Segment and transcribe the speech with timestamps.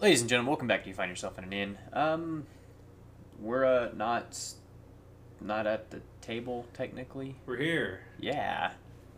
[0.00, 1.78] Ladies and gentlemen, welcome back to You Find Yourself in an Inn.
[1.92, 2.46] Um,
[3.40, 4.38] we're uh, not
[5.40, 7.34] not at the table technically.
[7.46, 8.00] We're here.
[8.20, 8.72] Yeah.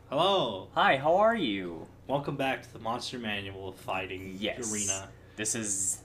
[0.09, 0.69] Hello.
[0.75, 1.87] Hi, how are you?
[2.07, 4.73] Welcome back to the Monster Manual Fighting Yes.
[4.73, 6.01] Arena, This is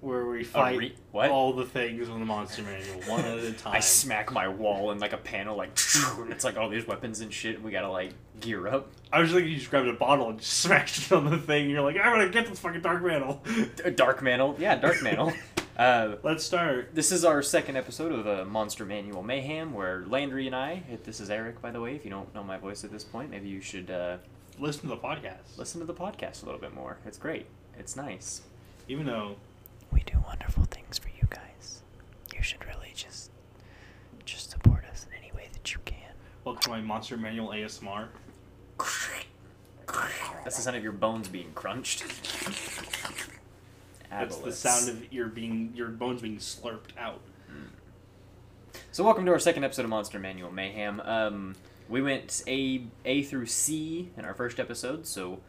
[0.00, 1.30] where we fight re- what?
[1.30, 3.74] all the things in the Monster Manual one at a time.
[3.74, 5.70] I smack my wall and like a panel, like
[6.18, 7.56] and it's like all these weapons and shit.
[7.56, 8.88] And we gotta like gear up.
[9.12, 11.62] I was thinking you just grabbed a bottle and just smashed it on the thing.
[11.64, 13.42] And You're like, I'm gonna get this fucking dark mantle.
[13.94, 15.32] Dark Mantle, yeah, Dark Mantle.
[15.76, 16.94] uh, Let's start.
[16.94, 20.82] This is our second episode of uh, Monster Manual Mayhem, where Landry and I.
[21.04, 21.94] This is Erich, by the way.
[21.96, 24.18] If you don't know my voice at this point, maybe you should uh,
[24.60, 25.56] Listen to the podcast.
[25.56, 26.98] listen to the podcast a little bit more.
[27.06, 27.46] It's great.
[27.78, 28.42] It's nice.
[28.88, 29.36] Even though
[29.90, 31.82] We do wonderful things for you guys.
[32.34, 33.30] You should really just
[34.24, 35.96] just support us in any way that you can.
[36.44, 38.08] welcome to my Monster Manual ASMR.
[40.44, 42.04] That's the sound of your bones being crunched.
[44.10, 47.20] That's the sound of your being your bones being slurped out.
[48.92, 51.00] So welcome to our second episode of Monster Manual Mayhem.
[51.00, 51.54] Um,
[51.88, 55.40] we went A A through C in our first episode, so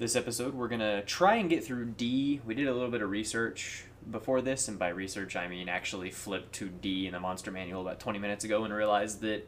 [0.00, 2.40] this episode we're gonna try and get through D.
[2.44, 6.10] We did a little bit of research before this, and by research I mean actually
[6.10, 9.46] flipped to D in the Monster Manual about 20 minutes ago and realized that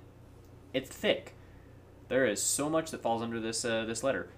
[0.75, 1.35] it's thick.
[2.09, 4.29] There is so much that falls under this uh, this letter.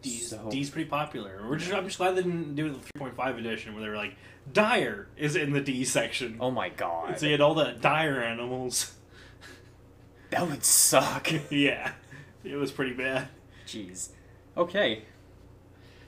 [0.00, 1.44] D's, So- D's pretty popular.
[1.48, 4.16] We're just, I'm just glad they didn't do the 3.5 edition where they were like,
[4.52, 6.36] Dire is in the D section.
[6.40, 8.94] Oh my god, So you had all the dire animals.
[10.30, 11.32] that would suck.
[11.50, 11.92] yeah,
[12.44, 13.28] it was pretty bad.
[13.66, 14.10] Jeez.
[14.56, 15.02] Okay.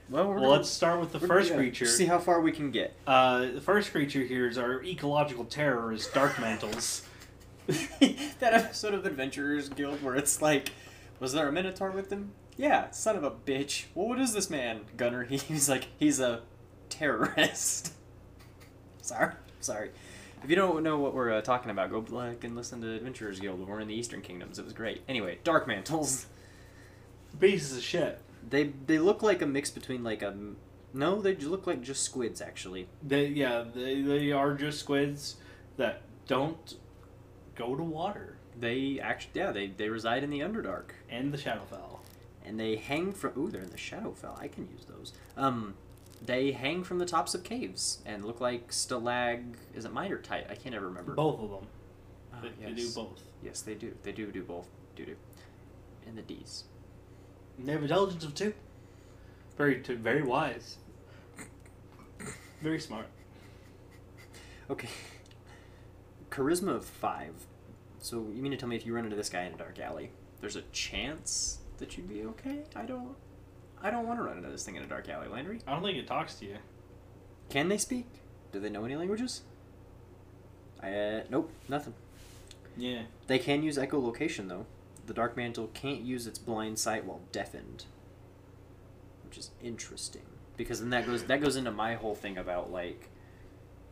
[0.08, 1.86] Well, we're Well, gonna- let's start with the first creature.
[1.86, 2.94] See how far we can get.
[3.06, 7.02] Uh, the first creature here is our ecological terrorist, Dark Mantles.
[7.66, 10.70] that episode of Adventurers Guild where it's like,
[11.18, 12.32] was there a Minotaur with them?
[12.56, 13.86] Yeah, son of a bitch.
[13.94, 15.24] Well, what is this man, Gunner?
[15.28, 16.42] He's like, he's a
[16.88, 17.92] terrorist.
[19.02, 19.90] sorry, sorry.
[20.44, 23.40] If you don't know what we're uh, talking about, go back and listen to Adventurers
[23.40, 23.66] Guild.
[23.66, 24.58] We're in the Eastern Kingdoms.
[24.60, 25.02] It was great.
[25.08, 26.26] Anyway, Dark Mantles.
[27.40, 28.20] Pieces of shit.
[28.48, 30.34] They they look like a mix between like a
[30.92, 32.88] no, they look like just squids actually.
[33.02, 35.36] They, yeah, they, they are just squids
[35.76, 36.74] that don't
[37.54, 40.90] go to water They actually yeah they they reside in the Underdark.
[41.10, 41.98] and the Shadowfell.
[42.44, 43.32] and they hang from.
[43.36, 44.40] Ooh, they're in the Shadowfell.
[44.40, 45.12] I can use those.
[45.36, 45.74] Um,
[46.24, 49.54] they hang from the tops of caves and look like stalag.
[49.74, 50.46] Is it mite or tight?
[50.50, 51.14] I can't ever remember.
[51.14, 51.66] Both of them.
[52.32, 53.22] Ah, They, they do both.
[53.42, 53.92] Yes, they do.
[54.02, 54.68] They do do both.
[54.94, 55.16] Do do.
[56.06, 56.64] And the D's.
[57.58, 58.54] And they have intelligence of two.
[59.56, 60.76] Very, t- very wise.
[62.60, 63.06] Very smart.
[64.70, 64.88] Okay.
[66.30, 67.32] Charisma of five.
[67.98, 69.78] So you mean to tell me if you run into this guy in a dark
[69.78, 72.64] alley, there's a chance that you'd be okay?
[72.74, 73.14] I don't.
[73.82, 75.60] I don't want to run into this thing in a dark alley, Landry.
[75.66, 76.56] I don't think it talks to you.
[77.50, 78.06] Can they speak?
[78.52, 79.42] Do they know any languages?
[80.82, 81.94] I, uh, nope, nothing.
[82.76, 83.02] Yeah.
[83.26, 84.66] They can use echolocation though.
[85.06, 87.84] The Dark Mantle can't use its blind sight while deafened,
[89.24, 90.22] which is interesting
[90.56, 93.08] because then that goes that goes into my whole thing about like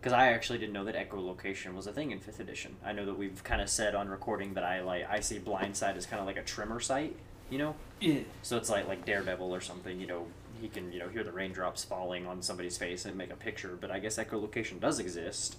[0.01, 2.77] because I actually didn't know that echolocation was a thing in fifth edition.
[2.85, 5.77] I know that we've kind of said on recording that I like I see blind
[5.77, 7.17] sight as kind of like a tremor sight,
[7.51, 7.75] you know.
[8.01, 8.21] Yeah.
[8.43, 10.27] So it's like like Daredevil or something, you know.
[10.61, 13.77] He can you know hear the raindrops falling on somebody's face and make a picture,
[13.81, 15.57] but I guess echolocation does exist.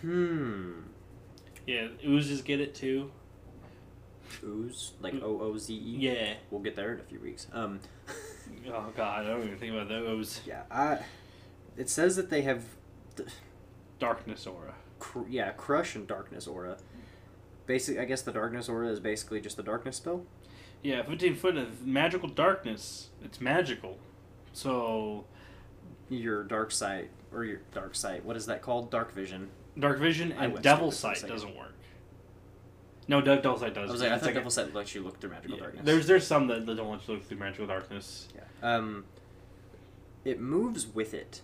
[0.00, 0.80] Hmm.
[1.66, 3.10] Yeah, oozes get it too.
[4.42, 5.96] Ooze, like O O Z E.
[5.98, 6.34] Yeah.
[6.50, 7.46] we'll get there in a few weeks.
[7.52, 7.80] Um,
[8.68, 10.40] Oh god, I don't even think about those.
[10.46, 10.98] yeah, I.
[11.76, 12.64] It says that they have,
[13.16, 13.28] th-
[13.98, 14.74] Darkness aura.
[14.98, 16.76] cr- yeah, crush and darkness aura.
[17.66, 20.24] Basic, I guess the darkness aura is basically just the darkness spell.
[20.82, 23.08] Yeah, 15 foot of magical darkness.
[23.24, 23.98] It's magical.
[24.52, 25.24] So,
[26.10, 28.24] Your dark sight or your dark sight.
[28.24, 28.90] What is that called?
[28.90, 29.48] Dark vision.
[29.78, 31.73] dark vision and devil stupid for a sight doesn't work.
[33.06, 33.90] No, de- devil sight does.
[33.90, 35.62] I was like, I thought like a- devil sight lets you look through magical yeah,
[35.62, 35.84] darkness.
[35.84, 38.28] There's there's some that, that don't want you to look through magical darkness.
[38.34, 38.42] yeah.
[38.76, 39.04] Um,
[40.24, 41.42] it moves with it.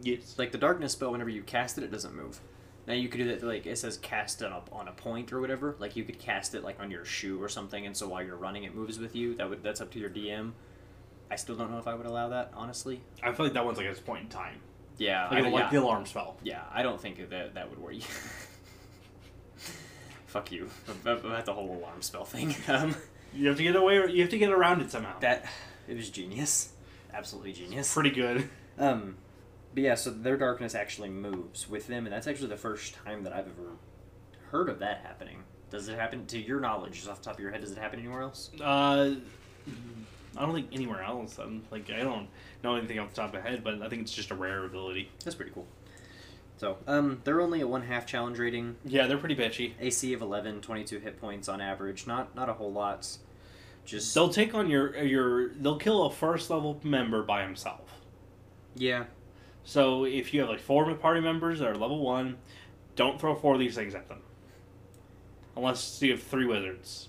[0.00, 0.36] Yes.
[0.38, 2.40] Like the darkness spell, whenever you cast it, it doesn't move.
[2.86, 3.42] Now you could do that.
[3.42, 5.76] Like it says, cast it up on a point or whatever.
[5.78, 8.36] Like you could cast it like on your shoe or something, and so while you're
[8.36, 9.34] running, it moves with you.
[9.34, 10.52] That would that's up to your DM.
[11.30, 13.02] I still don't know if I would allow that, honestly.
[13.22, 14.60] I feel like that one's like at this point in time.
[14.96, 16.38] Yeah, Like, I, like yeah, the alarm spell.
[16.42, 16.62] yeah.
[16.72, 17.92] I don't think that that would work.
[20.28, 20.70] Fuck you
[21.04, 22.54] about the whole alarm spell thing.
[22.68, 22.94] Um,
[23.34, 23.96] You have to get away.
[24.10, 25.18] You have to get around it somehow.
[25.20, 25.44] that
[25.86, 26.72] it was genius,
[27.12, 27.92] absolutely genius.
[27.92, 28.48] pretty good.
[28.78, 29.16] Um,
[29.74, 33.24] but yeah, so their darkness actually moves with them, and that's actually the first time
[33.24, 33.72] that I've ever
[34.50, 35.42] heard of that happening.
[35.70, 37.60] Does it happen to your knowledge, just off the top of your head?
[37.60, 38.50] Does it happen anywhere else?
[38.58, 39.16] Uh,
[40.36, 41.38] I don't think anywhere else.
[41.38, 42.28] I'm like I don't
[42.64, 44.64] know anything off the top of my head, but I think it's just a rare
[44.64, 45.10] ability.
[45.24, 45.66] That's pretty cool.
[46.58, 49.72] So, um, they're only a one half challenge rating, Yeah, they're pretty bitchy.
[49.80, 52.06] AC of 11, 22 hit points on average.
[52.06, 53.16] Not not a whole lot.
[53.84, 55.48] Just They'll take on your your.
[55.54, 58.00] They'll kill a first level member by himself.
[58.74, 59.04] yeah,
[59.64, 62.36] So if you have like four party members that are level one,
[62.96, 64.20] don't throw four of these things at them.
[65.56, 67.08] Unless you have three wizards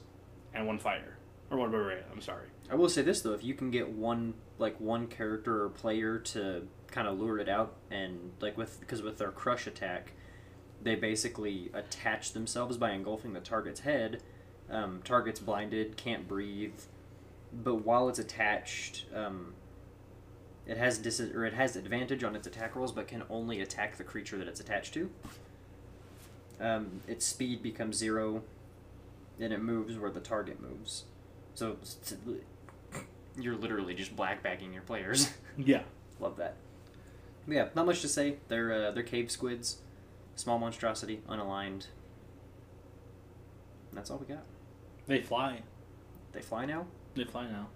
[0.54, 1.18] and one fighter
[1.51, 2.06] or one barbarian.
[2.12, 2.48] I'm sorry.
[2.72, 6.18] I will say this though: if you can get one like one character or player
[6.19, 10.13] to kind of lure it out, and like with because with their crush attack,
[10.81, 14.21] they basically attach themselves by engulfing the target's head.
[14.69, 16.80] Um, target's blinded, can't breathe,
[17.51, 19.53] but while it's attached, um,
[20.68, 23.97] it has dis- or it has advantage on its attack rolls, but can only attack
[23.97, 25.09] the creature that it's attached to.
[26.59, 28.44] Um, its speed becomes zero,
[29.39, 31.06] and it moves where the target moves.
[31.56, 31.77] So
[33.38, 35.30] you're literally just black bagging your players.
[35.57, 35.81] Yeah.
[36.21, 36.56] Love that.
[37.50, 38.38] Yeah, not much to say.
[38.48, 39.80] They're uh, they're cave squids,
[40.36, 41.88] small monstrosity, unaligned.
[43.90, 44.44] And that's all we got.
[45.07, 45.63] They fly.
[46.31, 46.86] They fly now.
[47.16, 47.69] They fly now.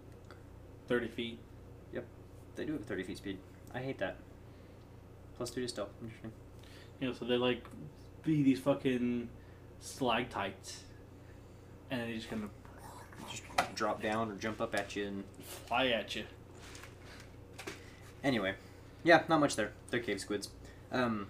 [0.88, 1.40] Thirty feet.
[1.92, 2.06] Yep,
[2.56, 3.38] they do have 30 feet speed.
[3.74, 4.18] I hate that.
[5.38, 5.90] Plus two to stealth.
[6.02, 6.32] Interesting.
[7.00, 7.64] You know, so they like
[8.24, 9.28] be these fucking
[9.80, 10.84] stalactites,
[11.90, 12.50] and they just kind of
[13.30, 13.44] Just
[13.76, 15.08] drop down or jump up at you.
[15.08, 16.26] And fly at you.
[18.24, 18.54] anyway,
[19.04, 19.72] yeah, not much there.
[19.90, 20.50] They're cave squids.
[20.92, 21.28] Um,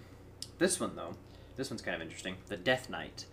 [0.58, 1.14] this one though,
[1.56, 2.36] this one's kind of interesting.
[2.48, 3.26] The Death Knight.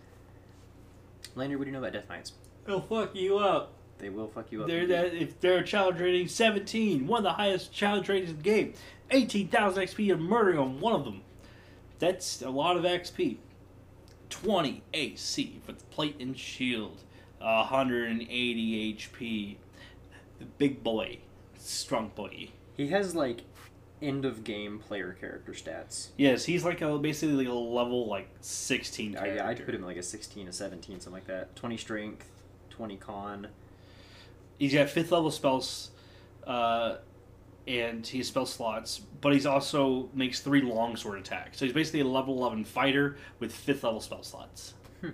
[1.34, 2.32] Landry, what do you know about Death Knights?
[2.66, 3.72] They'll fuck you up.
[3.98, 4.68] They will fuck you up.
[4.68, 8.42] They're that if they're challenge rating 17, one of the highest challenge ratings in the
[8.42, 8.74] game.
[9.10, 11.22] 18,000 XP of murdering on one of them.
[11.98, 13.36] That's a lot of XP.
[14.30, 17.02] 20 AC for the plate and shield.
[17.38, 19.56] 180 HP.
[20.38, 21.18] The big boy.
[21.58, 22.48] Strong boy.
[22.76, 23.42] He has like
[24.02, 26.08] end of game player character stats.
[26.16, 29.82] Yes, he's like a basically like a level like 16 I, yeah, I'd put him
[29.82, 31.54] like a 16, a 17, something like that.
[31.56, 32.28] 20 strength,
[32.70, 33.48] 20 con.
[34.58, 35.90] He's got fifth level spells,
[36.46, 36.96] uh,
[37.66, 41.58] and he has spell slots, but he's also makes three longsword attacks.
[41.58, 44.74] So he's basically a level eleven fighter with fifth level spell slots.
[45.00, 45.10] Hmm.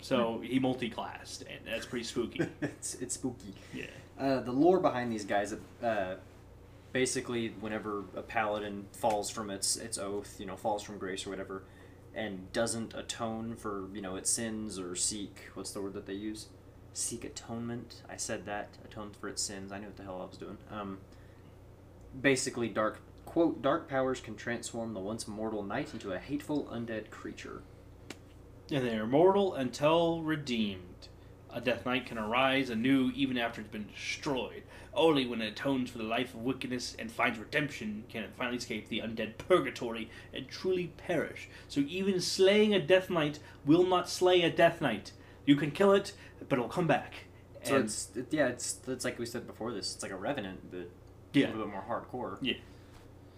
[0.00, 2.46] So he multi-classed, and that's pretty spooky.
[2.60, 3.54] it's, it's spooky.
[3.72, 3.86] yeah.
[4.20, 6.14] Uh, the lore behind these guys, uh,
[6.92, 11.30] basically, whenever a paladin falls from its its oath, you know, falls from grace or
[11.30, 11.62] whatever,
[12.14, 16.12] and doesn't atone for you know its sins or seek what's the word that they
[16.12, 16.48] use?
[16.92, 18.02] Seek atonement.
[18.10, 19.72] I said that atone for its sins.
[19.72, 20.58] I knew what the hell I was doing.
[20.70, 20.98] Um,
[22.20, 27.10] basically, dark quote dark powers can transform the once mortal knight into a hateful undead
[27.10, 27.62] creature.
[28.70, 30.89] And they are mortal until redeemed.
[31.52, 34.62] A Death Knight can arise anew even after it's been destroyed.
[34.94, 38.56] Only when it atones for the life of wickedness and finds redemption can it finally
[38.56, 41.48] escape the undead purgatory and truly perish.
[41.68, 45.12] So even slaying a Death Knight will not slay a Death Knight.
[45.46, 46.12] You can kill it,
[46.48, 47.14] but it'll come back.
[47.62, 49.72] So And- it's it, yeah, it's it's like we said before.
[49.72, 50.88] This it's like a revenant, but
[51.32, 51.46] Yeah.
[51.46, 52.38] a little bit more hardcore.
[52.40, 52.54] Yeah.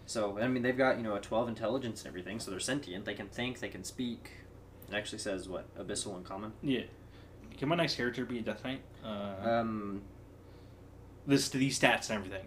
[0.06, 3.05] So I mean, they've got you know a twelve intelligence and everything, so they're sentient.
[3.05, 4.31] They can think, they can speak.
[4.88, 6.53] It actually says what abyssal in common.
[6.62, 6.82] yeah.
[7.59, 8.81] Can my next character be a Death Knight?
[9.05, 10.03] Uh, Um,
[11.27, 12.47] this these stats and everything.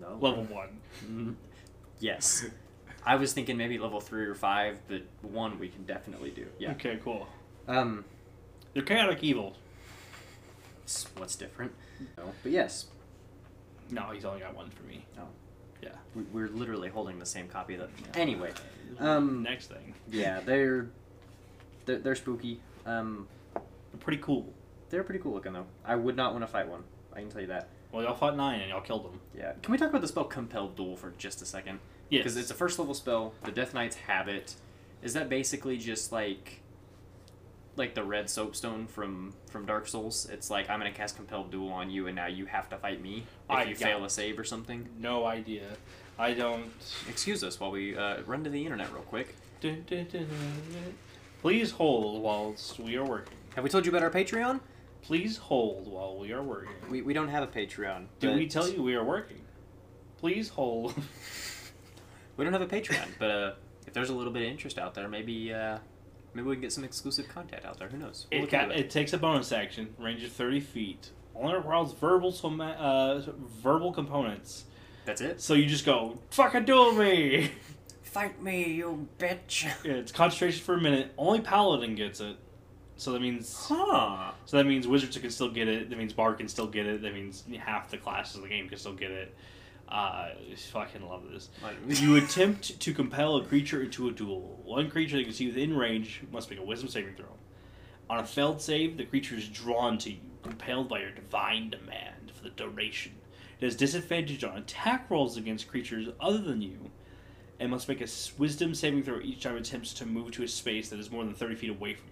[0.00, 0.16] no.
[0.20, 0.80] Level one.
[1.06, 1.34] Mm,
[2.00, 2.44] yes.
[3.04, 6.46] I was thinking maybe level three or five, but one we can definitely do.
[6.58, 6.72] Yeah.
[6.72, 7.26] Okay, cool.
[7.68, 8.04] Um,
[8.74, 9.56] They're chaotic evil.
[11.16, 11.72] what's different?
[12.16, 12.86] No, but yes,
[13.90, 15.04] No, he's only got one for me.
[16.14, 17.76] we, we're literally holding the same copy.
[17.76, 18.20] That Yeah.
[18.20, 18.52] anyway.
[18.98, 19.94] Um, next thing.
[20.10, 20.88] Yeah, they're
[21.86, 22.60] they're, they're spooky.
[22.86, 23.26] Um,
[23.92, 24.52] They're pretty cool.
[24.90, 25.66] they're pretty cool looking though.
[25.84, 26.82] I would not want to fight one.
[27.12, 27.68] I can tell you that.
[27.92, 29.20] Well, y'all fought nine and y'all killed them.
[29.36, 29.52] Yeah.
[29.62, 31.78] Can we talk about the spell Compelled Duel for just a second?
[32.08, 32.22] Yes.
[32.22, 33.34] Because it's a first level spell.
[33.44, 34.54] The Death Knights have it.
[35.02, 36.60] Is that basically just like
[37.76, 40.28] like the red soapstone from from Dark Souls?
[40.32, 43.02] It's like I'm gonna cast Compelled Duel on you, and now you have to fight
[43.02, 44.88] me if I you fail a save or something.
[44.98, 45.68] no idea.
[46.18, 46.70] I don't.
[47.08, 49.34] Excuse us while we uh, run to the internet real quick.
[49.60, 50.28] Dun, dun, dun, dun,
[50.72, 50.94] dun.
[51.40, 53.36] Please hold whilst we are working.
[53.54, 54.60] Have we told you about our Patreon?
[55.02, 56.72] Please hold while we are working.
[56.88, 58.06] We, we don't have a Patreon.
[58.20, 59.40] Did we tell you we are working?
[60.18, 60.94] Please hold.
[62.38, 63.52] We don't have a Patreon, but uh,
[63.86, 65.76] if there's a little bit of interest out there, maybe uh,
[66.32, 67.88] maybe we can get some exclusive content out there.
[67.88, 68.26] Who knows?
[68.32, 71.10] We'll It, ca- into it takes a bonus action, range of thirty feet.
[71.36, 73.20] Only requires verbal uh,
[73.62, 74.64] verbal components.
[75.04, 75.42] That's it.
[75.42, 77.50] So you just go fucking duel me.
[78.02, 79.64] Fight me, you bitch.
[79.84, 81.12] Yeah, it's concentration for a minute.
[81.18, 82.36] Only paladin gets it.
[82.96, 84.32] So that means Huh.
[84.44, 85.90] so that means wizards can still get it.
[85.90, 87.02] That means bard can still get it.
[87.02, 89.34] That means half the classes in the game can still get it.
[89.88, 89.92] Uh,
[90.50, 91.50] I fucking love this.
[92.02, 94.60] You attempt to compel a creature into a duel.
[94.64, 97.26] One creature that you can see within range must make a wisdom saving throw.
[98.08, 102.30] On a failed save, the creature is drawn to you, compelled by your divine demand
[102.32, 103.12] for the duration.
[103.60, 106.90] It has disadvantage on attack rolls against creatures other than you,
[107.60, 108.08] and must make a
[108.38, 111.24] wisdom saving throw each time it attempts to move to a space that is more
[111.24, 112.11] than 30 feet away from you.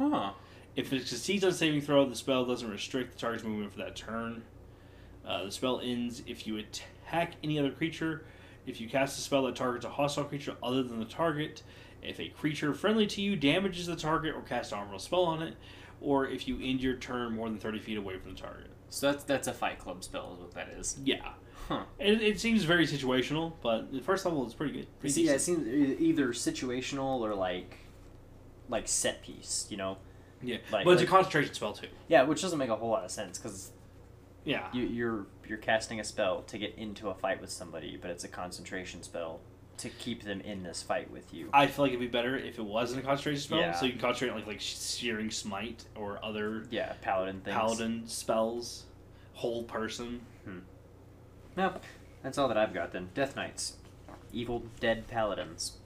[0.00, 0.32] Huh.
[0.76, 3.96] If it succeeds on saving throw, the spell doesn't restrict the target's movement for that
[3.96, 4.42] turn.
[5.26, 8.24] Uh, the spell ends if you attack any other creature.
[8.66, 11.62] If you cast a spell that targets a hostile creature other than the target.
[12.02, 15.42] If a creature friendly to you damages the target or casts a harmful spell on
[15.42, 15.56] it.
[16.00, 18.70] Or if you end your turn more than 30 feet away from the target.
[18.88, 20.98] So that's that's a Fight Club spell, is what that is.
[21.04, 21.32] Yeah.
[21.68, 21.84] Huh.
[21.98, 24.86] It, it seems very situational, but the first level is pretty good.
[24.98, 25.68] Pretty See, yeah, it seems
[26.00, 27.76] either situational or like,
[28.70, 29.66] like set piece.
[29.68, 29.98] You know.
[30.42, 30.56] yeah.
[30.72, 31.88] like- but it's a concentration spell, too.
[32.08, 33.72] Yeah, which doesn't make a whole lot of sense because
[34.44, 34.68] Yeah.
[34.72, 38.24] you, you're you're casting a spell to get into a fight with somebody, but it's
[38.24, 39.40] a concentration spell
[39.78, 41.48] to keep them in this fight with you.
[41.52, 43.72] I feel like it'd be better if it wasn't a concentration spell, Yeah.
[43.72, 47.54] so you can concentrate on like like searing smite or other Yeah, paladin things.
[47.56, 48.84] paladin spells,
[49.34, 50.20] whole person.
[50.44, 50.58] Hmm.
[51.56, 51.74] No,
[52.22, 53.08] that's all that I've got then.
[53.14, 53.76] Death Knights,
[54.32, 55.78] evil dead paladins.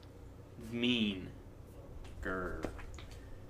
[0.70, 1.28] Mean.
[2.24, 2.64] Grr.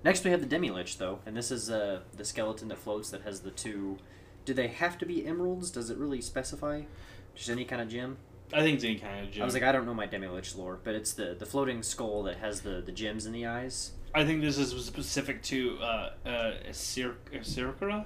[0.02, 3.10] Next we have the Demi Lich though, and this is uh, the skeleton that floats
[3.10, 3.98] that has the two.
[4.44, 5.70] Do they have to be emeralds?
[5.70, 6.82] Does it really specify?
[7.34, 8.18] Just any kind of gem?
[8.52, 9.42] I think it's any kind of gem.
[9.42, 11.82] I was like, I don't know my Demi Lich lore, but it's the the floating
[11.82, 13.92] skull that has the the gems in the eyes.
[14.14, 18.04] I think this is specific to uh uh Asir- Asirkara?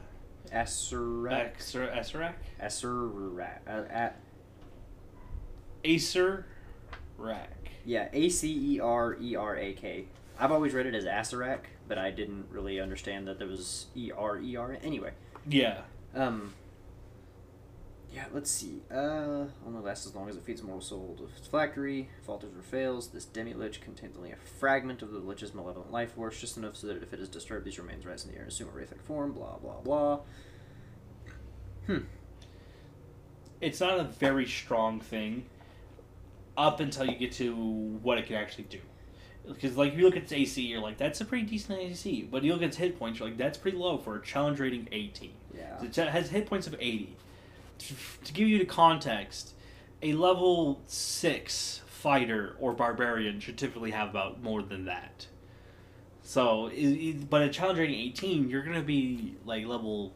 [0.53, 1.59] Asurrak.
[1.59, 2.35] Asir- Asirak?
[2.63, 3.59] Asurrak.
[3.67, 4.13] Uh, a-
[5.85, 6.47] Acer
[7.19, 7.69] Rack.
[7.85, 10.07] yeah, A C E R E R A K.
[10.39, 14.11] I've always read it as Asarak, but I didn't really understand that there was E
[14.17, 14.79] R E R.
[14.83, 15.13] Anyway,
[15.49, 15.81] Yeah.
[16.15, 16.55] um,
[18.13, 18.83] yeah, let's see.
[18.91, 22.09] Uh, only lasts as long as it feeds a mortal soul to its phylactery.
[22.23, 23.09] Falters or fails.
[23.09, 26.77] This demi lich contains only a fragment of the lich's malevolent life force, just enough
[26.77, 28.71] so that if it is disturbed, these remains rise in the air and assume a
[28.73, 29.33] wraith-like form.
[29.33, 30.21] Blah blah blah.
[31.87, 31.99] Hmm.
[33.61, 35.47] It's not a very strong thing
[36.57, 37.55] up until you get to
[38.03, 38.79] what it can actually do.
[39.49, 42.29] Because, like, if you look at its AC, you're like, that's a pretty decent AC.
[42.31, 44.61] But you look at its hit points, you're like, that's pretty low for a challenge
[44.61, 45.33] rating 18.
[45.57, 45.83] Yeah.
[45.83, 47.17] It has hit points of 80.
[47.79, 49.55] To, to give you the context,
[50.03, 55.27] a level 6 fighter or barbarian should typically have about more than that.
[56.23, 56.71] So,
[57.31, 60.13] but a challenge rating 18, you're going to be like level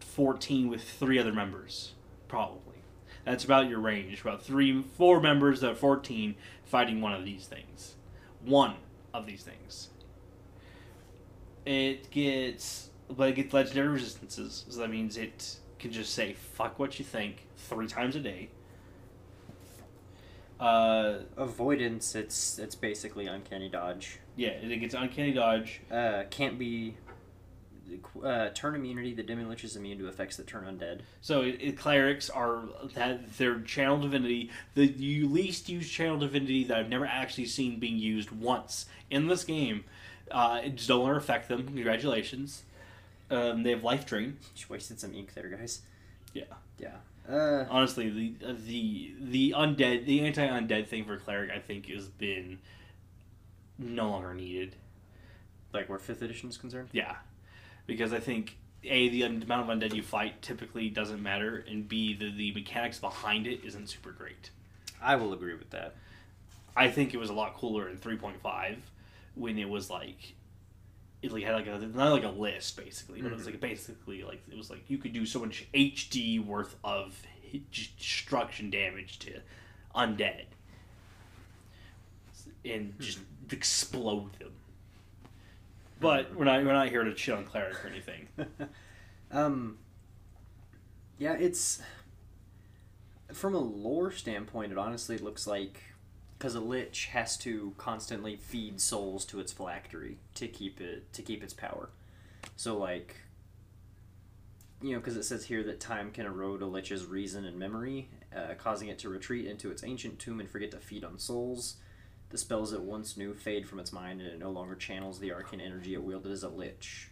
[0.00, 1.92] 14 with three other members,
[2.26, 2.76] probably.
[3.26, 4.20] That's about your range.
[4.20, 7.95] About three, four members of 14 fighting one of these things.
[8.46, 8.76] One
[9.12, 9.88] of these things.
[11.66, 14.64] It gets, but it gets legendary resistances.
[14.68, 18.48] So that means it can just say "fuck what you think" three times a day.
[20.58, 22.14] Uh, Avoidance.
[22.14, 24.18] It's it's basically uncanny dodge.
[24.36, 25.80] yeah, it gets uncanny dodge.
[25.90, 26.96] Uh, can't be.
[28.22, 29.14] Uh, turn immunity.
[29.14, 31.00] The demi lich is immune to effects that turn undead.
[31.20, 32.62] So it, it, clerics are
[32.94, 37.78] that their channel divinity, the you least used channel divinity that I've never actually seen
[37.78, 39.84] being used once in this game.
[40.30, 41.64] Uh, it just don't want to affect them.
[41.66, 42.62] Congratulations.
[43.30, 44.38] Um, they have life drain.
[44.54, 45.82] Just wasted some ink there, guys.
[46.34, 46.44] Yeah.
[46.78, 46.96] Yeah.
[47.28, 51.86] Uh, Honestly, the uh, the the undead, the anti undead thing for cleric, I think,
[51.88, 52.58] has been
[53.78, 54.76] no longer needed.
[55.72, 56.88] like where fifth edition is concerned.
[56.92, 57.16] Yeah,
[57.86, 62.14] because I think a the amount of undead you fight typically doesn't matter, and b
[62.14, 64.50] the the mechanics behind it isn't super great.
[65.02, 65.96] I will agree with that.
[66.76, 68.76] I think it was a lot cooler in 3.5
[69.34, 70.34] when it was like
[71.22, 73.52] it like had like a not like a list basically, but it was mm-hmm.
[73.52, 77.20] like basically like it was like you could do so much HD worth of
[77.72, 79.40] destruction damage to
[79.94, 80.44] undead
[82.64, 83.02] and hmm.
[83.02, 83.18] just
[83.50, 84.52] explode them.
[86.00, 88.28] But we're not we're not here to shit on cleric or anything.
[89.30, 89.78] um.
[91.18, 91.80] Yeah, it's
[93.32, 94.72] from a lore standpoint.
[94.72, 95.80] It honestly looks like
[96.38, 101.22] because a lich has to constantly feed souls to its phylactery to keep it to
[101.22, 101.90] keep its power.
[102.56, 103.16] So like,
[104.82, 108.10] you know, because it says here that time can erode a lich's reason and memory,
[108.34, 111.76] uh, causing it to retreat into its ancient tomb and forget to feed on souls.
[112.30, 115.32] The spells it once knew fade from its mind, and it no longer channels the
[115.32, 117.10] arcane energy it wielded as a lich.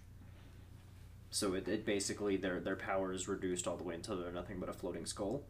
[1.30, 4.60] So it, it basically their their power is reduced all the way until they're nothing
[4.60, 5.42] but a floating skull,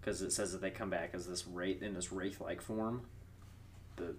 [0.00, 3.02] because it says that they come back as this wraith in this wraith like form.
[3.96, 4.14] The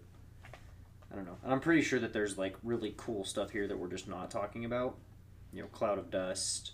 [1.12, 1.38] I don't know.
[1.44, 4.32] And I'm pretty sure that there's like really cool stuff here that we're just not
[4.32, 4.98] talking about.
[5.52, 6.72] You know, Cloud of Dust,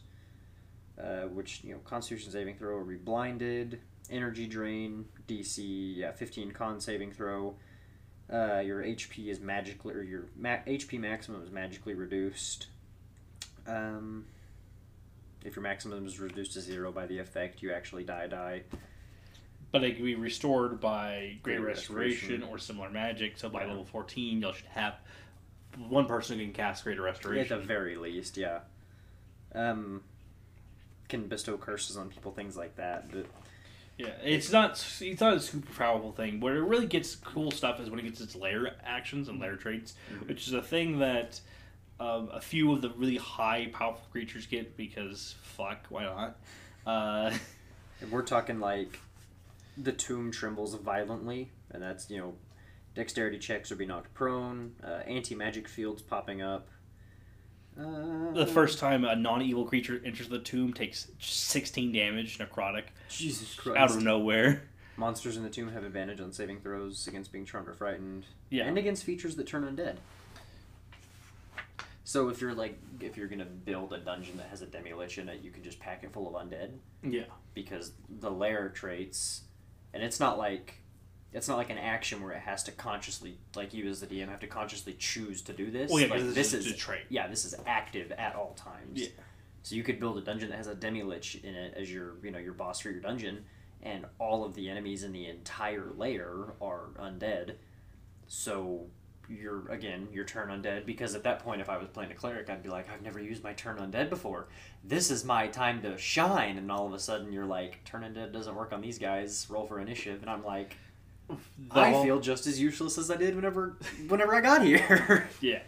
[1.01, 6.51] uh, which you know, Constitution saving throw or be blinded, Energy Drain, DC, yeah, 15
[6.51, 7.55] Con saving throw.
[8.31, 12.67] Uh, your HP is magically, or your ma- HP maximum is magically reduced.
[13.65, 14.25] Um,
[15.45, 18.63] if your maximum is reduced to zero by the effect, you actually die die.
[19.71, 22.43] But it can be restored by Great Great Restoration, Restoration.
[22.53, 23.37] or similar magic.
[23.37, 23.67] So by Yeah.
[23.69, 24.95] level 14, y'all should have
[25.77, 28.61] one person who can cast Greater Restoration At the very least, yeah.
[29.53, 30.03] Um,
[31.07, 33.09] can bestow curses on people, things like that.
[33.11, 33.25] But
[33.97, 36.39] Yeah, it's not it's not a super powerful thing.
[36.39, 39.55] Where it really gets cool stuff is when it gets its lair actions and lair
[39.55, 40.27] traits, Mhm.
[40.27, 41.39] which is a thing that
[41.99, 46.37] um, a few of the really high powerful creatures get because fuck, why not?
[46.85, 47.31] Uh,
[48.01, 48.99] if we're talking like
[49.77, 52.35] the tomb trembles violently, and that's you know,
[52.93, 56.67] dexterity checks or be knocked prone, uh, anti magic fields popping up.
[57.79, 63.53] Uh, the first time a non-evil creature enters the tomb takes 16 damage necrotic Jesus
[63.55, 63.77] Christ.
[63.77, 64.63] out of nowhere.
[64.97, 68.25] Monsters in the tomb have advantage on saving throws against being charmed or frightened.
[68.49, 68.65] Yeah.
[68.65, 69.97] And against features that turn undead.
[72.03, 75.17] So if you're like if you're gonna build a dungeon that has a demi lich
[75.17, 76.71] in it, you can just pack it full of undead
[77.03, 77.23] Yeah.
[77.53, 79.41] because the lair traits,
[79.93, 80.75] and it's not like
[81.33, 84.29] it's not like an action where it has to consciously like you as the DM
[84.29, 85.91] have to consciously choose to do this.
[85.91, 87.01] Well, yeah, like, because this this is is a trait.
[87.09, 89.01] yeah, this is active at all times.
[89.01, 89.07] Yeah.
[89.63, 92.15] So you could build a dungeon that has a demi lich in it as your
[92.23, 93.43] you know your boss for your dungeon,
[93.81, 97.55] and all of the enemies in the entire lair are undead.
[98.27, 98.87] So
[99.29, 102.49] you're again your turn undead because at that point if I was playing a cleric
[102.49, 104.47] I'd be like I've never used my turn undead before.
[104.85, 108.31] This is my time to shine and all of a sudden you're like turn undead
[108.31, 109.45] doesn't work on these guys.
[109.49, 110.77] Roll for initiative and I'm like
[111.71, 115.27] I whole- feel just as useless as I did whenever whenever I got here.
[115.41, 115.59] Yeah.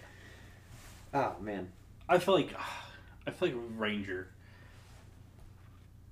[1.13, 1.69] oh man.
[2.07, 2.53] I feel like
[3.27, 4.27] I feel like Ranger.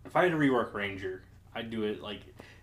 [0.05, 1.23] If I had to rework Ranger,
[1.53, 2.21] I'd do it like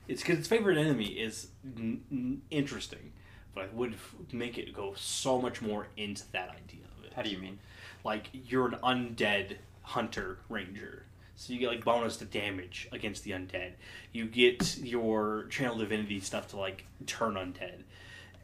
[0.09, 3.13] it's because its favorite enemy is n- n- interesting,
[3.55, 7.13] but I would f- make it go so much more into that idea of it.
[7.15, 7.59] How do you mean?
[8.05, 11.05] Like you're an undead hunter ranger,
[11.37, 13.73] so you get like bonus to damage against the undead.
[14.13, 17.83] You get your channel divinity stuff to like turn undead,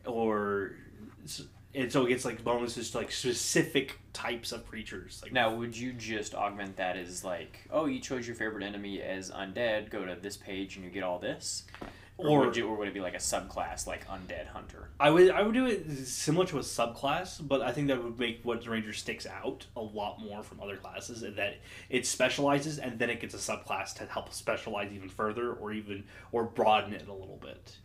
[0.04, 0.72] or
[1.74, 5.20] and so it gets like bonuses to like specific types of creatures.
[5.22, 9.00] Like Now, would you just augment that as like, oh, you chose your favorite enemy
[9.00, 11.64] as undead, go to this page and you get all this?
[12.22, 14.90] Or, Or- would you, or would it be like a subclass like undead hunter?
[15.00, 18.18] I would I would do it similar to a subclass, but I think that would
[18.18, 21.56] make what the ranger sticks out a lot more from other classes, in that
[21.88, 26.04] it specializes and then it gets a subclass to help specialize even further, or even
[26.32, 27.78] or broaden it a little bit.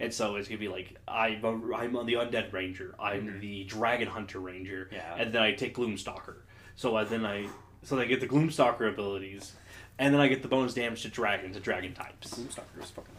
[0.00, 3.40] And so it's gonna be like I'm a, I'm on the undead ranger, I'm Mhm.
[3.40, 5.14] the dragon hunter ranger, Yeah.
[5.16, 6.36] and then I take gloomstalker.
[6.76, 7.46] So I, then I
[7.84, 9.52] so I get the gloomstalker abilities,
[9.98, 12.34] and then I get the bonus damage to dragons, to dragon types.
[12.34, 13.14] Gloomstalker is fucking.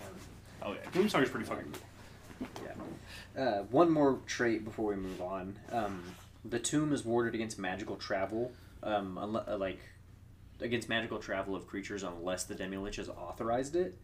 [0.65, 1.71] Oh yeah, gloomstalker's pretty fucking.
[2.63, 3.41] Yeah.
[3.41, 5.59] Uh, one more trait before we move on.
[5.71, 6.03] Um,
[6.43, 8.51] the tomb is warded against magical travel,
[8.81, 9.79] um, unle- uh, like
[10.59, 13.97] against magical travel of creatures unless the demi-lich has authorized it.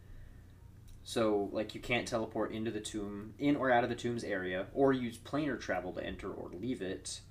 [1.03, 4.67] So, like, you can't teleport into the tomb, in or out of the tomb's area,
[4.73, 7.21] or use planar travel to enter or leave it.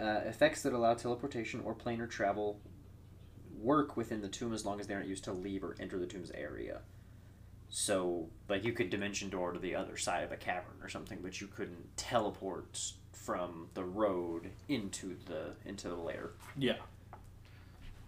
[0.00, 2.60] Uh, effects that allow teleportation or planar travel
[3.58, 6.06] work within the tomb as long as they aren't used to leave or enter the
[6.06, 6.82] tomb's area.
[7.70, 11.20] So, like, you could dimension door to the other side of a cavern or something,
[11.22, 16.30] but you couldn't teleport from the road into the into the lair.
[16.56, 16.78] Yeah.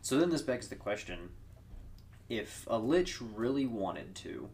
[0.01, 1.31] So then this begs the question:
[2.29, 4.48] if a lich really wanted to,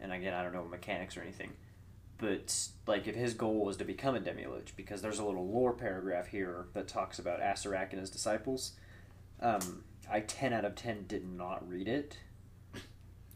[0.00, 1.52] and again, I don't know mechanics or anything,
[2.16, 5.46] but like if his goal was to become a demi lich, because there's a little
[5.46, 8.72] lore paragraph here that talks about Asarak and his disciples.
[9.40, 12.18] Um, I ten out of ten did not read it,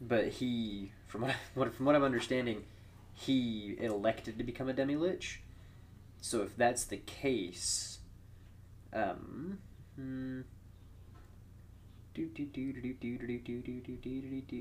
[0.01, 2.63] but he, from what, I, from what I'm understanding,
[3.13, 5.41] he elected to become a demi lich.
[6.21, 7.99] So if that's the case,
[8.93, 9.59] um,
[9.95, 10.41] hmm.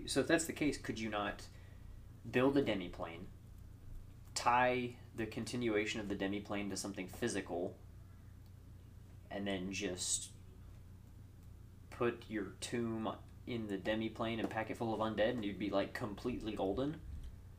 [0.06, 1.42] So if that's the case, could you not
[2.30, 3.26] build a demi plane,
[4.34, 7.76] tie the continuation of the demi plane to something physical,
[9.30, 10.30] and then just
[11.90, 13.08] put your tomb
[13.46, 16.52] in the demi plane and pack it full of undead, and you'd be like completely
[16.52, 16.96] golden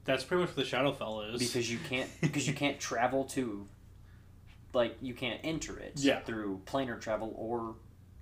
[0.04, 1.40] That's pretty much what the Shadowfell is.
[1.40, 3.68] because you can't because you can't travel to
[4.74, 6.20] like you can't enter it Yeah.
[6.22, 7.76] through planar travel or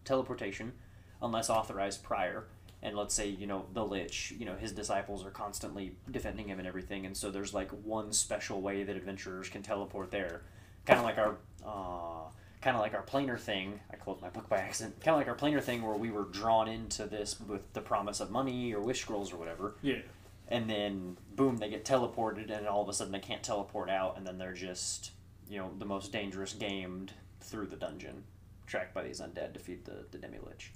[0.05, 0.73] teleportation
[1.21, 2.45] unless authorized prior
[2.81, 6.59] and let's say you know the lich you know his disciples are constantly defending him
[6.59, 10.41] and everything and so there's like one special way that adventurers can teleport there
[10.85, 12.29] kind of like our uh,
[12.63, 15.27] kind of like our planar thing i closed my book by accident kind of like
[15.27, 18.79] our planar thing where we were drawn into this with the promise of money or
[18.79, 19.75] wish scrolls or whatever.
[19.81, 19.99] Yeah.
[20.47, 24.17] and then boom they get teleported and all of a sudden they can't teleport out
[24.17, 25.11] and then they're just
[25.49, 28.23] you know the most dangerous gamed through the dungeon
[28.65, 30.71] tracked by these undead to feed the, the demi lich.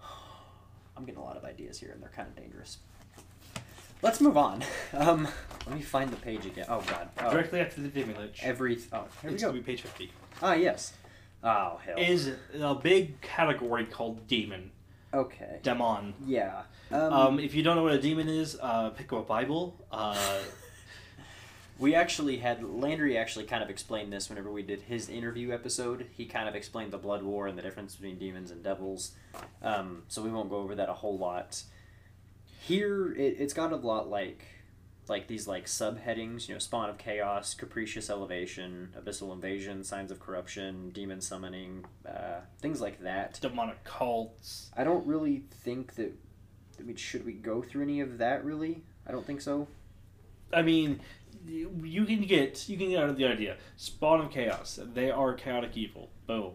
[0.96, 2.78] I'm getting a lot of ideas here and they're kind of dangerous
[4.02, 5.26] let's move on um,
[5.66, 8.40] let me find the page again oh god oh, Directly after the Demi Lich.
[8.42, 10.12] every oh here we it's go gonna be page fifty.
[10.42, 10.92] ah yes
[11.42, 12.30] oh hell Is
[12.60, 14.70] a big category called demon.
[15.12, 16.14] okay Demon.
[16.26, 19.74] yeah Um, if you don't know what a demon is, uh, pick up a Bible.
[19.90, 20.16] Uh,
[21.78, 26.06] We actually had Landry actually kind of explained this whenever we did his interview episode.
[26.16, 29.12] He kind of explained the blood war and the difference between demons and devils.
[29.62, 31.62] Um, so we won't go over that a whole lot.
[32.66, 34.44] Here, it, it's got a lot like
[35.08, 36.48] like these like subheadings.
[36.48, 42.40] You know, spawn of chaos, capricious elevation, abyssal invasion, signs of corruption, demon summoning, uh,
[42.60, 43.38] things like that.
[43.40, 44.70] demonic cults.
[44.76, 46.12] I don't really think that.
[46.78, 48.44] I mean, should we go through any of that?
[48.44, 49.68] Really, I don't think so.
[50.52, 50.98] I mean,
[51.46, 53.58] you you can get you can get out of the idea.
[53.76, 54.80] Spawn of chaos.
[54.92, 56.10] They are chaotic evil.
[56.26, 56.54] Boom.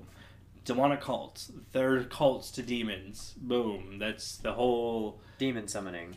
[0.65, 1.51] Demonic cults.
[1.71, 3.33] They're cults to demons.
[3.37, 3.97] Boom.
[3.99, 6.15] That's the whole Demon summoning.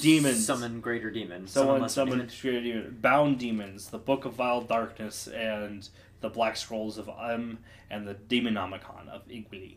[0.00, 0.46] demons.
[0.46, 1.50] Summon greater demons.
[1.52, 2.32] Someone, lesser someone, demon.
[2.40, 5.86] created bound demons, the Book of Vile Darkness, and
[6.20, 7.58] the Black Scrolls of Um,
[7.90, 9.76] and the Demonomicon of Iggwilv.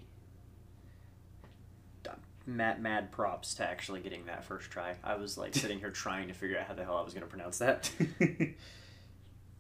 [2.50, 4.96] Mad, mad props to actually getting that first try.
[5.04, 7.24] I was like sitting here trying to figure out how the hell I was going
[7.26, 7.92] to pronounce that.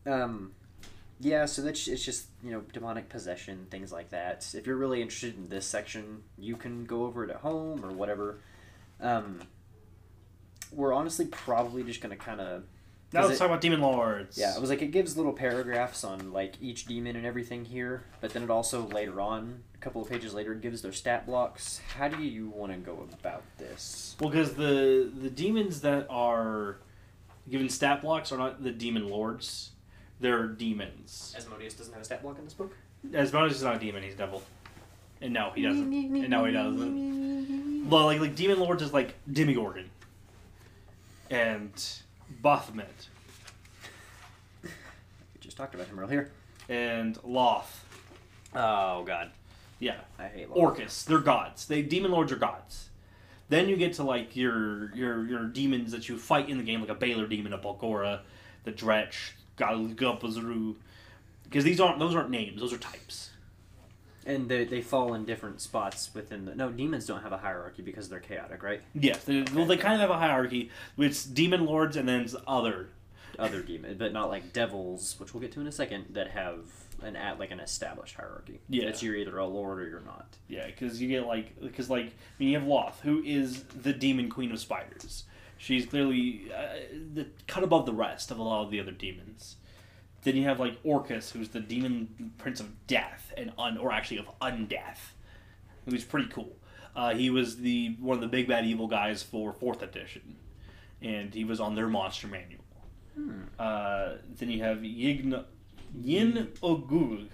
[0.06, 0.54] Um,
[1.19, 4.53] yeah, so that's it's just you know demonic possession, things like that.
[4.53, 7.91] If you're really interested in this section, you can go over it at home or
[7.91, 8.39] whatever.
[8.99, 9.41] Um,
[10.71, 12.63] we're honestly probably just going to kind of
[13.13, 14.38] now let's it- talk about Demon Lords.
[14.38, 18.03] Yeah, it was like it gives little paragraphs on like each demon and everything here,
[18.21, 21.25] but then it also later on, a couple of pages later, it gives their stat
[21.25, 21.80] blocks.
[21.95, 24.15] How do you want to go about this?
[24.19, 26.77] Well, because the the demons that are
[27.49, 29.71] given stat blocks are not the demon lords;
[30.19, 31.34] they're demons.
[31.38, 32.75] Asmodeus doesn't have a stat block in this book.
[33.13, 34.41] Asmodeus is not a demon; he's a devil.
[35.21, 35.91] And no, he doesn't.
[35.93, 37.89] and no, he doesn't.
[37.89, 39.89] Well, like like demon lords is like Demogorgon
[41.30, 41.71] and
[42.41, 43.08] Baphomet
[44.63, 44.69] We
[45.39, 46.32] just talked about him earlier.
[46.69, 47.84] and Lolth.
[48.53, 49.32] Oh God,
[49.80, 50.58] Yeah, I hate Lolth.
[50.58, 51.03] Orcus.
[51.03, 51.65] They're gods.
[51.65, 52.89] They demon lords are gods.
[53.49, 56.82] Then you get to like your your your demons that you fight in the game,
[56.82, 58.19] like a Balor demon, a Barlgura,
[58.65, 60.76] the Dretch, Galgapazuru.
[61.43, 63.32] Because these aren't those aren't names; those are types.
[64.26, 66.56] and they they fall in different spots within the.
[66.56, 68.82] No, demons don't have a hierarchy because they're chaotic, right?
[68.93, 70.70] Yes, they, well, they kind of have a hierarchy.
[70.98, 72.89] It's demon lords and then it's other.
[73.39, 76.62] Other demon, but not like devils, which we'll get to in a second, that have
[77.04, 78.60] an at like an established hierarchy.
[78.67, 78.86] Yeah.
[78.86, 80.26] it's you're either a lord or you're not.
[80.48, 83.93] Yeah, because you get like because like I mean you have Lolth, who is the
[83.93, 85.26] demon queen of spiders.
[85.58, 89.58] She's clearly uh, the cut above the rest of a lot of the other demons.
[90.24, 94.17] Then you have like Orcus, who's the demon prince of death and un or actually
[94.17, 95.13] of undeath,
[95.86, 96.56] who's pretty cool.
[96.96, 100.36] Uh, he was the one of the big bad evil guys for fourth edition,
[101.02, 102.63] and he was on their monster manual.
[103.15, 103.41] Hmm.
[103.58, 105.43] Uh, then you have Yin
[105.93, 107.30] Yin Ogug.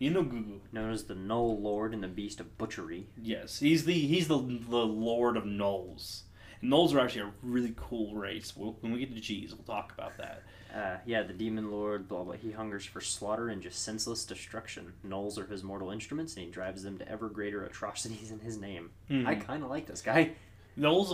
[0.00, 0.58] Yeenoghu.
[0.72, 3.06] Known as the Gnoll Lord and the Beast of Butchery.
[3.20, 6.22] Yes, he's the he's the the Lord of Gnolls.
[6.62, 8.54] And Gnolls are actually a really cool race.
[8.56, 10.42] We'll, when we get to G's, we'll talk about that.
[10.74, 12.32] Uh, yeah, the demon lord, blah blah.
[12.34, 14.94] He hungers for slaughter and just senseless destruction.
[15.06, 18.56] Gnolls are his mortal instruments, and he drives them to ever greater atrocities in his
[18.56, 18.90] name.
[19.10, 19.26] Mhm.
[19.26, 20.32] I kind of like this guy.
[20.78, 21.10] Gnolls,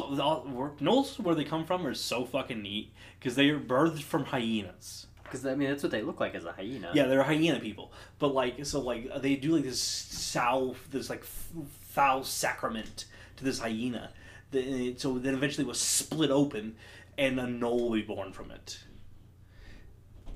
[0.55, 4.27] where- Gnolls, where they come from, are so fucking neat because they are birthed from
[4.27, 5.09] hyenas.
[5.25, 6.93] Because I mean, that's what they look like as a hyena.
[6.95, 7.93] Yeah, they're hyena people.
[8.21, 13.07] But like, so like they do like this sow, this like foul sacrament
[13.37, 14.13] to this hyena.
[14.51, 16.77] The- So then eventually it was split open,
[17.17, 18.79] and a gnoll will be born from it.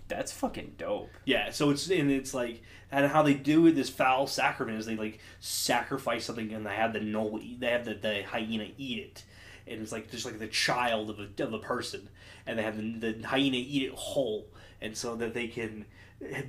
[0.08, 1.10] that's fucking dope.
[1.24, 4.84] Yeah, so it's and it's like and how they do it, this foul sacrament is
[4.84, 8.68] they like sacrifice something and they have the gnoll eat, they have the, the hyena
[8.76, 9.24] eat it,
[9.66, 12.08] and it's like just like the child of a of a person,
[12.46, 14.46] and they have the, the hyena eat it whole,
[14.82, 15.86] and so that they can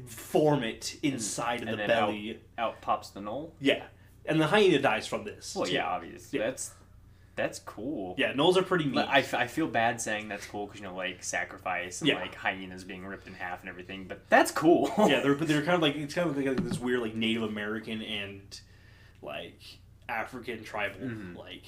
[0.05, 1.13] form it mm.
[1.13, 2.39] inside and of the then belly.
[2.57, 3.51] Out pops the gnoll.
[3.61, 3.83] Yeah,
[4.25, 5.55] and the hyena dies from this.
[5.55, 5.73] Well, too.
[5.73, 6.39] yeah, obviously.
[6.39, 6.47] Yeah.
[6.47, 6.71] That's
[7.35, 8.15] that's cool.
[8.17, 10.95] yeah, gnolls are pretty I, f- I feel bad saying that's cool because you know
[10.95, 12.19] like sacrifice and Yeah.
[12.19, 14.91] like hyenas being ripped in half and everything, but that's cool.
[14.97, 17.43] yeah, they're but they're kind of like it's kind of like this weird like Native
[17.43, 18.59] American and
[19.21, 19.59] like
[20.07, 21.35] African tribal Mhm.
[21.37, 21.63] like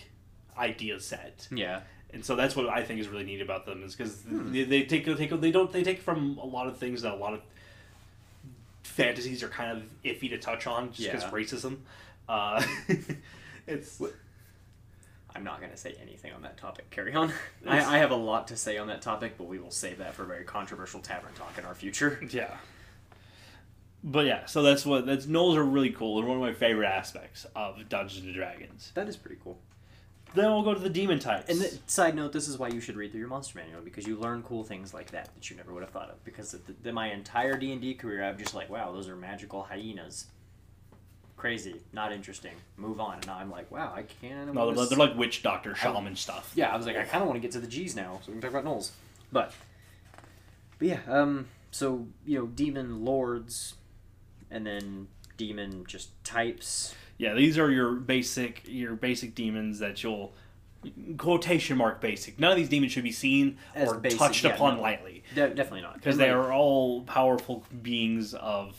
[0.58, 1.82] idea set, Yeah.
[2.14, 4.52] and so that's what I think is really neat about them is because Hmm.
[4.54, 7.14] they, they take they take they don't they take from a lot of things that
[7.14, 7.42] a lot of
[8.84, 11.30] fantasies are kind of iffy to touch on just because Yeah.
[11.32, 11.78] racism.
[12.30, 12.64] Uh,
[13.68, 14.02] it's
[15.36, 16.90] I'm not going to say anything on that topic.
[16.92, 17.32] Carry on.
[17.68, 20.16] I, I have a lot to say on that topic, but we will save that
[20.16, 22.20] for a very controversial tavern talk in our future.
[22.30, 22.58] Yeah.
[24.04, 26.18] But yeah, so that's what that's Gnolls are really cool.
[26.18, 28.92] They're one of my favorite aspects of Dungeons and Dragons.
[28.94, 29.58] That is pretty cool.
[30.36, 31.50] Then we'll go to the demon types.
[31.50, 34.06] And the, side note, this is why you should read through your monster manual because
[34.06, 36.24] you learn cool things like that that you never would have thought of.
[36.26, 39.16] Because the, the, my entire D and D career, I'm just like, wow, those are
[39.16, 40.26] magical hyenas.
[41.46, 42.54] Crazy, not interesting.
[42.76, 43.18] Move on.
[43.18, 44.52] And now I'm like, wow, I can't.
[44.52, 46.52] no, they're, they're like witch doctor, shaman stuff.
[46.56, 48.32] yeah, I was like, I kind of want to get to the G's now, so
[48.32, 48.90] we can talk about Gnolls.
[49.32, 49.54] But,
[50.80, 53.76] but yeah, um, so you know, demon lords,
[54.50, 56.96] and then demon just types.
[57.20, 60.34] Yeah, these are your basic your basic demons that you'll
[61.20, 62.40] quotation mark basic.
[62.40, 64.82] None of these demons should be seen As or basic, touched yeah, upon no.
[64.82, 68.76] lightly De- definitely not because they like- are all powerful beings of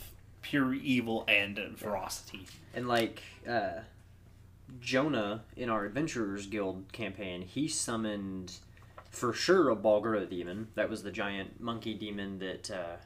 [0.48, 2.46] pure evil and ferocity.
[2.74, 3.80] And like uh,
[4.80, 8.52] Jonah in our Adventurers Guild campaign, he summoned
[9.10, 10.68] for sure a Barlgura demon.
[10.74, 12.70] That was the giant monkey demon that.
[12.70, 12.96] Uh,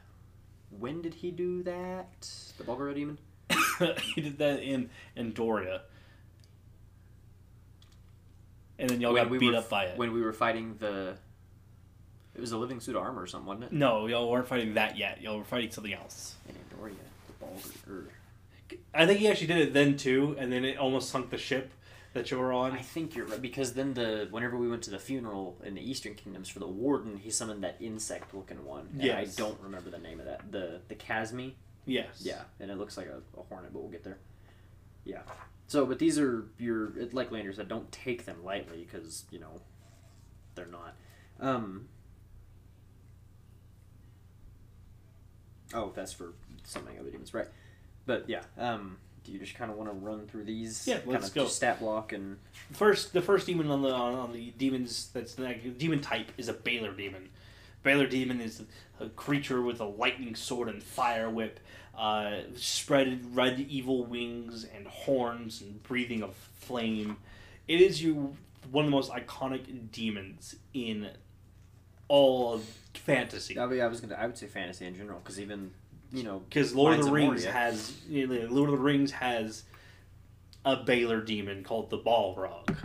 [0.77, 2.29] when did he do that?
[2.57, 3.17] The Barlgura demon?
[4.15, 5.81] he did that in in Doria.
[8.77, 9.97] And then y'all When got we beat were up by it.
[9.97, 11.15] When we were fighting the.
[12.33, 13.73] It was a living suit of armor or something, wasn't it?
[13.73, 15.21] No, y'all weren't fighting that yet.
[15.21, 16.35] Y'all were fighting something else.
[18.93, 21.71] I think he actually did it then too, and then it almost sunk the ship
[22.13, 22.71] that you were on.
[22.73, 25.81] I think you're right because then the whenever we went to the funeral in the
[25.81, 28.89] Eastern Kingdoms for the warden, he summoned that insect-looking one.
[28.97, 30.51] Yeah, I don't remember the name of that.
[30.51, 31.53] The the Chasme.
[31.85, 32.21] Yes.
[32.21, 34.19] Yeah, and it looks like a, a hornet, but we'll get there.
[35.03, 35.21] Yeah.
[35.67, 39.39] So, but these are your it- like Landry said, don't take them lightly because you
[39.39, 39.61] know
[40.55, 40.95] they're not.
[41.39, 41.87] Um.
[45.73, 47.47] Oh, that's for something other demons, right?
[48.05, 48.41] But yeah.
[48.57, 48.97] Um.
[49.23, 50.87] Do you just kind of want to run through these?
[50.87, 51.45] Yeah, let's go.
[51.45, 52.37] Stat block and
[52.71, 56.53] First, the first demon on the on, the demons that's the demon type is a
[56.53, 57.29] Balor demon.
[57.83, 58.63] Balor demon is
[58.99, 61.59] a creature with a lightning sword and fire whip,
[61.97, 67.17] uh, spread red evil wings and horns and breathing of flame.
[67.67, 68.37] It is you
[68.71, 71.09] one of the most iconic demons in
[72.07, 73.59] all of fantasy.
[73.59, 75.71] I, mean, I was gonna I would say fantasy in general because even
[76.11, 77.51] you know Because Lord of the Rings Moria.
[77.51, 79.63] has you know, Lord of the Rings has
[80.65, 82.75] a Balor demon called the Balrog.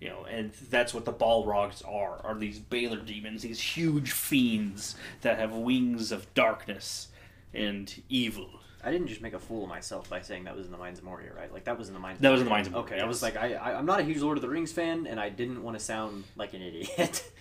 [0.00, 4.94] You know, and that's what the Balrogs are, are these Balor demons, these huge fiends
[5.22, 7.08] that have wings of darkness
[7.52, 8.48] and evil.
[8.84, 10.98] I didn't just make a fool of myself by saying that was in the Mines
[11.00, 11.52] of Moria, right?
[11.52, 12.20] Like that was in the Mines.
[12.20, 13.98] That was in the Mines of Moria, Okay, I was like, I, I I'm not
[13.98, 16.62] a huge Lord of the Rings fan, and I didn't want to sound like an
[16.62, 17.28] idiot.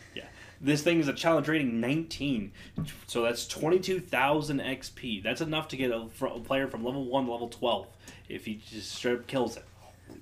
[0.59, 2.51] This thing is a challenge rating 19,
[3.05, 5.21] so that's 22,000 XP.
[5.23, 7.87] That's enough to get a, a player from level 1 to level 12
[8.27, 9.63] if he just straight up kills it.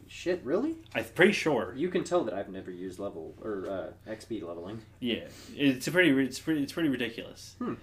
[0.07, 0.75] Shit, really?
[0.93, 1.73] I'm pretty sure.
[1.75, 4.81] You can tell that I've never used level or uh, XP leveling.
[4.99, 7.55] Yeah, it's a pretty, it's pretty, it's pretty ridiculous.
[7.59, 7.75] Hmm.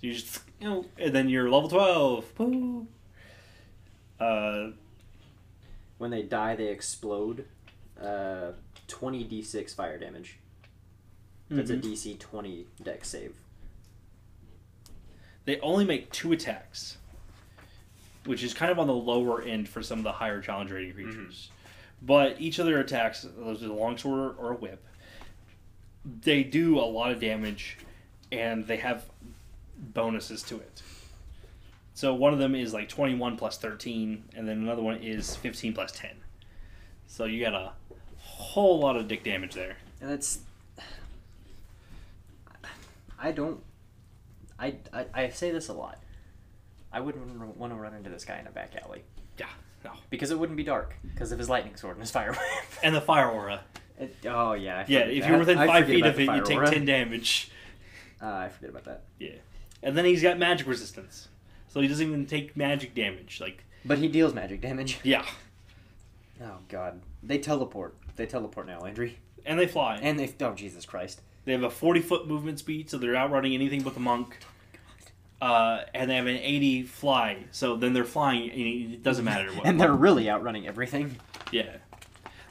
[0.00, 2.24] You just, you know, and then you're level twelve.
[2.38, 2.86] Woo.
[4.20, 4.70] Uh,
[5.98, 7.44] When they die, they explode.
[8.00, 8.52] Uh,
[8.86, 10.38] 20 d6 fire damage.
[11.50, 11.78] That's mhm.
[11.78, 13.34] a DC 20 Dex save.
[15.44, 16.98] They only make two attacks,
[18.26, 20.92] which is kind of on the lower end for some of the higher challenge rating
[20.92, 21.50] creatures.
[22.02, 24.84] But each of their attacks, those are a longsword or a whip,
[26.22, 27.78] they do a lot of damage,
[28.30, 29.04] and they have
[29.78, 30.82] bonuses to it.
[31.94, 35.34] So one of them is like twenty one plus thirteen, and then another one is
[35.34, 36.16] fifteen plus ten.
[37.08, 37.72] So you got a
[38.18, 39.78] whole lot of dick damage there.
[40.00, 40.40] And that's.
[43.20, 43.60] I don't.
[44.58, 46.02] I, I, I say this a lot.
[46.92, 49.04] I wouldn't want to run into this guy in a back alley.
[49.38, 49.46] Yeah,
[49.84, 49.92] no.
[50.10, 50.94] Because it wouldn't be dark.
[51.04, 52.36] Because of his lightning sword and his fire.
[52.82, 53.60] And the fire aura.
[53.98, 54.84] It- oh, yeah.
[54.88, 56.70] Yeah, if you're within I five feet of it, you take aura.
[56.70, 57.50] ten damage.
[58.22, 59.02] Uh, I forget about that.
[59.18, 59.34] Yeah.
[59.82, 61.28] And then he's got magic resistance.
[61.68, 63.40] So he doesn't even take magic damage.
[63.40, 64.98] Like, But he deals magic damage.
[65.04, 65.24] yeah.
[66.42, 67.00] Oh, God.
[67.22, 67.94] They teleport.
[68.16, 69.18] They teleport now, Landry.
[69.44, 69.98] And they fly.
[70.02, 70.32] And they.
[70.40, 71.20] Oh, Jesus Christ.
[71.48, 74.36] They have a 40 foot movement speed, so they're outrunning anything but the monk.
[75.40, 79.50] Uh, and they have an 80 fly, so then they're flying, and it doesn't matter
[79.52, 79.64] what.
[79.64, 81.16] and they're really outrunning everything.
[81.50, 81.76] Yeah.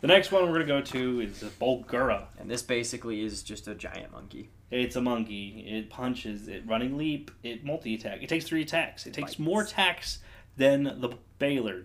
[0.01, 2.25] The next one we're going to go to is a Barlgura.
[2.39, 4.49] And this basically is just a giant monkey.
[4.71, 5.63] It's a monkey.
[5.67, 6.47] It punches.
[6.47, 7.29] It running leap.
[7.43, 8.23] It multi attack.
[8.23, 9.05] It takes three attacks.
[9.05, 9.39] It takes Bites.
[9.39, 10.19] more attacks
[10.55, 11.83] than the Balor.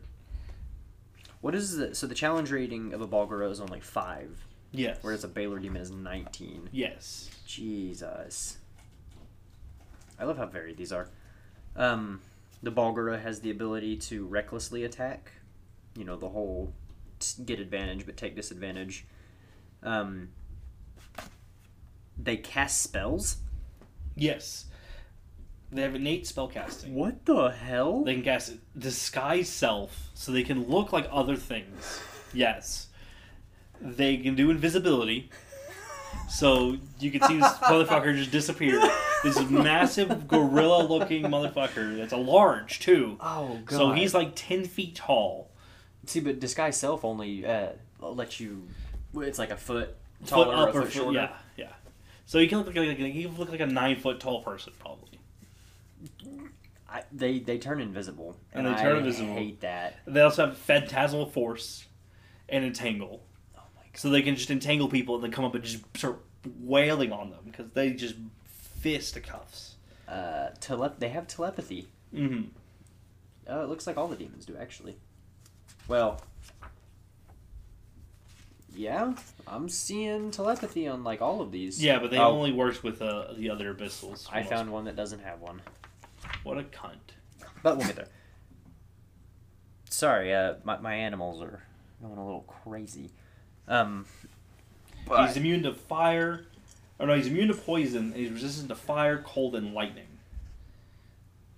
[1.42, 4.98] What is the so the challenge rating of a Barlgura is only five, Yes.
[5.02, 6.68] whereas a Balor demon is nineteen.
[6.72, 7.30] yes.
[7.46, 8.58] Jesus.
[10.18, 11.08] I love how varied these are.
[11.76, 12.20] Um,
[12.62, 15.32] the Barlgura has the ability to recklessly attack.
[15.96, 16.72] You know, the whole
[17.18, 19.04] t- get advantage but take disadvantage.
[19.82, 20.28] Um,
[22.16, 23.38] they cast spells.
[24.14, 24.66] Yes.
[25.70, 26.92] They have innate spellcasting.
[26.92, 28.04] What the hell?
[28.04, 32.00] They can cast disguise self, so they can look like other things.
[32.35, 32.88] Yes.
[33.85, 35.29] They can do invisibility,
[36.29, 38.81] so you can see this motherfucker just disappear.
[39.25, 41.97] This massive gorilla-looking motherfucker.
[41.99, 43.16] That's a large too.
[43.21, 43.77] oh god.
[43.77, 45.51] So he's like ten feet tall.
[46.07, 48.62] see, but disguise self only uh, lets you.
[49.16, 51.18] It's like a foot foot taller, up a or foot foot, shorter.
[51.18, 51.73] yeah, yeah.
[52.27, 54.73] So he can look like, like he can look like a nine foot tall person
[54.79, 55.18] probably.
[56.88, 59.35] I, they they turn invisible, And and, they turn I invisible.
[59.35, 59.99] hate that.
[60.07, 61.87] They also have phantasmal force
[62.49, 63.23] and entangle.
[63.94, 66.20] So they can just entangle people and then come up and just start
[66.61, 68.14] wailing on them because they just
[68.81, 69.76] fisticuffs.
[70.09, 71.88] Uh, tele- they have telepathy.
[72.14, 72.48] Mm-hmm.
[73.48, 74.96] Oh, it looks like all the demons do actually.
[75.88, 76.20] Well,
[78.74, 79.12] yeah,
[79.46, 81.83] I'm seeing telepathy on like all of these.
[81.83, 84.26] Yeah, but they Oh, only works with uh, the other abyssals.
[84.33, 85.61] I found one that doesn't have one,
[86.42, 86.96] what a cunt.
[87.62, 88.09] but we'll get there.
[89.90, 91.62] Sorry, uh, my my animals are
[92.00, 93.11] going a little crazy.
[93.68, 94.07] Um,
[95.07, 96.46] but He's immune to fire.
[97.01, 100.07] Oh no, he's immune to poison and he's resistant to fire, cold, and lightning.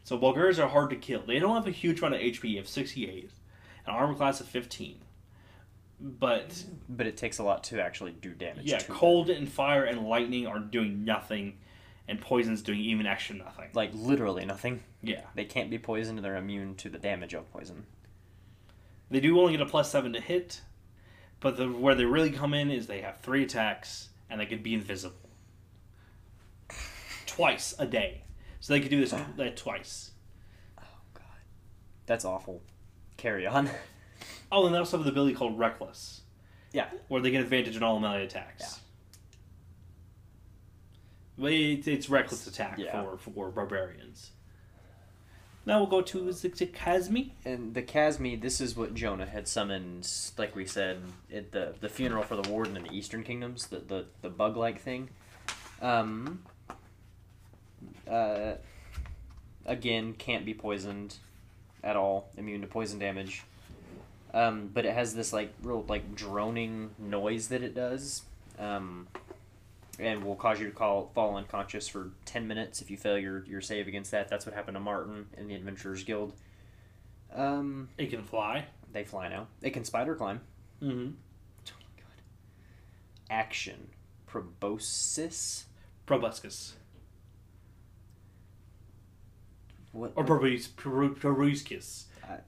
[0.05, 1.23] So Barlguras are hard to kill.
[1.27, 2.57] They don't have a huge amount of HP.
[2.57, 3.31] Have 68,
[3.87, 4.97] an armor class of 15.
[6.01, 8.67] But but it takes a lot to actually do damage.
[8.67, 8.97] yeah, to them.
[8.97, 11.57] cold and fire and lightning are doing nothing,
[12.09, 13.69] and poison's doing even extra nothing.
[13.75, 14.81] like literally nothing.
[15.03, 16.19] Yeah, They can't be poisoned.
[16.19, 17.85] They're immune to the damage of poison.
[19.11, 20.63] they do only get a plus seven to hit,
[21.45, 24.63] but the where they really come in is they have three attacks and they can
[24.63, 25.29] be invisible
[27.27, 28.23] twice a day.
[28.61, 30.13] So they could do this that uh, twice.
[30.81, 31.23] Oh god,
[32.07, 32.63] that's awful.
[33.19, 33.69] Carry on.
[34.51, 36.23] Oh, and they also have the ability called Reckless.
[36.73, 36.89] Yeah.
[37.09, 38.63] Where they get advantage on all melee attacks.
[38.63, 38.69] Yeah.
[41.37, 43.03] But it, it's Reckless attack Yeah.
[43.03, 44.31] for, for barbarians.
[45.67, 47.31] Now we'll go to the Chasme.
[47.45, 51.01] And the Chasme, this is what Jonah had summoned, like we said,
[51.33, 54.57] at the the funeral for the warden in the Eastern Kingdoms, the the, the bug
[54.57, 55.09] like thing.
[55.81, 56.43] Um.
[58.09, 58.55] Uh.
[59.67, 61.17] Again, can't be poisoned,
[61.83, 62.29] at all.
[62.37, 63.43] Immune to poison damage.
[64.35, 68.23] Um, but it has this like real like droning noise that it does.
[68.59, 69.09] Um.
[69.99, 73.45] And will cause you to call, fall unconscious for ten minutes if you fail your,
[73.47, 74.29] your save against that.
[74.29, 76.33] That's what happened to Martin in the Adventurers Guild.
[77.33, 78.67] Um, It can fly.
[78.93, 79.47] they fly now.
[79.61, 80.41] They can spider climb.
[80.83, 81.13] Mm-hmm.
[83.31, 83.89] Action.
[84.27, 85.65] Proboscis.
[86.07, 86.75] Proboscis.
[89.93, 90.13] What?
[90.17, 91.15] Or Probus- Proru-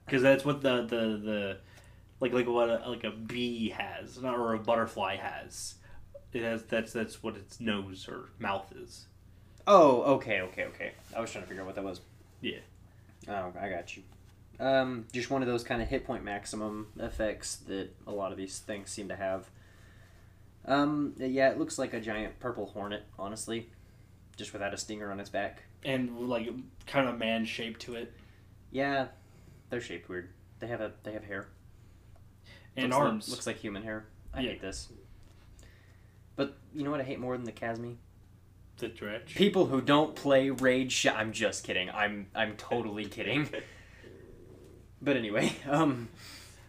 [0.05, 1.57] Because that's what the, the, the
[2.19, 5.75] like like what a, like a bee has, not or a butterfly has.
[6.33, 9.07] It has that's that's what its nose or mouth is.
[9.65, 10.91] Oh, okay, okay, okay.
[11.15, 12.01] I was trying to figure out what that was.
[12.41, 12.59] Yeah.
[13.27, 14.03] Oh, I got you.
[14.59, 18.37] Um, just one of those kind of hit point maximum effects that a lot of
[18.37, 19.49] these things seem to have.
[20.65, 23.69] Um, yeah, it looks like a giant purple hornet, honestly,
[24.35, 25.63] just without a stinger on its back.
[25.83, 26.49] And like
[26.85, 28.13] kind of man shape to it.
[28.71, 29.07] Yeah,
[29.69, 30.29] they're shaped weird.
[30.59, 31.47] They have a they have hair.
[32.75, 33.27] And looks arms.
[33.27, 34.05] Like, looks like human hair.
[34.33, 34.51] I Yeah.
[34.51, 34.89] hate this.
[36.37, 37.97] But you know what I hate more than the Chasme?
[38.77, 39.33] the dretch.
[39.33, 41.89] People who don't play Raid Sh- I'm just kidding.
[41.89, 43.49] I'm I'm totally kidding.
[45.01, 46.07] But anyway, um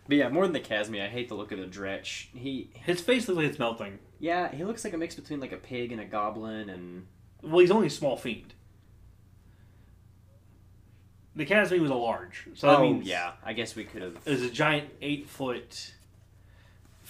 [0.09, 2.29] but yeah, more than the Chasme, I hate the look of the Dretch.
[2.35, 3.99] He His face looks like it's melting.
[4.19, 7.07] yeah, he looks like a mix between like a pig and a goblin and
[7.43, 8.55] Well, he's only a small fiend.
[11.37, 14.17] The Chasme was a large, so that Oh means yeah, I guess we could have
[14.25, 15.93] it was a giant eight foot,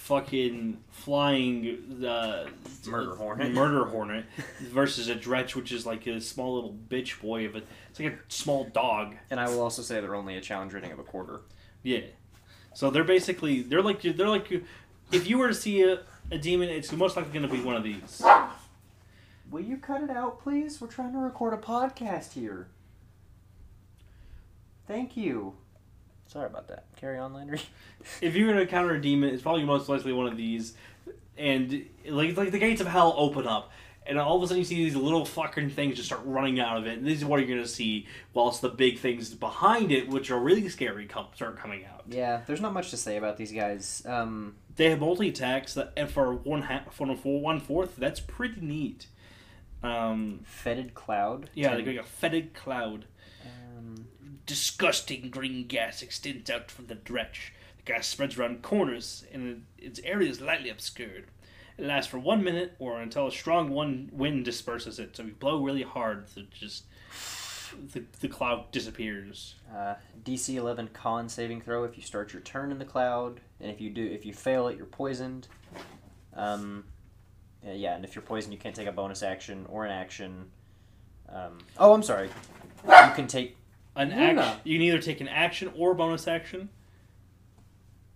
[0.09, 2.47] fucking flying uh,
[2.87, 3.53] Murder hornet.
[3.53, 4.25] murder hornet
[4.61, 7.63] versus a dretch, which is like a small little bitch boy of a.
[7.91, 9.17] It's like a small dog.
[9.31, 11.43] and I will also say they're only a challenge rating of a quarter.
[11.83, 12.01] Yeah.
[12.75, 14.51] So they're basically they're like they're like
[15.13, 17.77] if you were to see a, a demon, it's most likely going to be one
[17.77, 18.23] of these.
[19.51, 20.81] Will you cut it out, please?
[20.81, 22.69] We're trying to record a podcast here.
[24.87, 25.55] Thank you.
[26.29, 26.85] Sorry about that.
[26.97, 27.61] Carry on, Landry.
[28.23, 30.75] if you're gonna encounter a demon, it's probably most likely one of these,
[31.37, 33.73] and like like the gates of hell open up,
[34.07, 36.77] and all of a sudden you see these little fucking things just start running out
[36.77, 40.09] of it, and this is what you're gonna see, whilst the big things behind it,
[40.09, 42.03] which are really scary, come start coming out.
[42.09, 44.03] Yeah, there's not much to say about these guys.
[44.07, 48.61] Um, They have multi attacks that, and for one half, for one fourth, that's pretty
[48.61, 49.07] neat.
[49.83, 51.51] Um, fetid cloud.
[51.55, 53.07] yeah, Ten- got a fetid cloud.
[54.49, 57.53] Disgusting green gas extends out from the dretch.
[57.77, 61.27] The gas spreads around corners, and its area is lightly obscured.
[61.77, 65.15] It lasts for one minute or until a strong one wind disperses it.
[65.15, 66.85] So you blow really hard, the just
[67.93, 69.57] the, the cloud disappears.
[69.77, 73.71] uh, DC 11 con saving throw if you start your turn in the cloud, and
[73.71, 75.47] if you do, if you fail it, you're poisoned.
[76.35, 76.85] Um,
[77.63, 80.47] yeah, and if you're poisoned, you can't take a bonus action or an action.
[81.29, 82.31] Um, oh, I'm sorry.
[82.87, 83.58] You can take,
[83.99, 86.69] An action, you can either take an action or bonus action,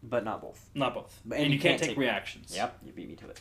[0.03, 0.71] but not both.
[0.75, 1.21] not both.
[1.25, 2.55] But- and, you, can't, take, reactions.
[2.55, 3.41] Yep, you beat me to it.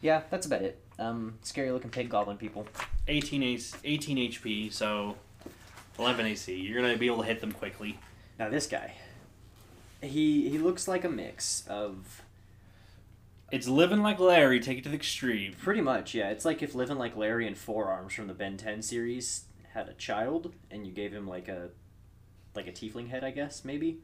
[0.00, 0.80] Yeah, that's about it.
[0.98, 2.66] Um, scary looking pig goblin people.
[3.08, 3.42] 18
[3.84, 5.16] 18 HP, so
[5.98, 6.54] 11 AC.
[6.54, 7.98] You're gonna be able to hit them quickly.
[8.38, 8.94] Now this guy,
[10.02, 12.22] he he looks like a mix of
[13.52, 14.58] It's living like Larry.
[14.60, 15.54] Take it to the extreme.
[15.62, 16.30] pretty much yeah.
[16.30, 19.44] It's like if living like Larry and Four Arms from the Ben Ten series
[19.74, 21.68] had a child and you gave him like a
[22.54, 23.98] like a tiefling head, I guess maybe.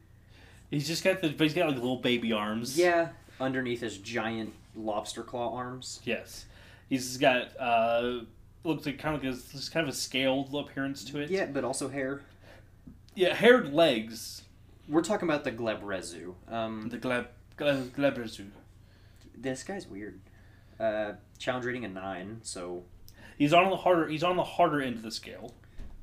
[0.69, 2.77] He's just got the, but he's got like little baby arms.
[2.77, 3.09] Yeah,
[3.39, 6.01] underneath his giant lobster claw arms.
[6.03, 6.45] Yes.
[6.89, 8.19] He's got uh
[8.63, 11.29] looks like kind of like a, just kind of a scaled appearance to it.
[11.29, 12.21] Yeah, but also hair.
[13.15, 14.43] Yeah, haired legs.
[14.87, 16.33] We're talking about the Glabrezu.
[16.49, 18.47] Um, The Gleb, glab glabrezu.
[19.37, 20.19] this guy's weird.
[20.79, 22.83] Uh, challenge rating a nine, so
[23.37, 24.07] He's on the harder.
[24.07, 25.55] He's on the harder end of the scale.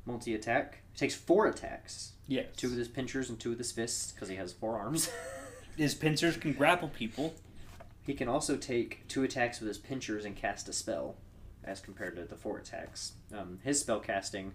[0.09, 0.79] Multi attack.
[0.95, 2.13] Takes four attacks.
[2.27, 2.47] Yes.
[2.57, 5.09] Two with his pinchers and two with his fists because he has four arms.
[5.77, 7.35] His pincers can grapple people.
[8.05, 11.15] he can also take two attacks with his pinchers and cast a spell,
[11.63, 13.13] as compared to the four attacks.
[13.33, 14.51] Um, his spell casting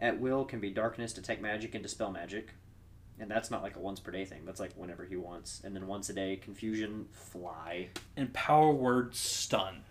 [0.00, 2.54] at will can be darkness, detect magic, and dispel magic.
[3.20, 4.40] And that's not like a once per day thing.
[4.44, 5.60] That's like whenever he wants.
[5.62, 7.90] And then once a day, confusion, fly.
[8.16, 9.82] And power word stun.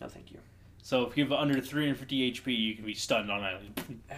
[0.00, 0.38] No, thank you.
[0.82, 4.02] So if you have under 350 HP, you can be stunned on island.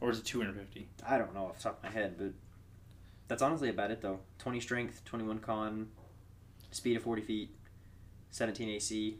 [0.00, 0.88] or is it 250?
[1.08, 2.32] I don't know off the top of my head, but
[3.28, 4.18] that's honestly about it though.
[4.40, 5.88] 20 strength, 21 con,
[6.72, 7.50] speed of 40 feet,
[8.32, 9.18] 17 AC.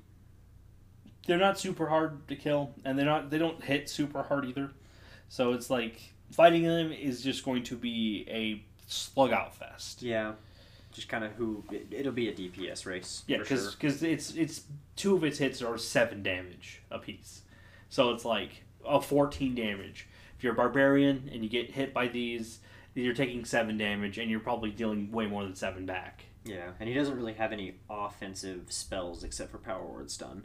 [1.26, 3.30] They're not super hard to kill, and they're not.
[3.30, 4.70] They don't hit super hard either.
[5.28, 6.00] So it's like
[6.32, 10.02] fighting them is just going to be a slug out fest.
[10.02, 10.32] Yeah,
[10.98, 13.24] just kind of who it, it'll be a DPS race.
[13.26, 14.10] Yeah, for because sure.
[14.10, 14.62] it's it's
[14.96, 17.42] two of its hits are seven damage a piece,
[17.88, 20.06] so it's like a fourteen damage.
[20.36, 22.60] If you're a barbarian and you get hit by these,
[22.94, 26.24] you're taking seven damage, and you're probably dealing way more than seven back.
[26.44, 30.44] yeah, and he doesn't really have any offensive spells except for power word stun.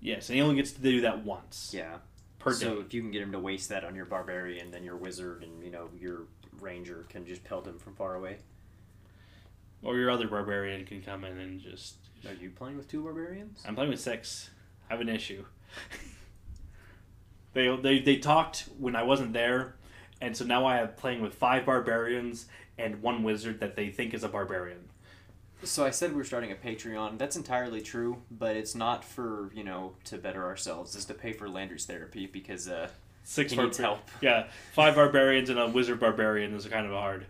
[0.00, 1.96] Yes, and he only gets to do that once Yeah,
[2.38, 2.80] per so day.
[2.82, 5.62] if you can get him to waste that on your barbarian, then your wizard and
[5.64, 6.22] you know your
[6.60, 8.36] ranger can just pelt him from far away.
[9.82, 11.96] Or your other barbarian can come in and just.
[12.26, 13.62] Are you playing with two barbarians?
[13.66, 14.50] I'm playing with six.
[14.88, 15.44] I have an issue.
[17.52, 19.76] they, they they talked when I wasn't there,
[20.20, 22.46] and so now I have playing with five barbarians
[22.78, 24.90] and one wizard that they think is a barbarian.
[25.62, 27.18] So I said we were starting a Patreon.
[27.18, 30.94] That's entirely true, but it's not for you know to better ourselves.
[30.94, 32.88] It's to pay for Landry's therapy because uh,
[33.24, 34.10] Six he needs barbar- help.
[34.20, 37.26] Yeah, five barbarians and a wizard barbarian is kind of hard.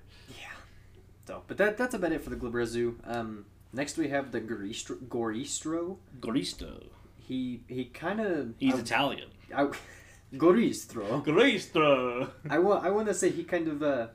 [1.27, 2.95] So, but that that's about it for the Glabrezu.
[3.05, 4.97] Um, next we have the Goristro.
[5.09, 5.97] Goristro.
[6.21, 6.85] Goristo.
[7.17, 9.29] He he kind of He's I, Italian.
[9.55, 9.69] I,
[10.35, 11.25] Goristro.
[11.25, 12.31] Goristo.
[12.49, 14.09] I want I want to say he kind of uh,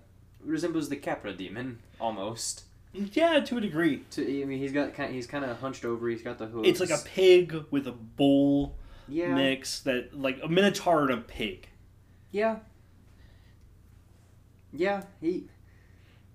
[0.44, 2.64] resembles the Capra demon almost.
[2.94, 4.04] Yeah, to a degree.
[4.12, 6.10] To I mean, he's got kind he's kind of hunched over.
[6.10, 6.68] He's got the hooves.
[6.68, 11.18] It's like a pig with a bull yeah mix that like a minotaur and a
[11.18, 11.68] pig.
[12.32, 12.58] yeah
[14.72, 15.46] yeah he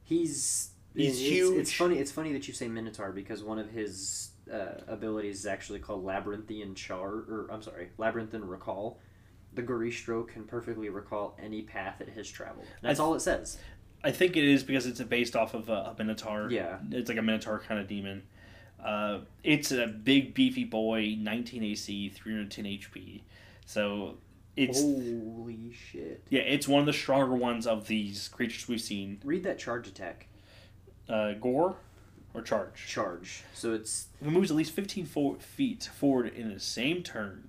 [0.06, 1.58] he's He's it's, huge.
[1.58, 1.98] It's funny.
[1.98, 6.04] It's funny that you say Minotaur because one of his uh, abilities is actually called
[6.04, 8.98] Labyrinthian Char, or I'm sorry, Labyrinthine Recall.
[9.52, 12.66] The Goristro can perfectly recall any path it has traveled.
[12.82, 13.58] That's I- all it says.
[14.04, 16.48] I think it is because it's based off of a, a minotaur.
[16.50, 16.78] Yeah.
[16.92, 18.22] it's like a minotaur kind of demon.
[18.82, 23.22] Uh, it's a big beefy boy, 19 AC, 310 HP.
[23.64, 24.18] So
[24.56, 26.22] it's Holy shit!
[26.30, 29.20] yeah, it's one of the stronger ones of these creatures we've seen.
[29.24, 30.26] Read that charge attack.
[31.08, 31.76] Uh, gore
[32.34, 32.86] or charge.
[32.88, 33.42] Charge.
[33.54, 37.48] So it's If it moves at least 15 fo- feet forward in the same turn,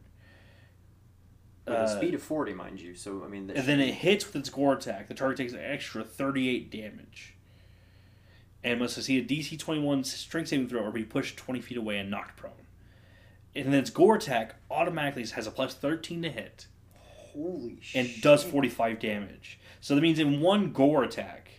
[1.66, 2.94] with a Uh, speed of forty, mind you.
[2.96, 5.60] So I mean, and then it hits with its gore attack, the target takes an
[5.62, 7.34] extra 38 damage.
[8.64, 11.98] And must succeed a DC 21 strength saving throw or be pushed 20 feet away
[12.00, 12.52] and knocked prone.
[13.56, 16.68] and then its Gore attack automatically has a plus 13 to hit
[17.38, 18.06] Holy shit!
[18.14, 19.60] and does 45 damage.
[19.80, 21.52] So that means in one Gore attack,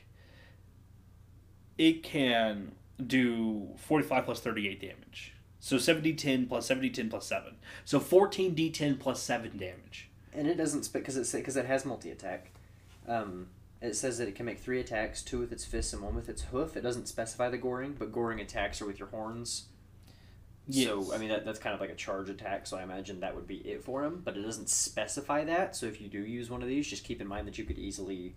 [1.76, 2.72] it can
[3.04, 5.34] do 45 plus 38 damage.
[5.60, 7.56] So 7d10 plus 7d10 plus 7.
[7.84, 10.10] So 14d10 plus 7 damage.
[10.32, 12.52] And it doesn't spit because it because it has multi attack.
[13.06, 13.48] Um,
[13.80, 16.28] it says that it can make three attacks, two with its fists and one with
[16.28, 16.76] its hoof.
[16.76, 19.66] It doesn't specify the goring, but goring attacks are with your horns.
[20.70, 22.66] So I mean that, that's kind of like a charge attack.
[22.66, 25.74] So I imagine that would be it for him, but it doesn't specify that.
[25.76, 27.78] So if you do use one of these, just keep in mind that you could
[27.78, 28.34] easily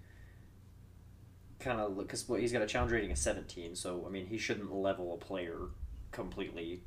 [1.60, 3.76] kind of look because well, he's got a challenge rating of seventeen.
[3.76, 5.58] So I mean he shouldn't level a player
[6.12, 6.84] completely.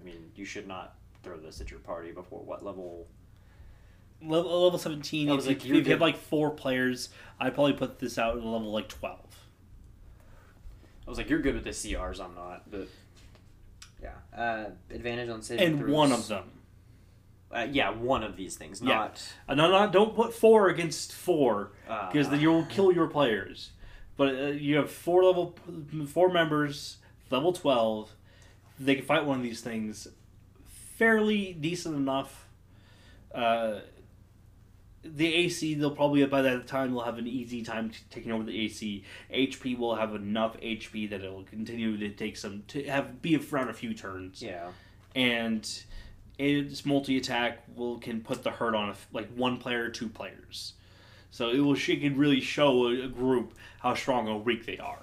[0.00, 3.06] I mean you should not throw this at your party before what level
[4.22, 7.72] Level, level 17, if, you- like, you're if you have like four players, I'd probably
[7.72, 9.18] put this out at a level like 12.
[11.06, 12.88] I was like, you're good with the CRs, I'm not, but
[14.02, 14.10] yeah.
[14.36, 15.90] Uh, advantage on saving And throws.
[15.92, 16.44] one of them.
[17.52, 19.20] Uh, yeah, one of these things, not.
[19.48, 21.72] Uh, no, no, don't put four against four.
[21.88, 23.70] Uh, because then you'll kill your players.
[24.16, 25.56] But uh, you have four level,
[26.06, 26.98] four members,
[27.30, 28.12] level twelve.
[28.78, 30.06] They can fight one of these things,
[30.96, 32.46] fairly decent enough.
[35.02, 38.44] The AC, they'll probably by that time they'll have an easy time t- taking over
[38.44, 39.02] the AC.
[39.32, 43.70] HP will have enough HP that it'll continue to take some to have be around
[43.70, 44.68] a few turns Yeah.
[45.14, 45.66] and
[46.38, 50.74] its multi attack will can put the hurt on like one player, two players.
[51.30, 54.78] So it will she can really show a, a group how strong or weak they
[54.78, 55.00] are.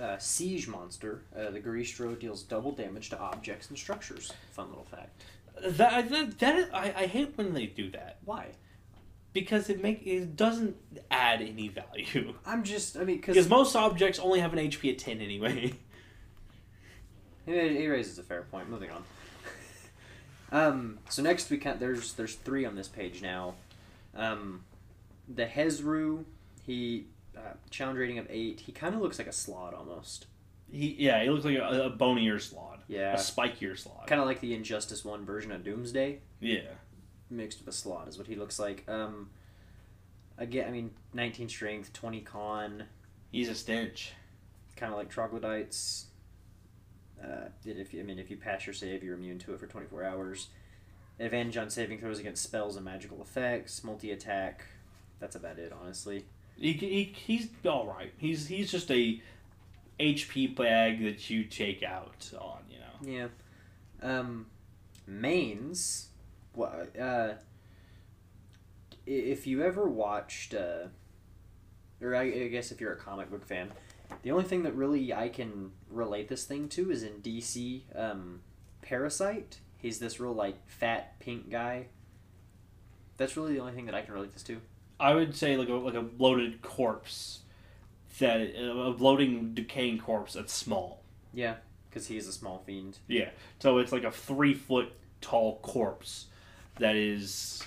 [0.00, 1.22] Uh, siege monster.
[1.36, 4.32] Uh, the Goristro deals double damage to objects and structures.
[4.52, 5.22] Fun little fact.
[5.62, 8.46] That that, that I, I hate when they do that Why?
[9.32, 10.76] Because it make it doesn't
[11.10, 12.34] add any value.
[12.46, 12.96] I'm just.
[12.96, 15.72] I mean, Because most objects only have an HP of ten anyway.
[17.46, 18.68] it raises a fair point.
[18.68, 19.04] Moving on.
[20.52, 20.98] um.
[21.08, 23.54] So next we can there's there's three on this page now.
[24.14, 24.64] Um,
[25.28, 26.24] the Hezrou.
[26.66, 27.06] He
[27.36, 28.60] uh, challenge rating of eight.
[28.60, 30.26] He kind of looks like a slot almost.
[30.70, 33.14] He yeah, he looks like a, a bonier slot, Yeah.
[33.14, 34.06] a spikier slot.
[34.06, 36.60] Kind of like the Injustice One version of Doomsday, yeah.
[37.30, 38.84] Mixed with a slot is what he looks like.
[38.88, 39.30] Um,
[40.36, 42.84] again, I mean, 19 strength, 20 con,
[43.30, 44.12] He's a stench.
[44.76, 46.06] kind of like troglodytes.
[47.22, 49.66] Uh, if you, I mean, if you pass your save, you're immune to it for
[49.66, 50.48] 24 hours.
[51.20, 54.64] Advantage on saving throws against spells and magical effects, multi attack.
[55.20, 56.24] That's about it, honestly.
[56.56, 58.12] He, he he's all right.
[58.16, 59.20] He's he's just a
[60.00, 63.28] HP bag that you take out on, you know.
[64.02, 64.18] Yeah.
[64.18, 64.46] Um,
[65.06, 66.08] Manes.
[66.58, 67.34] Uh,
[69.06, 70.88] if you ever watched, uh,
[72.00, 73.72] or I, I guess if you're a comic book fan,
[74.22, 77.82] the only thing that really I can relate this thing to is in DC.
[77.94, 78.40] Um,
[78.82, 79.60] Parasite.
[79.78, 81.86] He's this real like fat pink guy.
[83.16, 84.60] That's really the only thing that I can relate this to.
[84.98, 87.40] I would say like a like a bloated corpse,
[88.18, 91.02] that a bloating decaying corpse that's small.
[91.32, 91.56] Yeah,
[91.88, 92.98] because he is a small fiend.
[93.06, 96.26] Yeah, so it's like a three foot tall corpse
[96.78, 97.62] that is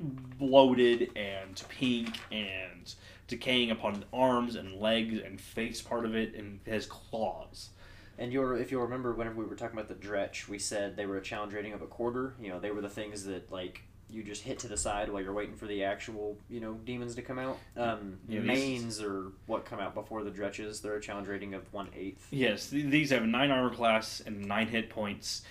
[0.00, 2.94] bloated and pink and
[3.26, 7.70] decaying upon arms and legs and face part of it and has claws.
[8.18, 11.06] And you'll, if you'll remember, whenever we were talking about the Dretch, we said they
[11.06, 12.34] were a challenge rating of a quarter.
[12.40, 15.22] You know, they were the things that like you just hit to the side while
[15.22, 17.58] you're waiting for the actual you know demons to come out.
[17.76, 20.80] Um, Yeah, Manes are what come out before the Dretches.
[20.82, 22.26] They're a challenge rating of one eighth.
[22.30, 25.42] Yes, th- these have nine armor class and nine hit points.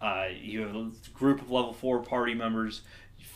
[0.00, 2.82] Uh, you have a group of level four party members,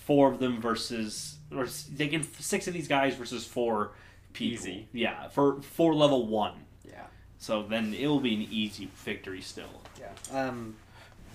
[0.05, 3.93] four of them versus, or they can six of these guys versus four
[4.33, 4.55] people.
[4.55, 4.89] Easy.
[4.93, 6.55] Yeah, for for level one.
[6.87, 7.05] Yeah.
[7.39, 9.83] So then it will be an easy victory still.
[10.01, 10.13] Yeah.
[10.39, 10.77] Um,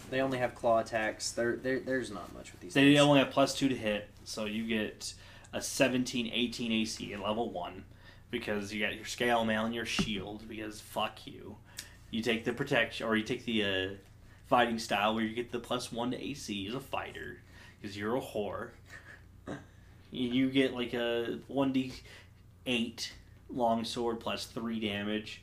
[0.09, 1.32] they only have claw attacks.
[1.32, 2.73] There, there, there's not much with these.
[2.73, 2.99] They things.
[2.99, 5.13] only have plus two to hit, so you get
[5.53, 7.84] a 17, 18 AC at level one
[8.32, 10.47] because you got your scale mail and your shield.
[10.47, 11.57] Because fuck you,
[12.11, 13.88] you take the protection or you take the uh,
[14.50, 17.38] fighting style where you get the plus one to AC as a fighter
[17.82, 18.70] because you're a whore.
[20.12, 21.93] you get like a one d
[22.66, 23.14] eight
[23.50, 25.41] longsword plus three damage.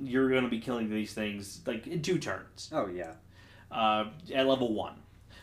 [0.00, 3.12] You're gonna be killing these things like in two turns Oh yeah.
[3.70, 4.94] uh, at level one.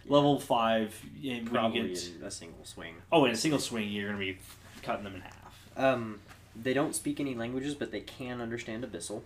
[0.08, 2.96] Level five, yeah, when Probably you get in a single swing.
[3.12, 4.38] oh, in a single swing, you're gonna be
[4.82, 5.70] cutting them in half.
[5.78, 6.20] Um,
[6.60, 9.22] they don't speak any languages, but they can understand Abyssal.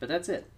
[0.00, 0.50] But that's it.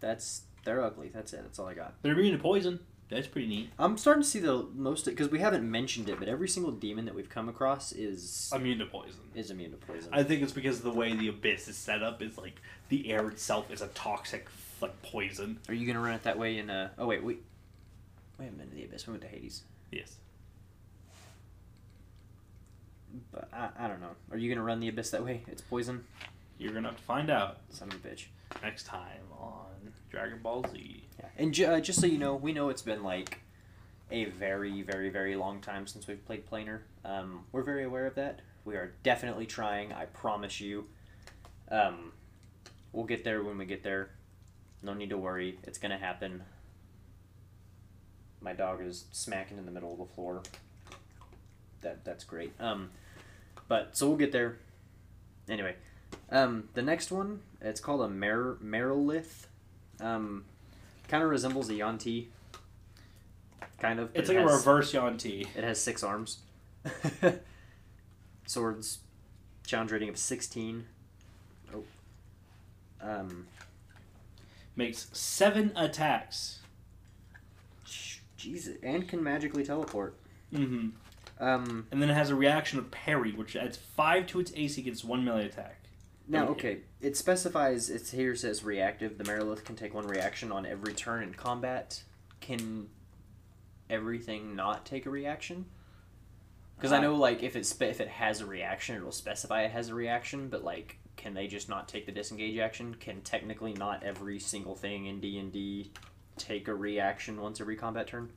[0.00, 1.10] That's they're ugly.
[1.12, 1.40] That's it.
[1.42, 1.94] That's all I got.
[2.02, 2.80] They're immune to poison.
[3.10, 3.70] That's pretty neat.
[3.78, 7.06] I'm starting to see the most because we haven't mentioned it, but every single demon
[7.06, 9.20] that we've come across is Immune to poison.
[9.34, 10.10] is immune to poison.
[10.12, 12.20] I think it's because of the way the abyss is set up.
[12.20, 14.46] Is like the air itself is a toxic
[14.82, 15.58] like poison.
[15.68, 17.38] Are you gonna run it that way in uh Oh wait, we.
[18.38, 19.06] We haven't been to the abyss.
[19.06, 19.62] We went to Hades.
[19.90, 20.16] Yes.
[23.32, 24.14] But I, I don't know.
[24.30, 25.42] Are you gonna run the abyss that way?
[25.48, 26.04] It's poison.
[26.58, 28.26] You're gonna have to find out Son of a bitch.
[28.62, 29.64] next time on
[30.10, 31.04] Dragon Ball Z.
[31.18, 31.26] Yeah.
[31.36, 33.40] And ju- uh, just so you know, we know it's been like
[34.10, 36.80] a very, very, very long time since we've played planar.
[37.04, 38.40] Um, we're very aware of that.
[38.64, 39.92] We are definitely trying.
[39.92, 40.86] I promise you.
[41.70, 42.12] Um,
[42.92, 44.10] we'll get there when we get there.
[44.82, 45.58] No need to worry.
[45.64, 46.42] It's gonna happen.
[48.40, 50.42] My dog is smacking in the middle of the floor.
[51.80, 52.52] That that's great.
[52.60, 52.90] Um,
[53.66, 54.58] but so we'll get there.
[55.48, 55.74] Anyway,
[56.30, 59.46] um, the next one it's called a Mer Marilith.
[60.00, 60.44] Um,
[61.08, 62.28] kind of resembles a Yuan-ti.
[63.80, 64.10] Kind of.
[64.14, 65.46] It's it like a has- reverse Yuan-ti.
[65.56, 66.38] It has six arms.
[68.46, 68.98] Swords,
[69.66, 70.86] challenge rating of sixteen.
[71.74, 71.84] Oh.
[73.00, 73.46] Um.
[74.76, 76.60] Makes seven attacks.
[78.36, 80.14] Jesus, and can magically teleport.
[80.54, 80.88] Mm-hmm.
[81.44, 81.86] Um.
[81.90, 85.04] And then it has a reaction of parry, which adds five to its AC against
[85.04, 85.77] one melee attack.
[86.28, 86.82] Now, Okay.
[87.00, 87.88] it specifies.
[87.88, 89.16] It here says reactive.
[89.16, 92.02] The Marilith can take one reaction on every turn in combat.
[92.40, 92.90] Can
[93.88, 95.66] everything not take a reaction?
[96.76, 99.62] Because I Uh, know, like, if it spe- if it has a reaction, it'll specify
[99.62, 100.48] it has a reaction.
[100.48, 102.94] But like, can they just not take the disengage action?
[102.94, 105.90] Can technically not every single thing in D and D
[106.36, 108.30] take a reaction once every combat turn?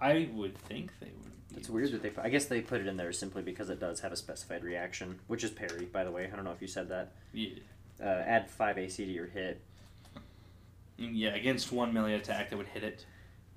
[0.00, 1.32] I would think they would.
[1.54, 2.10] It's weird that they.
[2.20, 5.18] I guess they put it in there simply because it does have a specified reaction,
[5.26, 5.84] which is parry.
[5.86, 7.12] By the way, I don't know if you said that.
[7.32, 7.50] Yeah.
[8.02, 9.60] Uh, add five AC to your hit.
[11.00, 13.06] Mm, Yeah, against one melee attack that would hit it.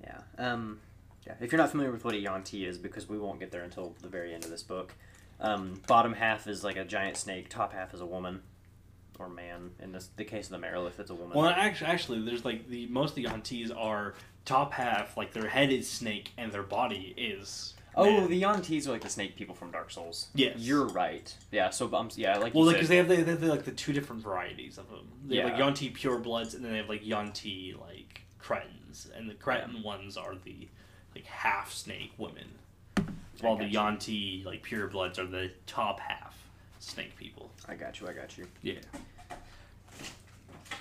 [0.02, 0.20] Yeah.
[0.38, 0.78] Um,
[1.26, 1.34] yeah.
[1.40, 3.94] If you're not familiar with what a Yuan-ti is, because we won't get there until
[4.00, 4.94] the very end of this book,
[5.40, 7.48] um, bottom half is like a giant snake.
[7.50, 8.40] Top half is a woman,
[9.18, 9.72] or man.
[9.82, 11.36] In this, the case of the Marilith, it's a woman.
[11.36, 14.14] Well, actually, actually, there's like the most of the Yuan-tis are
[14.46, 17.74] top half, like their head is snake and their body is.
[18.00, 20.28] Oh, the Yuan-tis are like the snake people from Dark Souls.
[20.34, 20.56] Yes.
[20.58, 21.32] You're right.
[21.50, 21.70] Yeah.
[21.70, 23.64] So um, yeah, like Well, you because said, they have the, they have the, like
[23.64, 25.08] the two different varieties of them.
[25.26, 25.58] They have like Yeah.
[25.58, 30.34] Yuan-ti purebloods, and then they have like Yuan-ti like Cretins, and the Cretin ones are
[30.44, 30.68] the
[31.14, 32.46] like half snake women,
[33.40, 33.66] while the.
[33.66, 36.36] Yuan-ti like purebloods are the top half
[36.78, 37.50] snake people.
[37.68, 38.08] I got you.
[38.08, 38.46] I got you.
[38.62, 38.74] Yeah.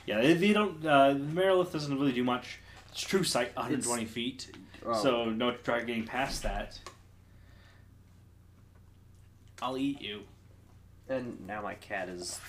[0.06, 0.84] Yeah, they, they don't.
[0.86, 2.60] Uh, the Marilith doesn't really do much.
[2.92, 4.52] It's true sight, 120 feet.
[4.86, 4.94] Oh.
[4.94, 6.80] So no try getting past that.
[9.62, 10.22] I'll eat you.
[11.08, 12.40] And now my cat is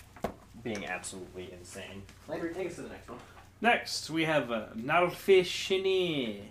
[0.63, 2.03] being absolutely insane.
[2.29, 3.19] Landry, take us to the next one.
[3.61, 6.43] Next, we have a Nalfeshnee.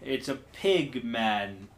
[0.00, 1.68] It's a pig man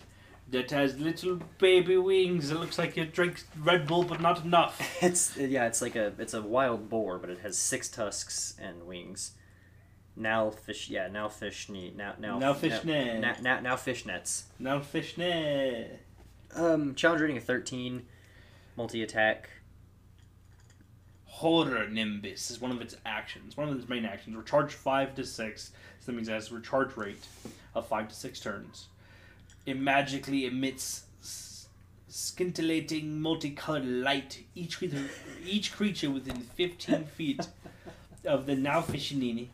[0.51, 2.51] that has little baby wings.
[2.51, 4.80] It looks like it drinks Red Bull, but not enough.
[5.03, 8.87] It's yeah, it's like a it's a wild boar, but it has six tusks and
[8.87, 9.32] wings.
[10.16, 13.20] Now fish, yeah, now fish need now now Now fishnet.
[13.20, 14.45] now, now now fishnets.
[14.61, 15.89] Nalfeshnee.
[16.55, 18.07] Um, challenge rating of thirteen,
[18.76, 19.48] multi attack.
[21.26, 23.57] Horror Nimbus is one of its actions.
[23.57, 24.36] One of its main actions.
[24.36, 25.62] Recharge 5 to 6.
[25.64, 25.72] So
[26.07, 27.26] that means it has a recharge rate
[27.74, 28.86] of 5 to 6 turns.
[29.66, 31.07] It magically emits
[32.07, 34.44] scintillating multicolored light.
[34.55, 35.11] Each creature,
[35.44, 37.48] each creature within 15 feet
[38.24, 39.48] of the now Fishinini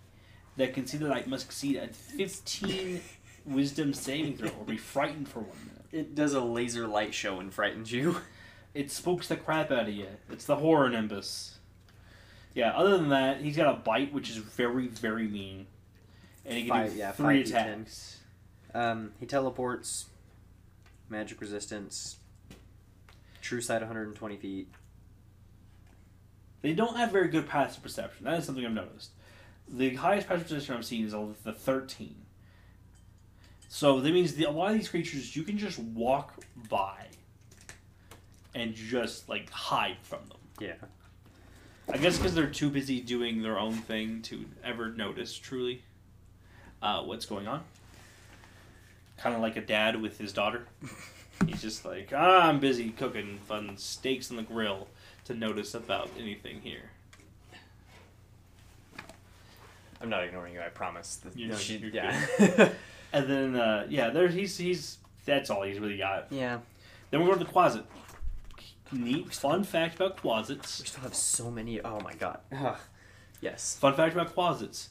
[0.59, 3.01] that can see the light must succeed at 15
[3.47, 5.80] wisdom saving throw or be frightened for one minute.
[5.93, 8.17] It does a laser light show and frightens you.
[8.73, 10.07] It spooks the crap out of you.
[10.31, 11.59] It's the horror nimbus.
[12.55, 15.67] Yeah, other than that, he's got a bite which is very, very mean.
[16.45, 18.21] And he can Five- do yeah, three attacks.
[18.73, 20.07] Um, he teleports,
[21.09, 22.19] magic resistance,
[23.43, 24.69] true sight 120 feet.
[26.63, 28.25] They don't have very good passive perception.
[28.25, 29.11] That is something I've noticed.
[29.69, 32.15] The highest passive perception I've seen is all the 13.
[33.73, 37.07] So that means the, a lot of these creatures you can just walk by
[38.53, 40.39] and just like hide from them.
[40.59, 40.75] Yeah.
[41.89, 45.83] I guess because they're too busy doing their own thing to ever notice truly
[46.83, 47.63] uh, what's going on.
[49.19, 50.67] Kind of like a dad with his daughter.
[51.47, 54.89] He's just like, ah, I'm busy cooking fun steaks on the grill
[55.27, 56.91] to notice about anything here.
[60.01, 60.61] I'm not ignoring you.
[60.61, 61.17] I promise.
[61.23, 62.71] The, You're not- she- yeah.
[63.13, 66.27] And then, uh, yeah, there he's he's that's all he's really got.
[66.31, 66.59] yeah.
[67.11, 67.85] Then we go to the quasit.
[68.93, 70.81] Neat fun fact about quasits.
[70.81, 71.81] We still have so many.
[71.81, 72.39] Oh my god.
[72.57, 72.77] Ugh.
[73.41, 73.77] Yes.
[73.81, 74.91] Fun fact about quasits.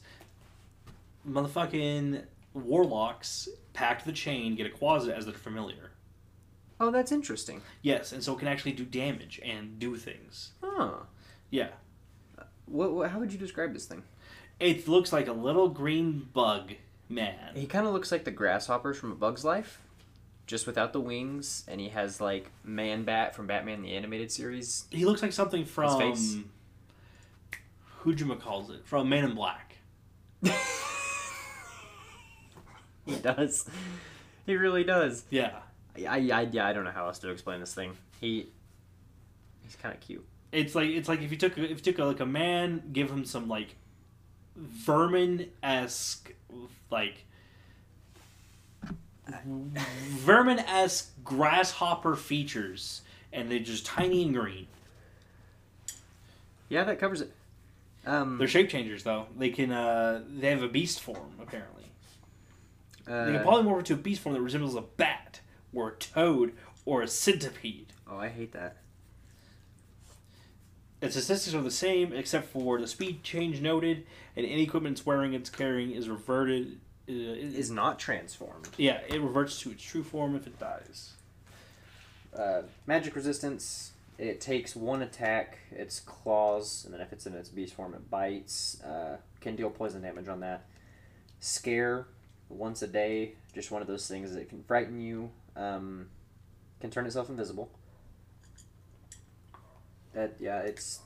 [1.28, 5.90] Motherfucking warlocks packed the chain get a quasit as their familiar.
[6.78, 7.60] Oh, that's interesting.
[7.82, 10.52] Yes, and so it can actually do damage and do things.
[10.62, 10.92] Huh.
[11.50, 11.68] Yeah.
[12.64, 13.10] What, what?
[13.10, 14.02] How would you describe this thing?
[14.58, 16.72] It looks like a little green bug
[17.10, 17.54] man.
[17.54, 19.82] He kind of looks like the grasshoppers from A Bug's Life,
[20.46, 24.84] just without the wings, and he has like Man Bat from Batman the Animated Series.
[24.90, 26.36] He looks like something from face.
[27.98, 29.76] who calls it from Man in Black.
[33.04, 33.68] he does.
[34.46, 35.24] He really does.
[35.28, 35.58] Yeah,
[35.96, 37.96] I, I, yeah, I don't know how else to explain this thing.
[38.20, 38.48] He,
[39.62, 40.24] he's kind of cute.
[40.52, 42.82] it's like it's like if you took a, if you took a, like a man,
[42.92, 43.76] give him some like
[44.56, 46.32] vermin esque
[46.90, 47.24] like
[50.24, 54.66] vermin esque grasshopper features, and they're just tiny and green.
[56.68, 57.32] Yeah, that covers it.
[58.06, 59.26] Um, They're shape changers though.
[59.36, 61.84] They can uh they have a beast form apparently.
[63.06, 65.40] uh, They can polymorph into a beast form that resembles a bat
[65.74, 66.54] or a toad
[66.86, 67.92] or a centipede.
[68.10, 68.78] oh, I hate that.
[71.00, 75.06] Its statistics are the same except for the speed change noted, and any equipment it's
[75.06, 76.78] wearing it's carrying is reverted.
[77.08, 78.68] Uh, is Is not transformed.
[78.76, 81.12] yeah, it reverts to its true form if it dies.
[82.36, 83.92] Uh, magic resistance.
[84.18, 85.58] It takes one attack.
[85.72, 88.80] Its claws, and then if it's in its beast form, it bites.
[88.82, 90.66] Uh, can deal poison damage on that.
[91.40, 92.06] Scare
[92.50, 93.32] once a day.
[93.54, 95.30] Just one of those things that can frighten you.
[95.56, 96.10] Um,
[96.80, 97.70] can turn itself invisible.
[100.14, 101.00] That yeah, it's.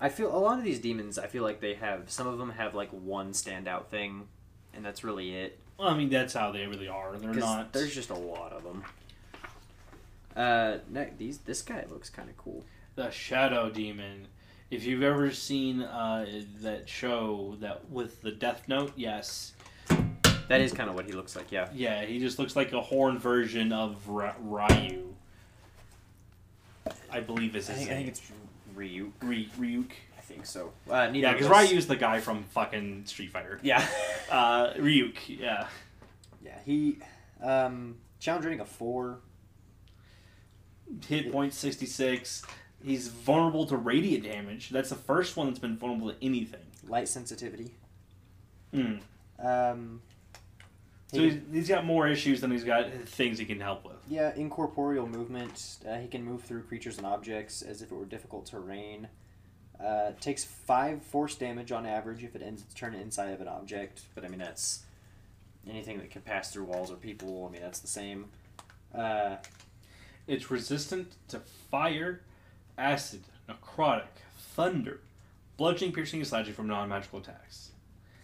[0.00, 1.18] I feel a lot of these demons.
[1.18, 4.28] I feel like they have some of them have like one standout thing,
[4.74, 5.58] and that's really it.
[5.78, 7.16] Well, I mean that's how they really are.
[7.16, 7.72] They're not.
[7.72, 8.84] There's just a lot of them.
[10.36, 12.64] Uh, ne- these this guy looks kind of cool.
[12.96, 14.26] the shadow demon.
[14.70, 16.26] If you've ever seen uh,
[16.62, 19.52] that show that with the Death Note, yes,
[20.48, 21.52] That is kind of what he looks like.
[21.52, 21.68] Yeah.
[21.72, 25.14] yeah, he just looks like a horn version of Ryu.
[27.10, 28.06] I believe is I his think, I name.
[28.12, 28.32] think it's
[28.76, 29.12] Ryuk.
[29.22, 29.90] Ry- Ryuk.
[30.18, 30.72] I think so.
[30.90, 33.58] Uh, neither Yeah, of because us- Ryu's the guy from fucking Street Fighter.
[33.62, 33.86] Yeah.
[34.30, 35.66] Uh, Ryuk, yeah.
[36.42, 36.58] yeah.
[36.64, 36.98] He
[37.42, 39.18] um challenge rating of four.
[41.06, 42.42] Hit point 66.
[42.82, 44.70] He's vulnerable to radiant damage.
[44.70, 46.60] That's the first one that's been vulnerable to anything.
[46.88, 47.74] Light sensitivity.
[48.74, 49.00] Mm.
[49.38, 50.00] Um.
[51.14, 53.96] So he he's, he's got more issues than he's got things he can help with.
[54.08, 55.78] Yeah, incorporeal movement.
[55.88, 59.08] Uh, he can move through creatures and objects as if it were difficult terrain.
[59.82, 63.48] Uh, takes five force damage on average if it ends its turn inside of an
[63.48, 64.02] object.
[64.14, 64.84] But I mean that's
[65.68, 67.46] anything that can pass through walls or people.
[67.48, 68.26] I mean that's the same.
[68.94, 69.36] Uh,
[70.26, 71.40] It's resistant to
[71.70, 72.22] fire,
[72.78, 75.00] acid, necrotic, thunder,
[75.56, 77.70] bludgeoning, piercing, and slashing from non magical attacks.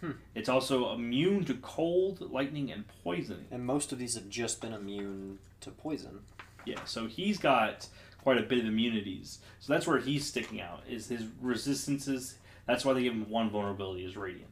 [0.01, 0.11] Hmm.
[0.33, 3.45] It's also immune to cold, lightning, and poison.
[3.51, 6.21] and most of these have just been immune to poison.
[6.65, 7.87] Yeah, so he's got
[8.23, 9.39] quite a bit of immunities.
[9.59, 10.81] So that's where he's sticking out.
[10.89, 12.35] Is his resistances?
[12.65, 14.49] That's why they give him one vulnerability is radiant.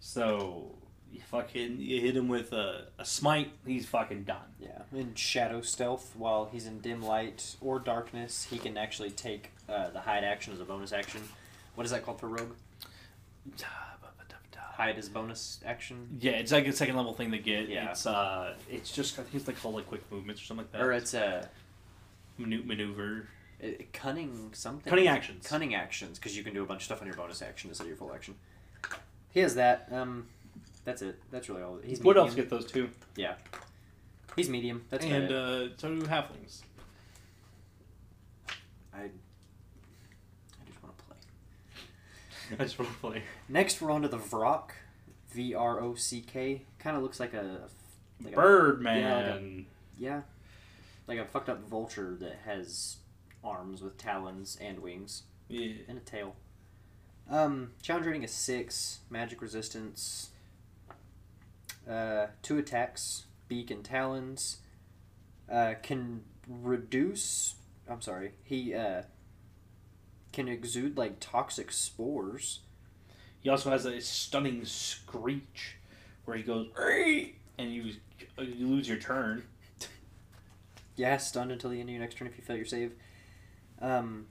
[0.00, 0.74] So
[1.12, 4.54] you fucking you hit him with a, a smite, he's fucking done.
[4.58, 9.52] Yeah, in shadow stealth, while he's in dim light or darkness, he can actually take
[9.68, 11.22] uh, the hide action as a bonus action.
[11.74, 12.54] What is that called for rogue?
[14.80, 17.68] Hide bonus action, Yeah, it's like a second level thing they get.
[17.68, 17.90] Yeah.
[17.90, 20.72] It's uh, it's just I think it's like called like quick movements or something like
[20.72, 20.80] that.
[20.80, 21.50] or it's a
[22.38, 23.28] Manu- maneuver,
[23.62, 24.88] uh, cunning something.
[24.88, 25.46] cunning actions.
[25.46, 27.84] Cunning actions, because you can do a bunch of stuff on your bonus action instead
[27.84, 28.34] of your full action.
[29.32, 29.86] He has that.
[29.92, 30.26] Um,
[30.86, 31.20] that's it.
[31.30, 31.78] That's really all.
[31.84, 32.88] He's What else get those two?
[33.16, 33.34] Yeah,
[34.34, 34.86] he's medium.
[34.88, 36.62] That's and uh, so do halflings.
[38.94, 39.02] I.
[39.02, 39.10] I
[40.66, 41.16] just want to play.
[42.58, 43.22] I just want to play.
[43.48, 44.70] Next, we're on to the Vrock.
[45.32, 46.62] V R O C K.
[46.78, 47.68] Kind of looks like a.
[48.22, 49.66] Like a Birdman.
[49.98, 50.22] yeah.
[51.06, 52.96] Like a fucked up vulture that has
[53.42, 55.72] arms with talons and wings yeah.
[55.88, 56.34] and a tail.
[57.30, 59.00] Um, challenge rating is six.
[59.08, 60.30] Magic resistance.
[61.88, 64.58] Uh, two attacks, beak and talons.
[65.50, 67.54] Uh, can reduce.
[67.88, 68.32] I'm sorry.
[68.42, 69.02] He uh,
[70.32, 72.60] can exude like toxic spores.
[73.40, 75.76] He also has a stunning screech
[76.24, 76.68] where he goes,
[77.58, 77.94] and you
[78.38, 79.44] you lose your turn.
[80.96, 82.92] Yeah, stunned until the end of your next turn if you fail your save.
[83.80, 84.26] Um,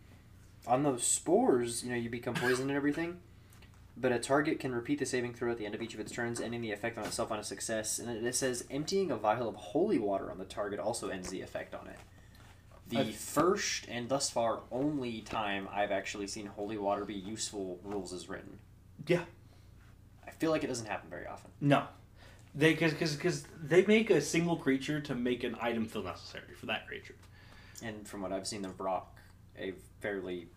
[0.68, 3.18] on those spores, you know, you become poisoned and everything.
[3.98, 6.12] But a target can repeat the saving throw at the end of each of its
[6.12, 7.98] turns, ending the effect on itself on a success.
[7.98, 11.30] And it, it says emptying a vial of holy water on the target also ends
[11.30, 11.98] the effect on it.
[12.90, 17.80] The I've- first and thus far only time I've actually seen holy water be useful
[17.84, 18.58] rules as written.
[19.08, 19.24] Yeah.
[20.28, 21.52] I feel like it doesn't happen very often.
[21.62, 21.84] No,
[22.56, 26.66] they because because they make a single creature to make an item feel necessary for
[26.68, 27.16] that creature.
[27.84, 29.04] And from what I've seen of Vrock,
[29.58, 30.48] a fairly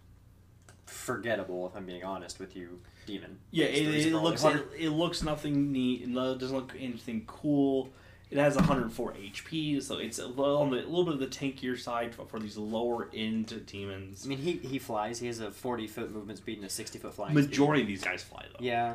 [0.87, 3.39] forgettable, if I'm being honest with you, demon.
[3.51, 6.03] Yeah, it, it looks it, it looks nothing neat.
[6.03, 7.91] It doesn't look anything cool.
[8.33, 11.27] It has 104 HP, so it's a little, on the, a little bit of the
[11.27, 14.25] tankier side for, for these lower end demons.
[14.25, 15.19] I mean, he he flies.
[15.21, 17.35] He has a forty foot movement speed and a sixty foot flying.
[17.35, 17.49] speed.
[17.51, 18.65] Majority of these guys fly though.
[18.65, 18.95] Yeah.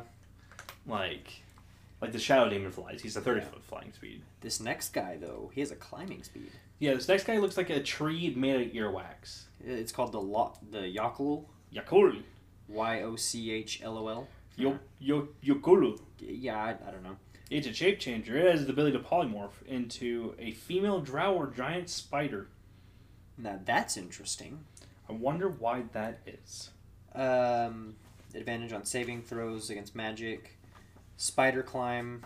[0.86, 1.42] Like,
[2.00, 3.00] like the Shadow Demon flies.
[3.02, 3.46] He's a 30 Yeah.
[3.46, 4.22] foot flying speed.
[4.40, 6.50] This next guy though, he has a climbing speed.
[6.80, 9.42] Yeah, this next guy looks like a tree made of earwax.
[9.64, 11.44] It's called the lo- the Yochlol.
[11.74, 12.22] Yakul.
[12.68, 14.28] Y o c h l o l.
[14.56, 15.98] Yo, yo, Yokulu.
[16.20, 17.16] Yeah, I, I don't know.
[17.50, 18.36] It's a shape changer.
[18.36, 22.48] It has the ability to polymorph into a female drow or giant spider.
[23.38, 24.64] Now that's interesting.
[25.08, 26.70] I wonder why that is.
[27.14, 27.96] Um,
[28.34, 30.58] advantage on saving throws against magic,
[31.16, 32.24] spider climb,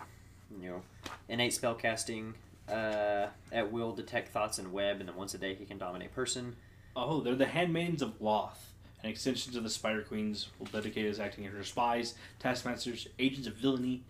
[0.59, 0.81] you know,
[1.29, 2.33] innate spell casting.
[2.67, 6.13] Uh, at will detect thoughts and web, and then once a day he can dominate
[6.13, 6.55] person.
[6.95, 8.71] Oh, they're the handmaidens of Lolth,
[9.01, 13.47] and extensions of the Spider Queens will dedicate as acting as her spies, taskmasters, agents
[13.47, 14.03] of villainy.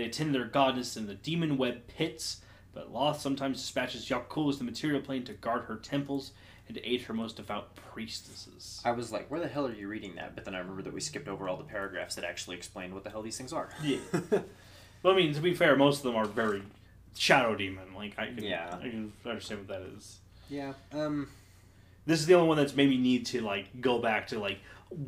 [0.00, 2.40] They attend their goddess in the demon web pits,
[2.72, 6.32] but Lolth sometimes dispatches Yochlol as the material plane to guard her temples
[6.66, 8.80] and to aid her most devout priestesses.
[8.82, 10.34] I was like, where the hell are you reading that?
[10.34, 13.04] But then I remember that we skipped over all the paragraphs that actually explained what
[13.04, 13.68] the hell these things are.
[13.82, 13.98] Yeah.
[15.02, 16.62] well, I mean, to be fair, most of them are very
[17.14, 17.92] shadow demon.
[17.94, 18.74] Like I can, Yeah.
[18.80, 20.20] I can understand what that is.
[20.48, 20.72] yeah.
[20.92, 21.28] Um.
[22.06, 24.60] This is the only one that's made me need to like go back to like,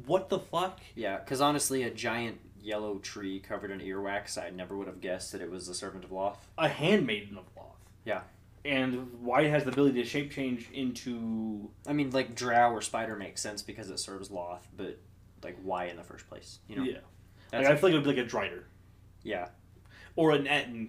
[0.04, 0.80] what the fuck?
[0.94, 5.32] Yeah, because honestly, a giant yellow tree covered in earwax, I never would have guessed
[5.32, 6.36] that it was the servant of Lolth.
[6.58, 7.76] A handmaiden of Lolth.
[8.04, 8.22] Yeah.
[8.64, 12.80] And why it has the ability to shape change into I mean, like drow or
[12.80, 14.98] spider makes sense because it serves Lolth, but
[15.42, 16.60] like why in the first place?
[16.68, 16.84] You know.
[16.84, 16.98] yeah.
[17.50, 18.62] That's Like, I feel like it would be like a Drider
[19.24, 19.48] yeah.
[20.16, 20.88] or an Etten,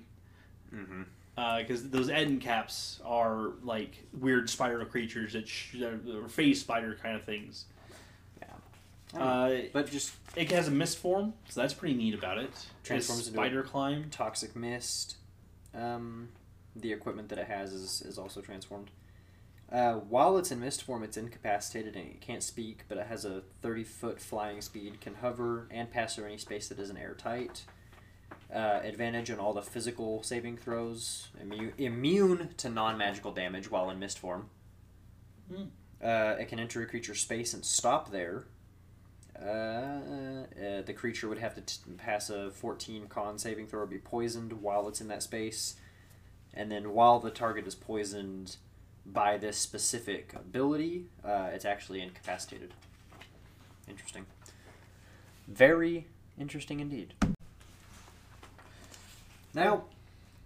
[0.74, 1.04] Mm-hmm.
[1.60, 5.76] because those Etten caps are like weird spider creatures that sh-
[6.30, 7.66] phase spider kind of things.
[9.18, 12.52] Uh, but just it has a mist form, so that's pretty neat about it.
[12.84, 14.10] Transforms It's into a- spider climb.
[14.10, 15.18] toxic mist.
[15.76, 16.30] Um,
[16.76, 18.90] the equipment that it has is, is also transformed.
[19.72, 23.26] Uh, while it's in mist form, it's incapacitated and it can't speak, but it has
[23.26, 27.64] a 30 foot flying speed, can hover, and pass through any space that isn't airtight.
[28.54, 31.30] Uh, advantage on all the physical saving throws.
[31.42, 34.50] Immune, immune to non magical damage while in mist form.
[35.52, 35.64] Hmm.
[36.04, 38.46] Uh, it can enter a creature's space and stop there.
[39.46, 43.86] Uh, uh, the creature would have to t- pass a 14 con saving throw or
[43.86, 45.76] be poisoned while it's in that space.
[46.54, 48.58] And then while the target is poisoned
[49.06, 52.74] by this specific ability, uh, it's actually incapacitated.
[53.88, 54.26] Interesting.
[55.48, 56.08] Very
[56.40, 57.14] interesting indeed.
[59.54, 59.84] Now,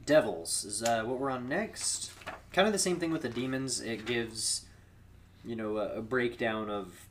[0.06, 2.12] devils is uh, what we're on next.
[2.52, 3.80] Kind of the same thing with the demons.
[3.80, 4.66] It gives,
[5.46, 7.07] you know, a, a breakdown of,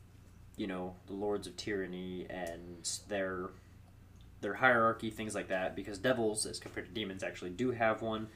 [0.57, 3.49] you know, the lords of tyranny and their
[4.41, 5.75] their hierarchy, things like that.
[5.75, 8.27] Because devils, as compared to demons, actually do have one.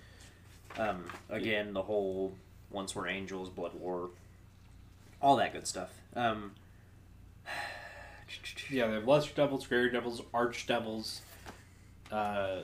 [0.78, 2.34] Um, again, the whole
[2.70, 4.10] once were angels, blood war,
[5.22, 5.90] all that good stuff.
[6.16, 6.52] Um,
[8.70, 11.20] Yeah, they have lesser devils, greater devils, archdevils,
[12.10, 12.60] uh,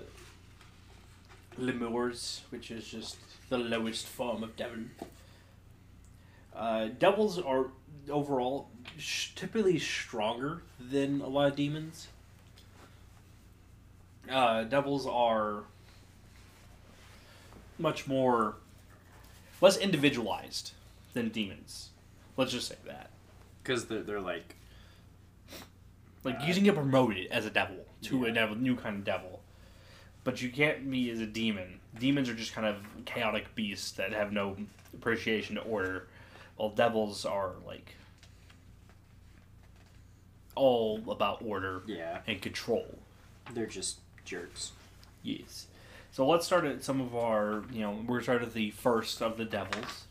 [1.60, 3.18] lemures, which is just
[3.50, 4.84] the lowest form of devil.
[6.56, 7.68] Uh, devils are
[8.10, 12.08] overall sh- typically stronger than a lot of demons.
[14.30, 15.64] Uh, devils are
[17.80, 18.56] much more
[19.62, 20.72] less individualized
[21.14, 21.90] than demons.
[22.36, 23.10] Let's just say that.
[23.64, 24.56] because they're, they're like
[26.24, 29.04] Like Uh, you can get promoted as a devil to a devil, new kind of
[29.04, 29.42] devil,
[30.24, 31.80] but you can't be as a demon.
[32.00, 34.56] Demons are just kind of chaotic beasts that have no
[34.94, 36.08] appreciation to order,
[36.58, 37.96] while devils are like
[40.56, 42.98] all about order yeah, and control.
[43.54, 44.72] they're just jerks.
[45.24, 45.68] Yes.
[46.12, 49.38] So let's start at some of our, you know, we're starting at the first of
[49.38, 50.06] the devils.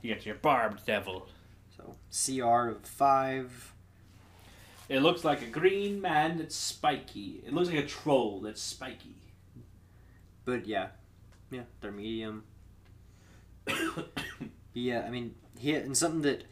[0.00, 1.26] You got your barbed devil.
[1.76, 3.72] So CR of five.
[4.88, 7.42] It looks like a green man that's spiky.
[7.44, 9.16] It looks like a troll that's spiky.
[10.44, 10.88] But yeah,
[11.50, 12.44] yeah, they're medium.
[14.72, 16.44] Yeah, I mean, and something that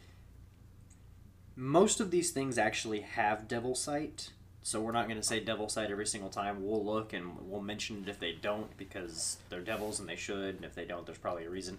[1.55, 4.31] most of these things actually have devil sight.
[4.61, 6.63] So we're not going to say devil sight every single time.
[6.65, 10.55] We'll look and we'll mention it if they don't because they're devils and they should.
[10.55, 11.77] And if they don't, there's probably a reason.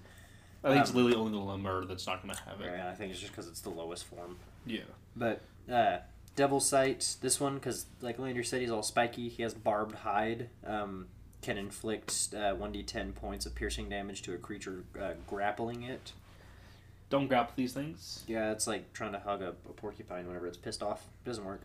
[0.64, 2.68] I think it's Um, literally only the lemure that's not going to have it.
[2.68, 4.36] Right, I think it's just because it's the lowest form.
[4.66, 4.80] Yeah.
[5.16, 5.98] But uh,
[6.36, 9.28] devil sight, this one because like Landry said, he's all spiky.
[9.28, 10.48] He has barbed hide.
[10.66, 11.06] Um,
[11.42, 16.12] can inflict uh, 1d10 points of piercing damage to a creature uh, grappling it.
[17.10, 18.24] Don't grapple these things.
[18.28, 21.06] Yeah, it's like trying to hug a, a porcupine whenever it's pissed off.
[21.24, 21.60] It doesn't work.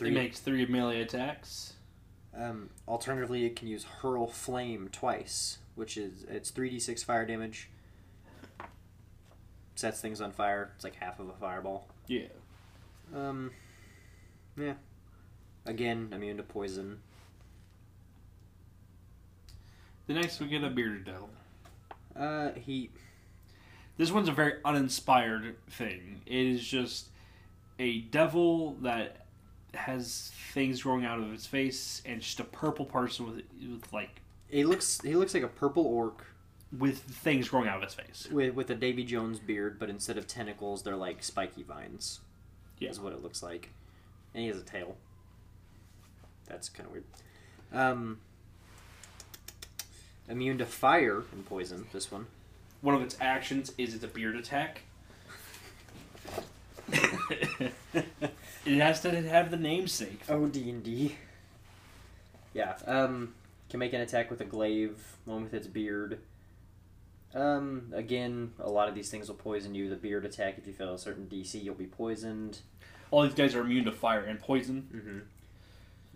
[0.00, 1.74] It makes three melee attacks.
[2.36, 7.24] Um, alternatively, it can use hurl flame twice, which is it's three d six fire
[7.24, 7.70] damage.
[9.76, 10.72] Sets things on fire.
[10.74, 11.88] It's like half of a fireball.
[12.06, 12.26] Yeah.
[13.14, 13.50] Um,
[14.58, 14.74] yeah.
[15.64, 16.98] Again, immune to poison.
[20.06, 21.30] The next we get a bearded devil.
[22.14, 22.90] Uh, he
[23.96, 26.20] This one's a very uninspired thing.
[26.26, 27.08] It is just
[27.78, 29.26] a devil that
[29.74, 34.20] has things growing out of its face and just a purple person with with like
[34.48, 36.24] he looks he looks like a purple orc
[36.78, 38.28] with things growing out of his face.
[38.30, 42.20] with with a Davy Jones beard, but instead of tentacles, they're like spiky vines.
[42.78, 42.90] Yeah.
[42.90, 43.70] is what it looks like,
[44.34, 44.96] and he has a tail.
[46.46, 47.04] That's kind of weird.
[47.72, 48.18] Um,
[50.28, 51.86] immune to fire and poison.
[51.92, 52.26] This one.
[52.84, 54.82] One of its actions is it's a beard attack.
[56.92, 57.72] it
[58.66, 60.20] has to have the namesake.
[60.28, 61.16] Oh, D and D.
[62.52, 62.76] Yeah.
[62.86, 63.32] Um,
[63.70, 66.20] can make an attack with a glaive, one with its beard.
[67.34, 69.88] Um, again, a lot of these things will poison you.
[69.88, 72.58] The beard attack, if you fail a certain DC, you'll be poisoned.
[73.10, 74.88] All these guys are immune to fire and poison.
[74.94, 75.18] Mm-hmm.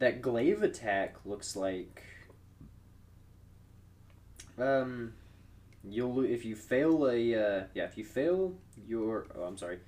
[0.00, 2.02] That glaive attack looks like.
[4.58, 5.14] Um,
[5.84, 8.54] you'll if you fail a uh, yeah if you fail
[8.86, 9.78] your oh I'm sorry,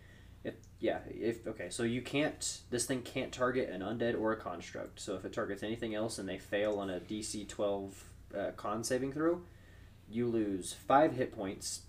[0.44, 4.36] if yeah if okay so you can't this thing can't target an undead or a
[4.36, 8.04] construct so if it targets anything else and they fail on a DC twelve
[8.36, 9.42] uh, con saving throw,
[10.08, 11.82] you lose five hit points.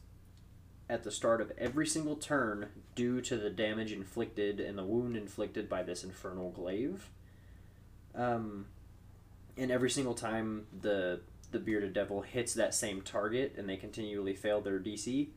[0.89, 5.15] At the start of every single turn, due to the damage inflicted and the wound
[5.15, 7.09] inflicted by this infernal glaive.
[8.13, 8.65] Um,
[9.57, 11.21] and every single time the
[11.51, 15.29] the bearded devil hits that same target and they continually fail their DC,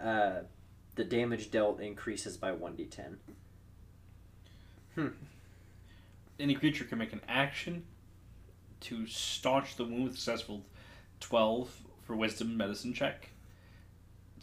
[0.00, 0.40] uh,
[0.94, 3.16] the damage dealt increases by one d10.
[4.94, 5.08] Hmm.
[6.38, 7.84] Any creature can make an action
[8.80, 10.62] to staunch the wound with a successful
[11.20, 11.70] 12
[12.04, 13.30] for wisdom medicine check.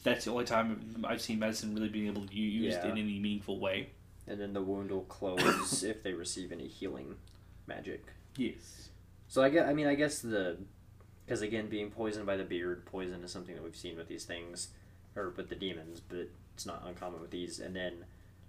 [0.04, 2.86] That's the only time I've seen medicine really being able to be used Yeah.
[2.92, 3.90] in any meaningful way.
[4.28, 7.16] And then the wound will close if they receive any healing
[7.68, 8.06] magic.
[8.36, 8.90] Yes.
[9.28, 10.58] So I guess I mean I guess the
[11.26, 14.26] because again being poisoned by the beard, poison is something that we've seen with these
[14.26, 14.70] things,
[15.16, 17.60] or with the demons, but it's not uncommon with these.
[17.60, 18.06] And then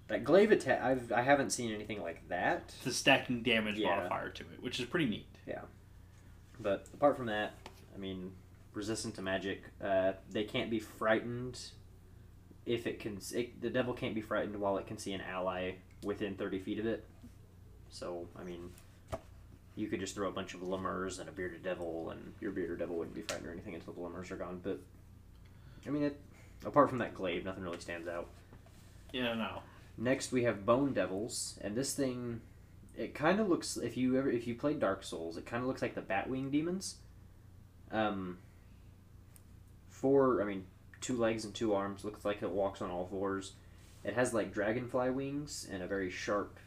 [0.08, 2.72] that glaive attack, I've I haven't seen anything like that.
[2.84, 3.96] The stacking damage Yeah.
[3.96, 5.26] modifier to it, which is pretty neat.
[5.46, 5.62] Yeah.
[6.60, 7.54] But apart from that,
[7.94, 8.32] I mean,
[8.74, 9.62] resistant to magic.
[9.82, 11.58] Uh, they can't be frightened
[12.66, 13.18] if it can.
[13.34, 15.72] It, the devil can't be frightened while it can see an ally
[16.02, 17.04] within thirty feet of it.
[17.90, 18.70] So I mean,
[19.76, 22.78] you could just throw a bunch of lemures and a bearded devil, and your bearded
[22.78, 24.60] devil wouldn't be frightened or anything until the lemures are gone.
[24.62, 24.80] But
[25.86, 26.20] I mean, it,
[26.64, 28.28] apart from that glaive, nothing really stands out.
[29.12, 29.62] Yeah, no.
[29.96, 32.40] Next, we have Bone Devils, and this thing,
[32.96, 33.76] it kind of looks.
[33.76, 36.50] If you ever, if you played Dark Souls, it kind of looks like the Batwing
[36.50, 36.96] demons.
[37.90, 38.38] Um.
[39.88, 40.66] Four, I mean,
[41.00, 42.04] two legs and two arms.
[42.04, 43.52] Looks like it walks on all fours.
[44.02, 46.58] It has like dragonfly wings and a very sharp,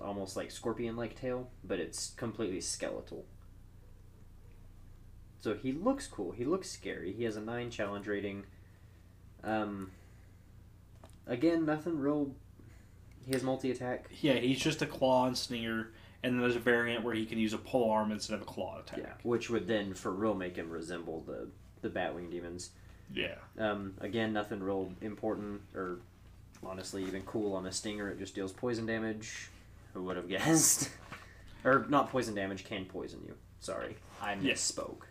[0.00, 3.24] almost like scorpion-like tail, but it's completely skeletal.
[5.38, 6.32] So he looks cool.
[6.32, 7.12] He looks scary.
[7.12, 8.44] He has a nine challenge rating.
[9.44, 9.90] Um.
[11.28, 12.30] Again, nothing real.
[13.24, 14.08] He has multi attack.
[14.20, 15.90] Yeah, he's just a claw and sneer,
[16.22, 18.44] and then there's a variant where he can use a pole arm instead of a
[18.44, 18.98] claw attack.
[18.98, 21.48] Yeah, which would then for real make him resemble the
[21.82, 22.70] the Batwing demons.
[23.12, 23.34] Yeah.
[23.58, 25.98] Um, again, nothing real important or
[26.64, 28.08] honestly even cool on a stinger.
[28.10, 29.48] It just deals poison damage.
[29.96, 30.90] Who would have guessed?
[31.64, 33.34] or not poison damage can poison you.
[33.60, 34.52] Sorry, I Yeah.
[34.52, 35.04] misspoke.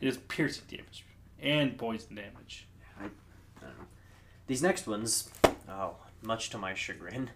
[0.00, 1.04] It is piercing damage
[1.40, 2.66] and poison damage.
[3.00, 3.12] Um,
[4.48, 5.30] these next ones,
[5.68, 7.30] oh, much to my chagrin,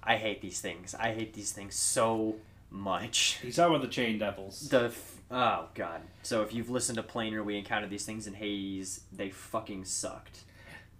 [0.00, 0.94] I hate these things.
[0.94, 2.36] I hate these things so
[2.70, 3.38] much.
[3.42, 4.68] He's talking about the chain devils.
[4.68, 6.02] The f- oh god.
[6.22, 9.00] So if you've listened to Planar, we encountered these things in Hades.
[9.12, 10.44] They fucking sucked.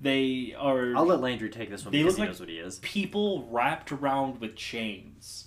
[0.03, 2.49] They are I'll let Landry take this one They because look he like- knows what
[2.49, 2.79] he is.
[2.81, 5.47] people wrapped around with chains.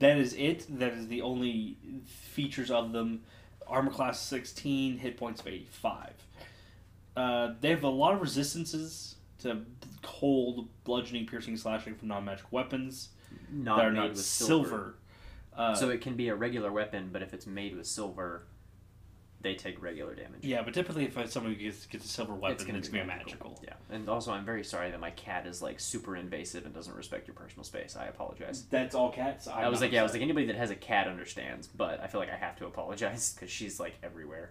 [0.00, 0.66] That is it.
[0.78, 3.22] That is the only features of them.
[3.68, 6.12] Armor class 16, hit points of 85.
[7.16, 9.64] Uh, they have a lot of resistances to
[10.02, 13.10] cold, bludgeoning, piercing, slashing from non magic weapons
[13.52, 14.66] Not that are made with silver.
[14.68, 14.94] silver.
[15.56, 18.46] Uh, so it can be a regular weapon, but if it's made with silver,
[19.42, 20.40] they take regular damage.
[20.42, 22.90] yeah, but typically if someone gets, gets a silver weapon, it's it's gonna going to
[22.92, 23.50] be be magical.
[23.50, 23.64] magical.
[23.66, 26.94] Yeah, and also I'm very sorry that my cat is like super invasive and doesn't
[26.94, 27.96] respect your personal space.
[27.96, 28.64] I apologize.
[28.70, 29.48] That's all cats.
[29.48, 32.06] i was like, yeah, I was like anybody that has a cat understands, but I
[32.06, 34.50] feel like I have to apologize because she's like everywhere.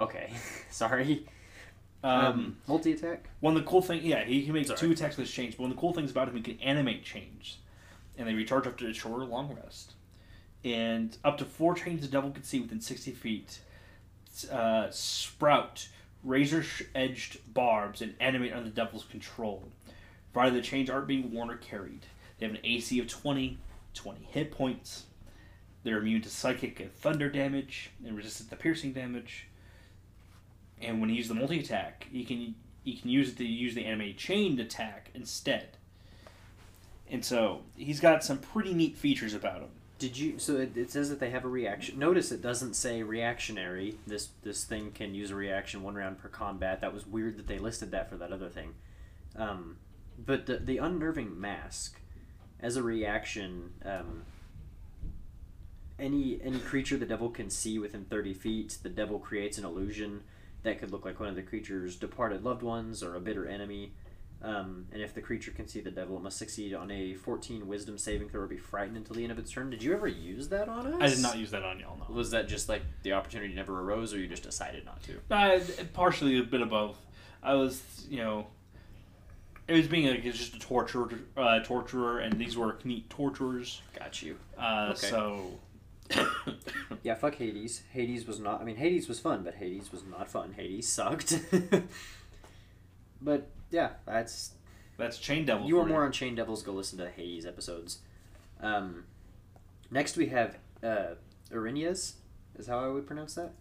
[0.00, 0.32] Okay,
[0.70, 1.26] sorry.
[2.04, 3.28] um, Um, multi attack.
[3.40, 4.78] One of the cool thing, yeah, he can make Sorry.
[4.78, 5.54] two attacks with his chains.
[5.56, 7.58] But one of the cool things about him, he can animate change,
[8.16, 9.94] and they recharge after a shorter long rest.
[10.68, 13.60] And up to four chains the devil can see within 60 feet
[14.52, 15.88] uh, sprout
[16.22, 16.62] razor
[16.94, 19.68] edged barbs and animate under the devil's control.
[20.34, 22.04] Provided the chains aren't being worn or carried.
[22.38, 23.56] They have an AC of 20,
[23.94, 25.04] 20 hit points.
[25.84, 29.46] They're immune to psychic and thunder damage and resistant to piercing damage.
[30.82, 32.54] And when he uses the multi attack, he can
[32.84, 35.78] he can use it to use the animated chained attack instead.
[37.10, 39.70] And so he's got some pretty neat features about him.
[39.98, 40.38] Did you?
[40.38, 41.98] So it, it says that they have a reaction.
[41.98, 43.96] Notice it doesn't say reactionary.
[44.06, 46.80] This this thing can use a reaction one round per combat.
[46.80, 48.74] That was weird that they listed that for that other thing.
[49.34, 49.78] Um,
[50.16, 52.00] but the the unnerving mask,
[52.60, 54.22] as a reaction, um,
[55.98, 60.22] any any creature the devil can see within thirty feet, the devil creates an illusion
[60.62, 63.92] that could look like one of the creature's departed loved ones or a bitter enemy.
[64.40, 67.66] Um, and if the creature can see the devil, it must succeed on a 14
[67.66, 69.68] wisdom saving throw or be frightened until the end of its turn.
[69.70, 71.00] Did you ever use that on us?
[71.00, 71.98] I did not use that on y'all.
[71.98, 72.14] No.
[72.14, 75.18] Was that just like the opportunity never arose, or you just decided not to?
[75.34, 75.58] Uh,
[75.92, 76.98] partially a bit of both.
[77.42, 78.46] I was, you know,
[79.66, 83.82] it was being like it's just a torturer, uh, torturer, and these were neat torturers.
[83.98, 84.36] Got you.
[84.56, 85.08] Uh, Okay.
[85.08, 85.58] So,
[87.02, 87.82] Yeah, fuck Hades.
[87.92, 88.60] Hades was not.
[88.60, 90.52] I mean, Hades was fun, but Hades was not fun.
[90.56, 91.38] Hades sucked.
[93.20, 94.52] but yeah, that's
[94.96, 95.66] that's Chain Devil.
[95.68, 96.62] you want more on Chain Devils?
[96.62, 97.98] Go listen to the Hades episodes.
[98.60, 99.04] Um,
[99.90, 101.14] next we have uh.
[102.58, 103.52] Is how I would pronounce that.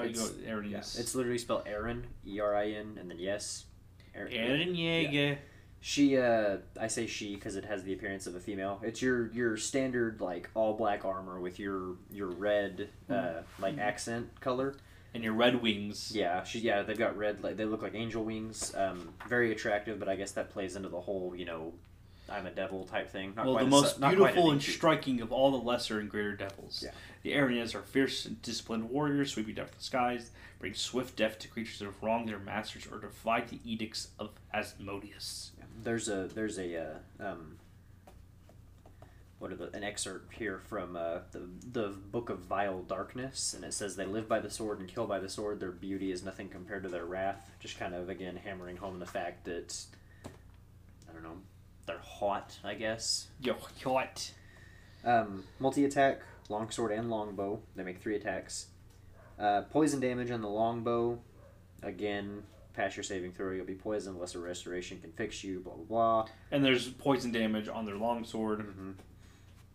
[0.00, 0.32] Would go It's-
[0.70, 3.66] yeah, it's literally spelled Aaron, E R I N, and then yes.
[4.14, 4.32] Aaron-
[4.74, 5.38] Yeager.
[5.84, 8.80] She, uh, I say she because it has the appearance of a female.
[8.84, 14.28] It's your your standard like all black armor with your your red uh, like accent
[14.40, 14.76] color.
[15.14, 16.12] And your Red Wings.
[16.14, 18.74] Yeah, she yeah they've got red like they look like angel wings.
[18.74, 21.72] Um, very attractive, but I guess that plays into the whole you know
[22.28, 23.34] I'm a devil type thing.
[23.36, 26.00] Not well, quite the as- most not beautiful an and striking of all the lesser
[26.00, 26.82] and greater devils.
[26.84, 26.92] Yeah.
[27.22, 31.38] The Erinyes are fierce and disciplined warriors, sweeping death from the skies, bring swift death
[31.40, 35.52] to creatures that have wronged their masters or defied the edicts of Asmodeus.
[35.82, 37.58] There's a there's a uh, um,
[39.42, 41.40] what are the an excerpt here from uh, the
[41.72, 45.08] the book of vile darkness, and it says they live by the sword and kill
[45.08, 45.58] by the sword.
[45.58, 47.50] Their beauty is nothing compared to their wrath.
[47.58, 49.76] Just kind of again hammering home the fact that
[51.10, 51.38] I don't know
[51.86, 52.56] they're hot.
[52.62, 54.32] I guess Yo, what?
[55.04, 57.58] um, multi attack, longsword and longbow.
[57.74, 58.68] They make three attacks.
[59.40, 61.18] Uh, poison damage on the longbow.
[61.82, 63.50] Again, pass your saving throw.
[63.50, 65.58] You'll be poisoned unless a restoration can fix you.
[65.58, 66.26] Blah blah blah.
[66.52, 68.90] And there's poison damage on their longsword, Mm-hmm.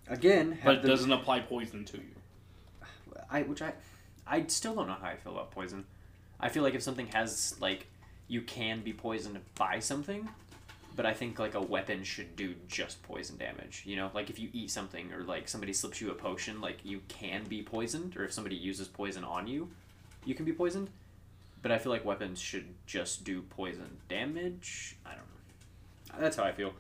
[0.10, 2.16] Again, have but it the- doesn't apply poison to you.
[3.30, 3.74] I which I
[4.26, 5.86] I still don't know how I feel about poison.
[6.40, 7.88] I feel like if something has like
[8.28, 10.28] you can be poisoned by something,
[10.96, 13.84] but I think like a weapon should do just poison damage.
[13.86, 16.80] You know, like if you eat something or like somebody slips you a potion, like
[16.84, 19.70] you can be poisoned, or if somebody uses poison on you,
[20.26, 20.90] you can be poisoned.
[21.62, 24.96] But I feel like weapons should just do poison damage.
[25.06, 26.20] I don't know.
[26.22, 26.74] That's how I feel.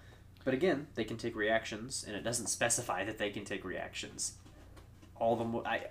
[0.47, 4.35] But again, they can take reactions, and it doesn't specify that they can take reactions.
[5.19, 5.87] All the mo- I.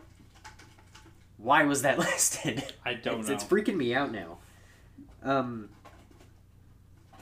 [1.37, 2.65] Why was that listed?
[2.83, 3.35] I don't it's, know.
[3.35, 4.39] It's freaking me out now.
[5.23, 5.69] Um.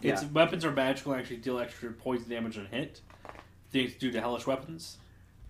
[0.00, 0.28] Its Yeah.
[0.28, 3.00] weapons are magical and actually deal extra poison damage on hit.
[3.72, 4.98] Things due to hellish weapons.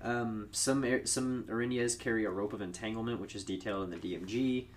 [0.02, 4.68] Um, some some Erinyes carry a rope of entanglement, which is detailed in the DMG.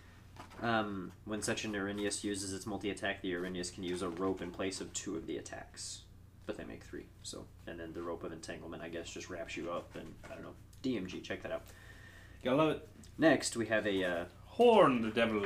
[0.61, 4.41] Um, when such an Erinyes uses its multi attack, the Erinyes can use a rope
[4.41, 6.01] in place of two of the attacks,
[6.47, 7.05] but they make three.
[7.21, 9.95] So, and then the rope of entanglement, I guess, just wraps you up.
[9.95, 11.63] And I don't know, DMG, check that out.
[12.43, 12.89] Gotta love it.
[13.19, 15.45] Next, we have a uh, Horn the Devil.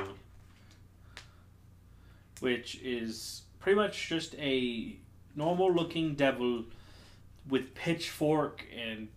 [2.40, 4.96] Which is pretty much just a
[5.36, 6.64] normal looking devil
[7.48, 9.08] with pitchfork and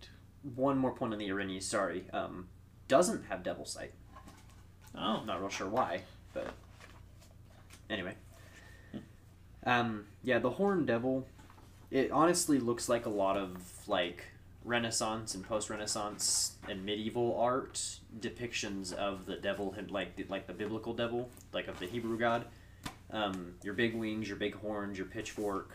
[0.54, 1.64] one more point on the Erinyes.
[1.64, 2.46] Sorry, um,
[2.88, 3.92] doesn't have Devil Sight.
[4.94, 6.02] oh not real sure why,
[6.32, 6.52] but
[7.90, 8.14] anyway.
[9.64, 11.26] Um, yeah, the Horned Devil.
[11.90, 13.56] It honestly looks like a lot of
[13.88, 14.24] like
[14.64, 17.74] Renaissance and post-Renaissance and medieval art
[18.18, 22.46] depictions of the devil, like the- like the biblical devil, like of the Hebrew god.
[23.10, 25.70] Um, your big wings, your big horns, your pitchfork,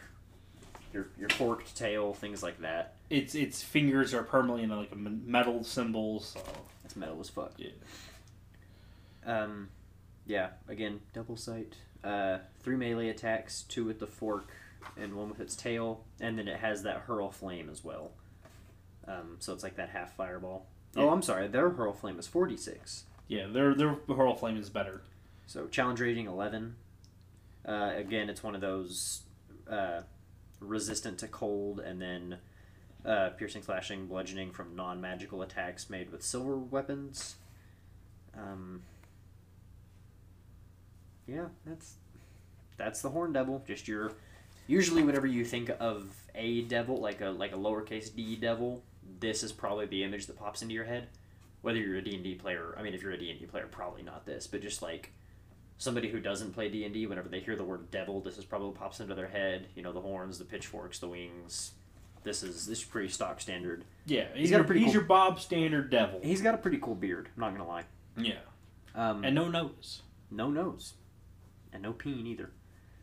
[0.93, 2.95] your your forked tail, things like that.
[3.09, 6.19] its its fingers are permanently in like a metal symbol.
[6.19, 6.41] So
[6.83, 7.53] That's metal as fuck.
[7.57, 7.69] yeah,
[9.25, 9.69] Um,
[10.25, 11.75] yeah, again, devil sight.
[12.03, 14.51] Uh, three melee attacks, two with the fork,
[14.97, 18.11] and one with its tail, and then it has that hurl flame as well.
[19.07, 20.67] Um, so it's like that half fireball.
[20.95, 23.05] Oh, I'm sorry, their hurl flame is 46.
[23.27, 25.01] yeah, their their hurl flame is better.
[25.47, 26.75] So challenge rating 11.
[27.67, 29.21] Uh, again, it's one of those
[29.69, 30.01] uh,
[30.59, 32.37] resistant to cold, and then
[33.03, 37.35] Uh, piercing, slashing, bludgeoning from non-magical attacks made with silver weapons.
[38.37, 38.83] Um,
[41.27, 41.95] yeah, that's
[42.77, 43.63] that's the horn devil.
[43.67, 44.11] Just your
[44.71, 48.83] usually whenever you think of a devil, like a like a lowercase d devil,
[49.19, 51.09] this is probably the image that pops into your head.
[51.61, 53.45] Whether you're a D and D player, I mean, if you're a D and D
[53.45, 55.11] player, probably not this, but just like
[55.77, 58.45] somebody who doesn't play D and D, whenever they hear the word devil, this is
[58.45, 59.67] probably what pops into their head.
[59.75, 61.71] You know, the horns, the pitchforks, the wings.
[62.23, 63.83] This is this is pretty stock standard.
[64.05, 66.19] Yeah, he's, he's got a pretty he's cool- your Bob Standard devil.
[66.23, 67.29] He's got a pretty cool beard.
[67.35, 67.83] I'm not gonna lie.
[68.17, 68.39] Yeah,
[68.95, 70.01] Um, and no nose.
[70.29, 70.93] no nose,
[71.73, 72.51] and no peen either.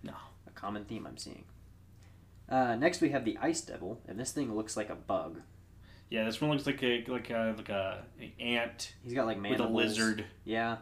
[0.03, 0.15] No.
[0.47, 1.45] a common theme I'm seeing.
[2.49, 5.41] Uh, next we have the ice devil, and this thing looks like a bug.
[6.11, 9.41] Yeah, this one looks like a like a like a, a ant He's got like
[9.43, 10.25] with a lizard.
[10.45, 10.79] Yeah,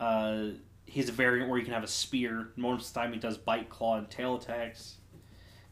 [0.00, 0.46] Uh,
[0.86, 2.48] he's a variant where you can have a spear.
[2.56, 4.96] Most of the time, he does bite, claw, and tail attacks.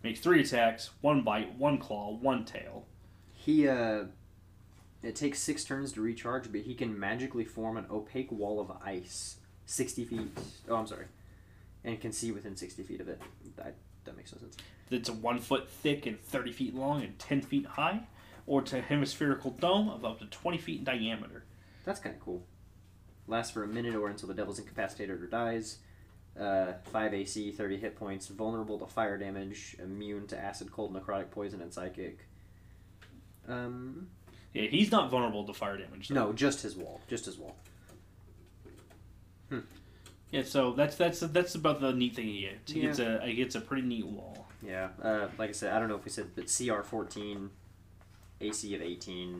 [0.02, 2.84] Makes three attacks: one bite, one claw, one tail.
[3.32, 4.04] he uh,
[5.02, 8.70] it takes six turns to recharge, but he can magically form an opaque wall of
[8.84, 10.28] ice, sixty feet.
[10.68, 11.06] Oh, I'm sorry,
[11.84, 13.20] and can see within sixty feet of it.
[13.56, 14.56] That that makes no sense.
[14.92, 18.06] It's a one foot thick and thirty feet long and ten feet high,
[18.46, 21.44] or it's a hemispherical dome of up to twenty feet in diameter.
[21.84, 22.44] That's kind of cool.
[23.26, 25.78] Lasts for a minute or until the devil's incapacitated or dies.
[26.38, 31.30] Uh, 5 AC, 30 hit points, vulnerable to fire damage, immune to acid, cold, necrotic,
[31.30, 32.20] poison, and psychic.
[33.46, 34.08] Um,
[34.54, 36.08] Yeah, he's not vulnerable to fire damage.
[36.08, 36.14] though.
[36.14, 37.02] no, just his wall.
[37.06, 37.56] Just his wall.
[40.30, 42.72] Yeah, so that's that's that's about the neat thing he gets.
[42.72, 42.86] He Yeah.
[42.86, 44.46] gets a he gets a pretty neat wall.
[44.64, 44.88] Yeah.
[45.02, 47.50] Uh, like I said, I don't know if we said, but CR 14,
[48.40, 49.32] AC of 18.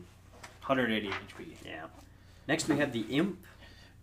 [0.65, 1.45] 180 HP.
[1.65, 1.85] Yeah.
[2.47, 3.39] Next we have the Imp,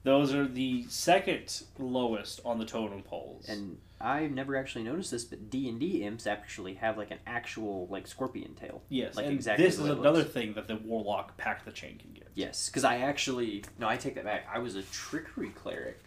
[0.03, 3.49] Those are the second lowest on the totem poles.
[3.49, 7.19] and I've never actually noticed this, but D and D imps actually have like an
[7.27, 8.81] actual like scorpion tail.
[8.89, 10.31] yes, like and exactly this is another looks.
[10.33, 12.29] thing that the warlock pact the chain can get.
[12.35, 14.47] Yes, because I actually no, I take that back.
[14.51, 16.03] I was a trickery cleric.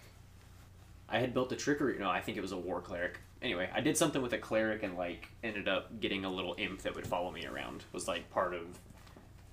[1.08, 2.00] I had built a trickery.
[2.00, 3.20] No, I think it was a war cleric.
[3.44, 6.82] Anyway, I did something with a cleric and like ended up getting a little imp
[6.84, 7.84] that would follow me around.
[7.92, 8.80] Was like part of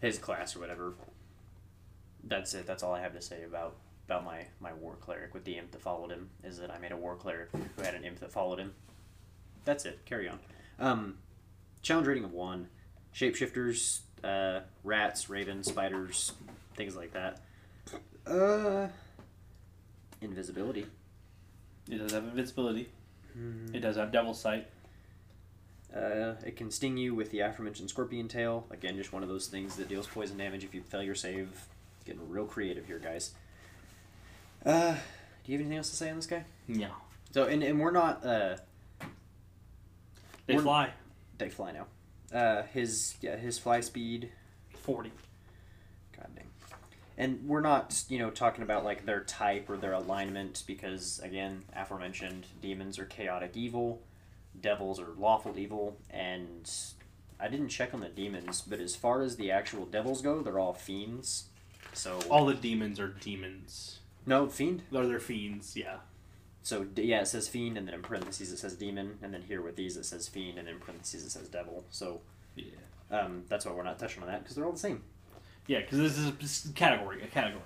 [0.00, 0.94] his class or whatever.
[2.22, 2.66] That's it.
[2.66, 3.74] That's all I have to say about
[4.06, 6.30] about my my war cleric with the imp that followed him.
[6.44, 8.74] Is that I made a war cleric who had an imp that followed him.
[9.64, 10.04] That's it.
[10.06, 10.38] Carry on.
[10.78, 11.18] Um,
[11.82, 12.68] challenge rating of one.
[13.12, 16.32] Shapeshifters, uh, rats, ravens, spiders,
[16.76, 17.40] things like that.
[18.24, 18.86] Uh,
[20.20, 20.86] invisibility.
[21.90, 22.88] It does have invincibility.
[23.40, 23.74] Hmm.
[23.74, 24.66] It does have devil sight.
[25.94, 28.66] Uh, it can sting you with the aforementioned scorpion tail.
[28.70, 31.48] Again, just one of those things that deals poison damage if you fail your save.
[32.04, 33.32] Getting real creative here, guys.
[34.64, 34.92] Uh,
[35.44, 36.44] do you have anything else to say on this guy?
[36.68, 36.90] No.
[37.32, 38.56] So, and, and we're not, uh,
[40.46, 40.90] they We're- fly
[41.38, 41.86] they fly now.
[42.38, 44.30] Uh, his, yeah, his fly speed,
[44.76, 45.10] forty.
[47.20, 51.64] And we're not, you know, talking about like their type or their alignment because, again,
[51.76, 54.00] aforementioned demons are chaotic evil,
[54.58, 56.70] devils are lawful evil, and
[57.38, 60.58] I didn't check on the demons, but as far as the actual devils go, they're
[60.58, 61.44] all fiends.
[61.92, 63.98] So All the demons are demons.
[64.24, 64.82] no fiend.
[64.90, 65.76] They're their fiends.
[65.76, 65.96] Yeah.
[66.62, 69.60] So yeah, it says fiend, and then in parentheses it says demon, and then here
[69.60, 71.84] with these it says fiend, and in parentheses it says devil.
[71.90, 72.22] So
[72.56, 72.64] Yeah.
[73.10, 75.02] um, that's why we're not touching on that because they're all the same.
[75.66, 77.62] Yeah, because this is a this is a category, a category.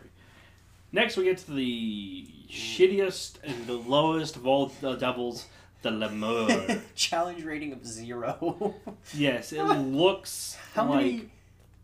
[0.93, 5.47] Next, we get to the shittiest and the lowest of all the uh, devils,
[5.83, 6.81] the lemure.
[6.95, 8.75] Challenge rating of zero.
[9.15, 11.31] yes, it looks How like many?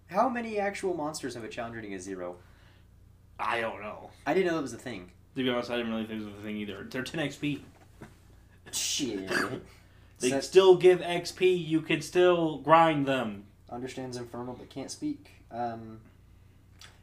[0.08, 2.36] How many actual monsters have a challenge rating of zero?
[3.38, 4.10] I don't know.
[4.26, 5.10] I didn't know that was a thing.
[5.36, 6.86] To be honest, I didn't really think it was a thing either.
[6.90, 7.60] They're 10 XP.
[8.72, 9.28] Shit.
[10.18, 11.66] They Set- still give XP.
[11.66, 13.44] You can still grind them.
[13.70, 15.30] understands infernal but can't speak.
[15.50, 16.00] Um,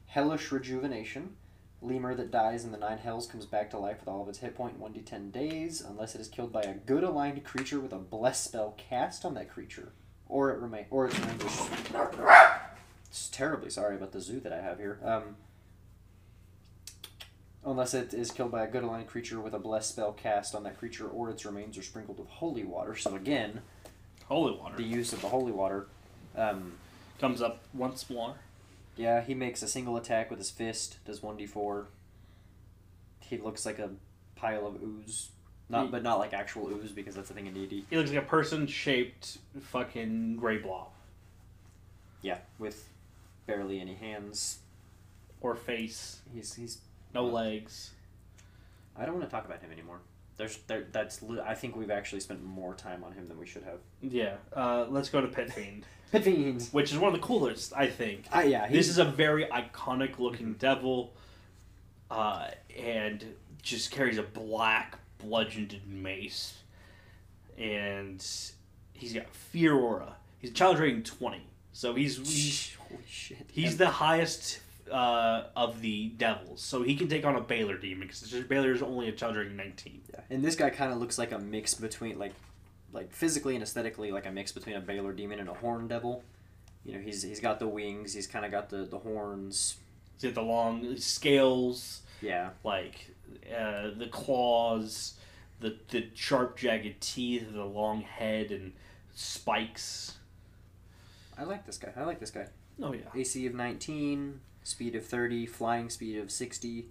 [0.08, 1.36] hellish rejuvenation.
[1.84, 4.40] Lemure that dies in the nine hells comes back to life with all of its
[4.40, 7.94] hit point in 1d10 days, unless it is killed by a good aligned creature with
[7.94, 9.92] a bless spell cast on that creature.
[10.28, 11.70] Or it remain or it remains
[13.08, 15.00] It's terribly sorry about the zoo that I have here.
[15.04, 15.36] Um,
[17.64, 20.64] unless it is killed by a good aligned creature with a bless spell cast on
[20.64, 22.96] that creature, or its remains are sprinkled with holy water.
[22.96, 23.62] So again,
[24.28, 25.88] Holy water the use of the holy water.
[26.36, 26.74] Um,
[27.20, 28.36] comes up once more.
[28.96, 31.86] yeah, he makes a single attack with his fist, does 1d4.
[33.22, 33.90] He looks like a
[34.36, 35.30] pile of ooze.
[35.70, 37.86] Not, He- but not like actual ooze because that's a thing in D&D.
[37.90, 40.88] He looks like a person-shaped fucking gray blob
[42.22, 42.88] Yeah, with
[43.46, 44.60] barely any hands.
[45.42, 46.80] or face, He's he's.
[47.14, 47.92] no legs.
[48.98, 50.00] I don't want to talk about him anymore.
[50.38, 50.86] There's there.
[50.92, 51.22] That's.
[51.22, 53.80] li- I think we've actually spent more time on him than we should have.
[54.02, 54.36] Yeah.
[54.56, 56.72] Uh, let's go to Pit Fiend, Pit fiends.
[56.72, 58.26] which is one of the coolest, I think.
[58.34, 58.68] Uh, yeah.
[58.70, 61.14] This is a very iconic looking devil,
[62.10, 62.48] uh,
[62.78, 63.26] and
[63.62, 66.58] just carries a black bludgeoned mace,
[67.58, 68.26] and
[68.94, 70.16] he's got fear aura.
[70.40, 71.42] He's challenge rating twenty,
[71.74, 73.50] so he's he's, Holy shit.
[73.52, 74.60] he's the highest
[74.92, 76.62] uh, of the devils.
[76.62, 79.58] So he can take on a Balor demon because Balor is only a challenge rating
[79.58, 80.02] nineteen.
[80.14, 80.22] Yeah.
[80.30, 82.34] And this guy kind of looks like a mix between like,
[82.94, 86.24] like physically and aesthetically like a mix between a Balor demon and a horn devil.
[86.86, 88.14] You know, he's he's got the wings.
[88.14, 89.78] He's kind of got the the horns.
[90.20, 92.50] He's got the long scales, Yeah.
[92.64, 93.12] like
[93.56, 95.14] uh, the claws,
[95.60, 98.74] the the sharp jagged teeth, the long head and
[99.14, 100.16] spikes.
[101.38, 101.92] I like this guy.
[101.96, 102.48] I like this guy.
[102.82, 103.02] Oh yeah.
[103.14, 106.88] AC of 19, speed of 30, flying speed of 60.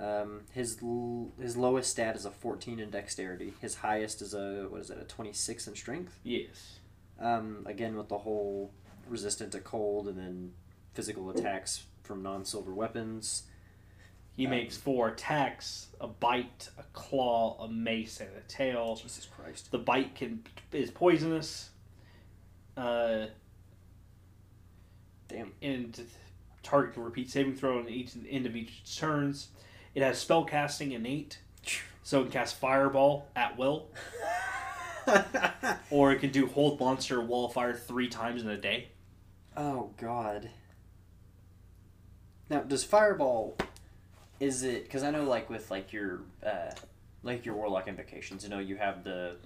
[0.00, 3.54] Um, his l- his lowest stat is a 14 in dexterity.
[3.60, 4.98] His highest is a what is it?
[5.00, 6.20] A 26 in strength.
[6.22, 6.78] Yes.
[7.18, 8.70] Um, again with the whole
[9.08, 10.52] resistant to cold and then
[10.94, 13.42] physical attacks from non-silver weapons.
[14.36, 18.94] He Um, makes four attacks: a bite, a claw, a mace, and a tail.
[18.94, 19.72] Jesus Christ.
[19.72, 21.70] The bite can is poisonous.
[22.76, 23.26] Uh,
[25.26, 25.52] Damn.
[25.60, 26.00] and
[26.62, 29.48] target can repeat saving throw in each end of each turns.
[29.94, 31.38] It has spell casting innate,
[32.02, 33.88] so it can cast fireball at will,
[35.90, 38.88] or it can do hold monster wall of fire three times in a day.
[39.56, 40.50] oh God.
[42.50, 43.58] Now, does fireball?
[44.40, 46.70] Is it because I know like with like your uh,
[47.22, 49.36] like your warlock invocations, you know, you have the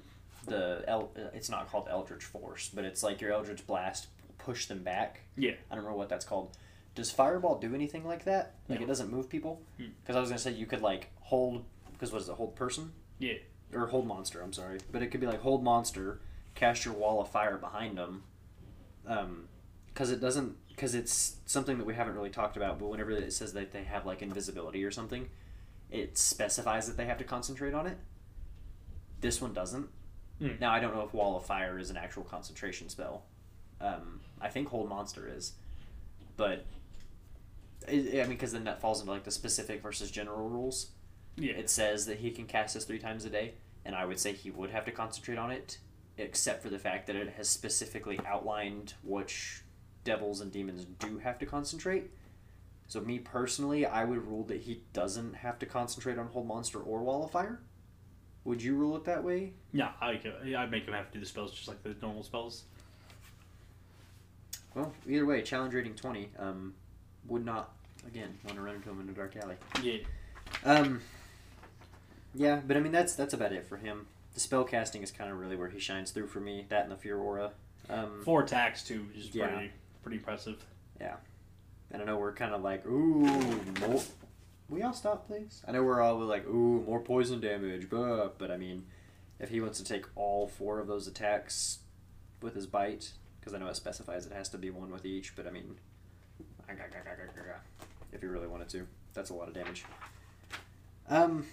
[0.46, 4.08] the El- uh, it's not called Eldritch Force, but it's like your Eldritch Blast
[4.38, 5.20] push them back.
[5.36, 5.52] Yeah.
[5.70, 6.56] I don't know what that's called.
[6.94, 8.54] Does fireball do anything like that?
[8.68, 8.84] Like No.
[8.84, 9.62] it doesn't move people?
[9.78, 9.86] Hmm.
[10.02, 12.34] Because I was gonna say you could like hold because what is it?
[12.34, 13.34] Hold person Yeah.
[13.72, 14.42] or hold monster?
[14.42, 16.20] I'm sorry, but it could be like hold monster,
[16.54, 18.24] cast your wall of fire behind them.
[19.06, 19.48] Um,
[19.88, 22.78] because it doesn't because it's something that we haven't really talked about.
[22.78, 25.28] But whenever it says that they have like invisibility or something,
[25.90, 27.96] it specifies that they have to concentrate on it.
[29.20, 29.88] This one doesn't.
[30.38, 30.50] Hmm.
[30.60, 33.22] Now I don't know if wall of fire is an actual concentration spell.
[33.80, 35.52] Um, I think hold monster is,
[36.36, 36.64] but
[37.88, 40.90] I mean because then that falls into like the specific versus general rules
[41.36, 41.52] Yeah.
[41.52, 43.54] it says that he can cast this three times a day,
[43.84, 45.78] and I would say he would have to concentrate on it,
[46.18, 49.62] except for the fact that it has specifically outlined which
[50.04, 52.10] devils and demons do have to concentrate.
[52.88, 56.80] So me personally, I would rule that he doesn't have to concentrate on Hold Monster
[56.80, 57.60] or Wall of Fire.
[58.44, 59.52] Would you rule it that way?
[59.72, 60.20] Yeah, I
[60.58, 62.64] I'd make him have to do the spells just like the normal spells.
[64.74, 66.30] Well, either way, challenge rating twenty.
[66.38, 66.74] Um,
[67.28, 67.72] would not
[68.06, 69.56] again want to run into him in a dark alley.
[69.82, 69.98] Yeah.
[70.64, 71.00] Um.
[72.34, 74.06] Yeah, but I mean that's that's about it for him.
[74.34, 76.66] The spell casting is kind of really where he shines through for me.
[76.70, 77.52] That and the Fear Aura.
[77.90, 79.48] Um, Four attacks too, which is Yeah.
[79.48, 79.72] pretty
[80.02, 80.64] pretty impressive.
[81.00, 81.16] Yeah.
[81.90, 84.00] And I know we're kind of like, ooh, more.
[84.70, 85.62] We all stop, please.
[85.68, 88.86] I know we're all like, ooh, more poison damage, but but I mean,
[89.38, 91.80] if he wants to take all four of those attacks
[92.40, 95.36] with his bite, because I know it specifies it has to be one with each,
[95.36, 95.76] but I mean,
[98.12, 99.84] if you really wanted to, that's a lot of damage.
[101.08, 101.46] Um.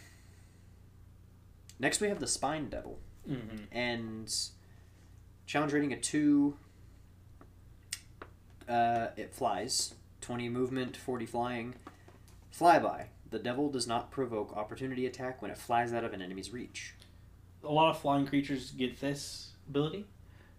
[1.79, 2.99] Next, we have the Spine Devil.
[3.29, 3.57] Mm-hmm.
[3.71, 4.33] and
[5.45, 6.55] challenge rating a two.
[8.67, 11.75] Uh, it flies, twenty movement, forty flying.
[12.57, 13.05] Flyby.
[13.29, 16.95] The devil does not provoke opportunity attack when it flies out of an enemy's reach.
[17.63, 20.07] A lot of flying creatures get this ability,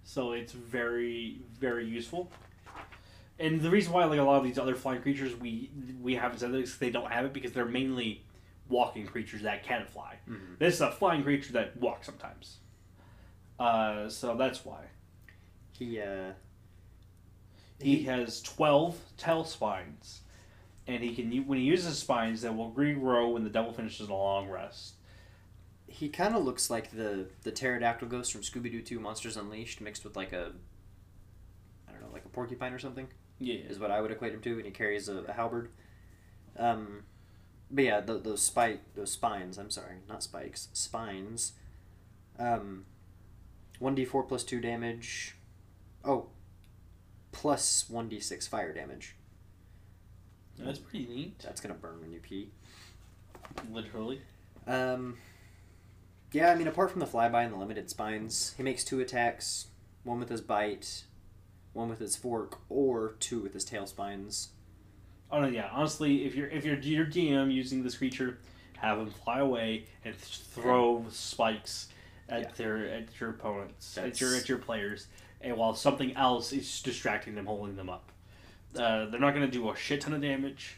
[0.04, 2.30] so it's very very useful.
[3.40, 6.38] And the reason why like a lot of these other flying creatures we we haven't
[6.40, 8.24] said this they don't have it because they're mainly
[8.68, 10.18] walking creatures that can fly.
[10.28, 10.54] Mm-hmm.
[10.58, 12.58] This is a flying creature that walks sometimes.
[13.58, 14.84] Uh, so that's why
[15.72, 16.32] He uh,
[17.80, 20.20] he has twelve tail spines,
[20.86, 24.14] and he can when he uses spines that will regrow when the devil finishes a
[24.14, 24.94] long rest.
[25.88, 29.80] he kind of looks like the the pterodactyl ghost from Scooby Doo Two Monsters Unleashed
[29.80, 30.52] mixed with like a
[31.88, 33.08] I don't know like a porcupine or something.
[33.40, 35.70] Yeah, is what I would equate him to, and he carries a, a halberd.
[36.58, 37.04] Um,
[37.70, 39.58] but yeah, th those spike, those spines.
[39.58, 41.52] I'm sorry, not spikes, spines.
[42.38, 42.84] Um,
[43.78, 45.36] one d four plus two damage.
[46.04, 46.26] Oh,
[47.32, 49.16] plus one d six fire damage.
[50.58, 51.38] that's pretty neat.
[51.38, 52.50] That's gonna burn when you pee.
[53.72, 54.20] Literally.
[54.66, 55.16] Um,
[56.32, 59.68] yeah, I mean, apart from the flyby and the limited spines, he makes two attacks:
[60.04, 61.04] one with his bite,
[61.72, 64.50] one with its fork, or two with its tail spines.
[65.30, 65.68] Oh no, yeah.
[65.72, 68.38] Honestly, if you're if you're your DM using this creature
[68.78, 71.88] have them fly away and th- throw spikes
[72.28, 72.48] at Yeah.
[72.56, 75.06] their at your opponents, at your at your players,
[75.40, 78.10] and while something else is distracting them, holding them up.
[78.74, 80.76] Uh, they're not going to do a shit ton of damage,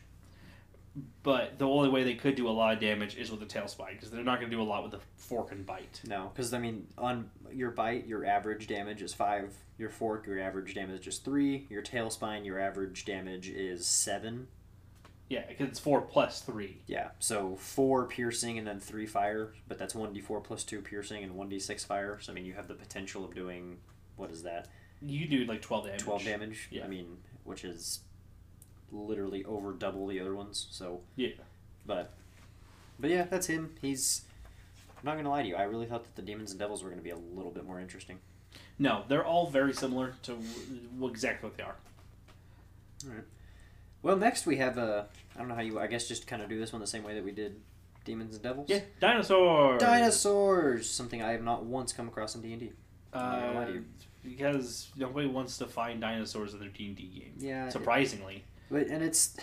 [1.22, 3.66] but the only way they could do a lot of damage is with the tail
[3.66, 6.00] spike because they're not going to do a lot with the fork and bite.
[6.06, 9.54] No, because I mean, on your bite, your average damage is five.
[9.78, 11.66] Your fork, your average damage is three.
[11.70, 14.48] Your tail spine, your average damage is seven.
[15.28, 16.82] Yeah, because it's four plus three.
[16.86, 20.82] Yeah, so four piercing and then three fire, but that's one d four plus two
[20.82, 22.18] piercing and one d six fire.
[22.20, 23.78] So I mean, you have the potential of doing
[24.16, 24.68] what is that?
[25.00, 26.02] You do like twelve damage.
[26.02, 26.68] Twelve damage.
[26.70, 26.84] Yeah.
[26.84, 28.00] I mean, which is
[28.92, 30.66] literally over double the other ones.
[30.70, 31.30] So Yeah.
[31.86, 32.12] but
[33.00, 33.74] but yeah, that's him.
[33.80, 34.22] He's.
[34.98, 35.56] I'm not gonna lie to you.
[35.56, 37.80] I really thought that the demons and devils were gonna be a little bit more
[37.80, 38.18] interesting.
[38.78, 41.76] No, they're all very similar to w- exactly what they are.
[43.06, 43.24] All right.
[44.02, 45.04] Well, next we have uh,
[45.34, 45.78] I don't know how you.
[45.80, 47.60] I guess just kind of do this one the same way that we did
[48.04, 48.68] demons and devils.
[48.68, 49.80] Yeah, dinosaurs.
[49.80, 50.88] Dinosaurs.
[50.88, 52.72] Something I have not once come across in D and D.
[53.14, 53.80] not gonna lie Uh,
[54.22, 57.34] because nobody wants to find dinosaurs in their D and D game.
[57.38, 57.68] Yeah.
[57.70, 59.36] Surprisingly, But and it's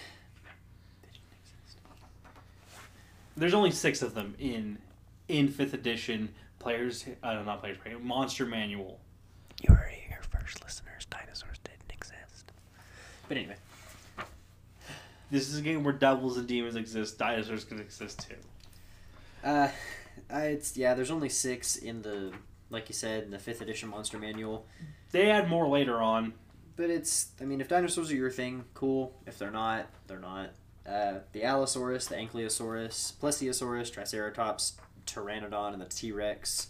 [3.37, 4.79] there's only six of them in
[5.27, 6.29] in fifth edition.
[6.57, 8.99] Players, uh, not players, monster manual.
[9.61, 11.05] you heard it here first, listeners.
[11.09, 12.51] Dinosaurs didn't exist.
[13.29, 13.55] But anyway,
[15.31, 17.17] This is a game where devils and demons exist.
[17.17, 18.35] Dinosaurs can exist too.
[19.47, 19.69] uh,
[20.29, 20.95] I, it's yeah.
[20.95, 22.33] There's only six in the
[22.71, 24.65] like you said in the fifth edition monster manual.
[25.11, 26.33] They add more later on.
[26.79, 29.13] But it's, I mean, if dinosaurs are your thing, cool.
[29.27, 30.51] If they're not, they're not.
[30.87, 36.67] Uh, the Allosaurus, the Ankylosaurus, Plesiosaurus, Triceratops, Pteranodon, and the T Rex.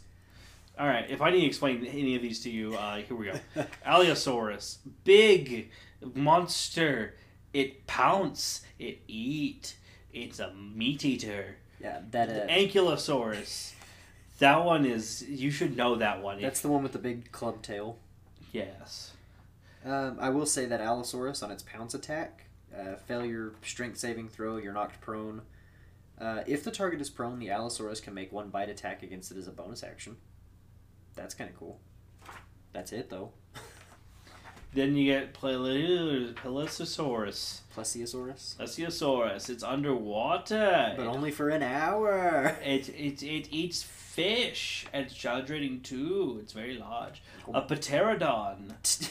[0.80, 3.28] All right, if I need to explain any of these to you, uh, here we
[3.28, 3.34] go.
[3.86, 5.70] Allosaurus, big
[6.16, 7.14] monster.
[7.54, 8.62] It pounce.
[8.80, 9.76] It eat.
[10.12, 11.58] It's a meat eater.
[11.80, 13.74] Yeah, that uh, Ankylosaurus.
[14.40, 15.22] That one is.
[15.30, 16.42] You should know that one.
[16.42, 18.00] that's the one with the big club tail.
[18.52, 19.12] yes.
[19.86, 22.46] Um, I will say that Allosaurus on its pounce attack,
[22.78, 25.42] uh, failure strength saving throw, you're knocked prone.
[26.20, 29.38] Uh, if the target is prone, the Allosaurus can make one bite attack against it
[29.38, 30.18] as a bonus action.
[31.16, 31.80] That's kind of cool.
[32.74, 33.32] That's it though.
[34.72, 36.36] Then you get Pelesiosaurus.
[37.76, 39.50] Plesiosaurus, Plesiosaurus.
[39.50, 40.94] It's underwater.
[40.96, 42.56] but It- only for an hour.
[42.64, 46.38] It, it, it eats fish and it's child rating too.
[46.44, 47.24] It's very large.
[47.52, 48.74] A pterodon.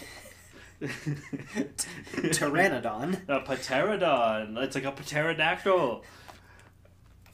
[2.17, 3.29] Pteranodon.
[3.29, 4.57] A pterodon.
[4.59, 6.05] It's like a pterodactyl.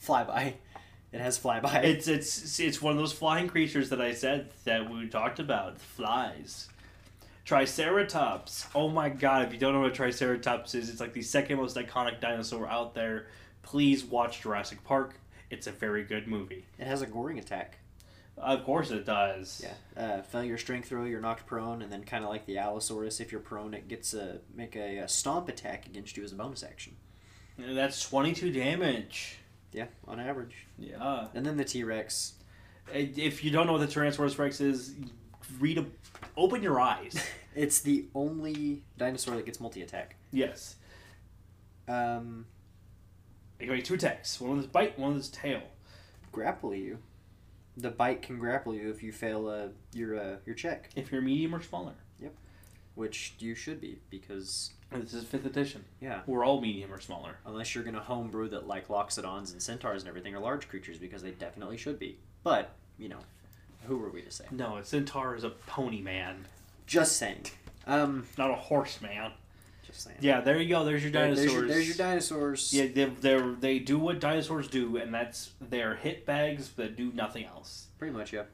[0.02, 0.54] Flyby.
[1.12, 1.84] It has flyby.
[1.84, 5.78] It's it's it's one of those flying creatures that I said that we talked about.
[5.78, 6.68] Flies.
[7.44, 8.66] Triceratops.
[8.74, 9.46] Oh my god!
[9.46, 12.66] If you don't know what a Triceratops is, it's like the second most iconic dinosaur
[12.66, 13.26] out there.
[13.62, 15.20] Please watch Jurassic Park.
[15.50, 16.64] It's a very good movie.
[16.78, 17.78] It has a goring attack.
[18.36, 19.64] Of course it does.
[19.64, 19.74] Yeah.
[20.02, 23.30] Uh, failure strength throw, you're knocked prone, and then kind of like the Allosaurus, if
[23.30, 26.62] you're prone, it gets a make a, a stomp attack against you as a bonus
[26.64, 26.96] action.
[27.58, 29.38] And That's twenty two damage.
[29.72, 30.66] Yeah, on average.
[30.78, 31.28] Yeah.
[31.34, 32.34] And then the T Rex.
[32.92, 34.94] If you don't know what the Tyrannosaurus Rex is,
[35.58, 35.86] read a,
[36.36, 37.16] open your eyes.
[37.56, 40.16] It's the only dinosaur that gets multi attack.
[40.32, 40.74] yes.
[41.86, 42.46] Um,
[43.60, 44.40] It can make two attacks.
[44.40, 45.62] One with his bite, one with his tail.
[46.32, 46.98] grapple you.
[47.76, 51.20] The bite can grapple you if you fail uh, your uh, your check, If you're
[51.22, 51.94] medium or smaller.
[52.20, 52.34] Yep.
[52.94, 55.84] Which you should be because This is fifth edition.
[56.00, 57.36] yeah, We're all medium or smaller.
[57.44, 61.22] unless you're gonna homebrew that like loxodons and centaurs and everything are large creatures because
[61.22, 62.18] they definitely should be.
[62.44, 63.18] But you know,
[63.88, 64.44] who were we to say?
[64.52, 66.46] No, a centaur is a pony man,
[66.86, 67.46] Just saying.
[67.86, 69.32] Um, not a horse man.
[69.94, 70.18] Just saying.
[70.20, 70.84] Yeah, there you go.
[70.84, 71.38] There's your dinosaurs.
[71.46, 72.72] There's your, there's your dinosaurs.
[72.72, 77.12] Yeah, they they they do what dinosaurs do, and that's they're hit bags that do
[77.12, 77.86] nothing else.
[77.98, 78.44] Pretty much, yeah.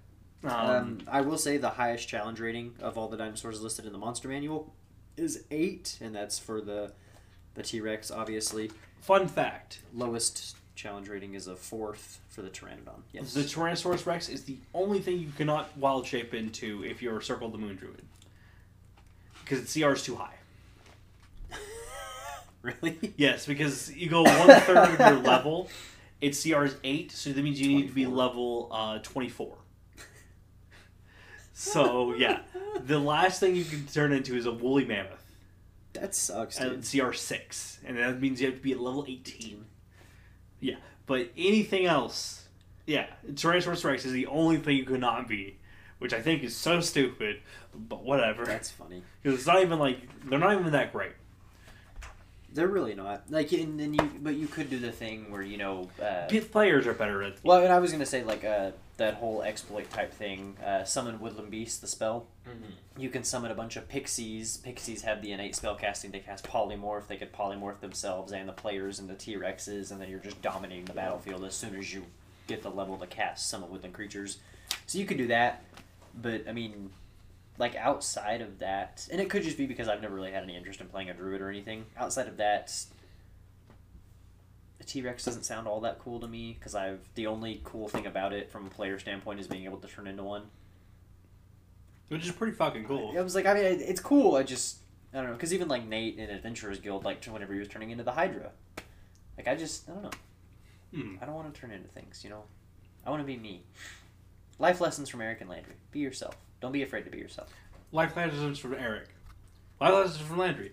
[0.44, 3.92] Um, Um, I will say the highest challenge rating of all the dinosaurs listed in
[3.92, 4.72] the monster manual
[5.16, 6.92] is eight, and that's for the
[7.54, 8.10] the T Rex.
[8.10, 13.02] Obviously, fun fact: lowest challenge rating is a fourth for the Pteranodon.
[13.12, 13.34] Yes.
[13.34, 17.50] the Tyrannosaurus Rex is the only thing you cannot wild shape into if you're Circle
[17.50, 18.02] the Moon Druid,
[19.44, 20.34] because its CR is too high.
[22.82, 23.14] really?
[23.16, 25.68] Yes, because you go one third of your level.
[26.20, 28.16] Its CR is eight, so that means you need to be 24.
[28.16, 29.56] level uh, twenty four.
[31.52, 32.40] So yeah,
[32.86, 35.24] the last thing you can turn into is a woolly mammoth
[35.92, 36.78] That sucks, dude.
[36.84, 39.66] at CR six, and that means you have to be at level eighteen.
[40.60, 40.76] Yeah,
[41.06, 42.48] but anything else,
[42.86, 45.58] yeah, Tyrannosaurus Rex is the only thing you could not be,
[45.98, 47.40] which I think is so stupid.
[47.74, 49.02] But whatever, That's funny.
[49.22, 51.12] because it's not even like they're not even that great.
[52.52, 55.56] They're really not like, and then you, but you could do the thing where you
[55.56, 55.88] know.
[56.02, 57.36] Uh, players are better at.
[57.44, 60.56] well, and I was gonna say like uh, that whole exploit type thing.
[60.64, 62.26] Uh, summon woodland beast, the spell.
[62.48, 63.00] Mm-hmm.
[63.00, 64.56] You can summon a bunch of pixies.
[64.58, 66.10] Pixies have the innate spell casting.
[66.10, 67.06] They cast polymorph.
[67.06, 70.84] They could polymorph themselves and the players into T Rexes, and then you're just dominating
[70.86, 72.04] the battlefield as soon as you
[72.46, 74.38] get the level to cast summon woodland creatures.
[74.86, 75.62] So you could do that,
[76.20, 76.90] but I mean,
[77.60, 80.56] like outside of that, and it could just be because I've never really had any
[80.56, 81.84] interest in playing a druid or anything.
[81.96, 82.74] Outside of that,
[84.80, 87.86] a T Rex doesn't sound all that cool to me because I've the only cool
[87.88, 90.44] thing about it from a player standpoint is being able to turn into one.
[92.08, 93.14] Which is pretty fucking cool.
[93.16, 94.34] I was like, I mean, it- it's cool.
[94.34, 94.78] I just,
[95.14, 97.90] I don't know, because even like Nate in Adventurers Guild, like whenever he was turning
[97.90, 98.50] into the Hydra,
[99.36, 100.10] like I just, I don't know,
[100.92, 101.16] Hmm.
[101.22, 102.42] I don't want to turn into things, you know.
[103.06, 103.62] I want to be me.
[104.58, 106.36] Life lessons from Erich and Landry: Be yourself.
[106.60, 107.48] Don't be afraid to be yourself.
[107.92, 109.08] Life lessons from Erich.
[109.80, 110.72] Life lessons from Landry.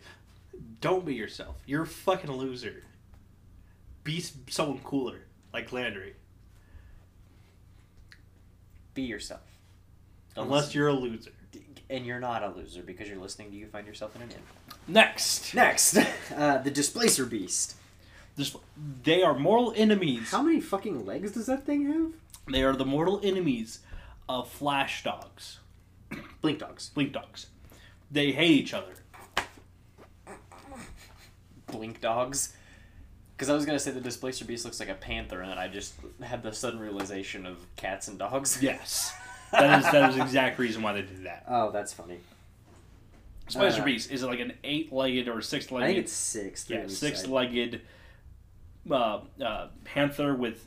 [0.81, 1.55] Don't be yourself.
[1.65, 2.83] You're a fucking loser.
[4.03, 5.19] Be someone cooler,
[5.53, 6.13] like Landry.
[8.93, 9.41] Be yourself.
[10.35, 11.31] Don't Unless listen- you're a loser.
[11.89, 14.37] and you're not a loser because you're listening to you find yourself in an inn.
[14.89, 15.97] Next, Next,
[16.35, 17.75] uh, the Displacer Beast.
[18.35, 18.55] this,
[19.03, 20.31] they are mortal enemies.
[20.31, 22.11] How many fucking legs does that thing have?
[22.53, 23.79] They are the mortal enemies
[24.27, 25.59] of flash dogs,
[26.41, 26.89] Blink dogs.
[26.89, 27.47] blink dogs.
[28.11, 28.93] They hate each other.
[31.67, 32.53] Blink dogs.
[33.35, 35.67] Because I was gonna say the Displacer Beast looks like a panther, and then I
[35.67, 35.93] just
[36.23, 38.59] had the sudden realization of cats and dogs.
[38.63, 39.13] Yes,
[39.51, 41.45] that is that is the exact reason why they did that.
[41.47, 42.17] Oh, that's funny.
[43.45, 45.83] Displacer Uh, Beast is it like an eight-legged or six-legged?
[45.85, 46.63] I think it's six.
[46.63, 47.15] three yeah, on each side.
[47.15, 47.81] six-legged
[48.91, 50.65] uh, uh, panther with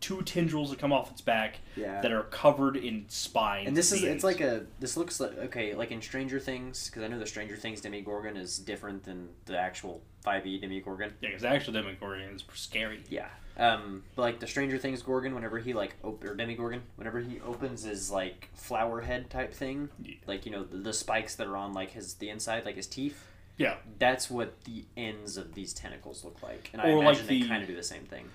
[0.00, 2.00] two tendrils that come off its back Yeah.
[2.00, 3.68] that are covered in spines.
[3.68, 7.02] And this is it's like a this looks like okay like in Stranger Things because
[7.02, 11.12] I know the Stranger Things Demogorgon is different than the actual 5e Demogorgon.
[11.20, 13.00] yeah, because the actual Demogorgon is scary.
[13.08, 13.28] Yeah.
[13.58, 17.40] Um, but like the Stranger Things Gorgon, whenever he like op- or Demogorgon, whenever he
[17.40, 20.14] opens his like flower head type thing, Yeah.
[20.26, 22.86] like you know the, the spikes that are on like his the inside, like his
[22.86, 23.26] teeth.
[23.58, 23.74] Yeah.
[23.98, 27.46] That's what the ends of these tentacles look like, and I Or like imagine they
[27.46, 28.30] kind of do the same thing.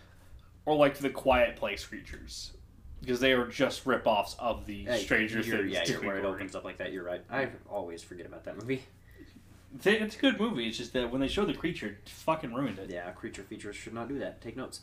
[0.65, 2.51] Or like the Quiet Place creatures,
[3.01, 5.71] because they are just rip-offs of the Hey, Stranger you're- Things.
[5.71, 6.91] Yeah, you're where it opens up like that.
[6.91, 7.23] You're right.
[7.29, 8.83] I always forget about that movie.
[9.83, 10.67] Th- It's a good movie.
[10.67, 12.89] It's just that when they show the creature, it fucking ruined it.
[12.89, 14.41] Yeah, creature features should not do that.
[14.41, 14.81] Take notes.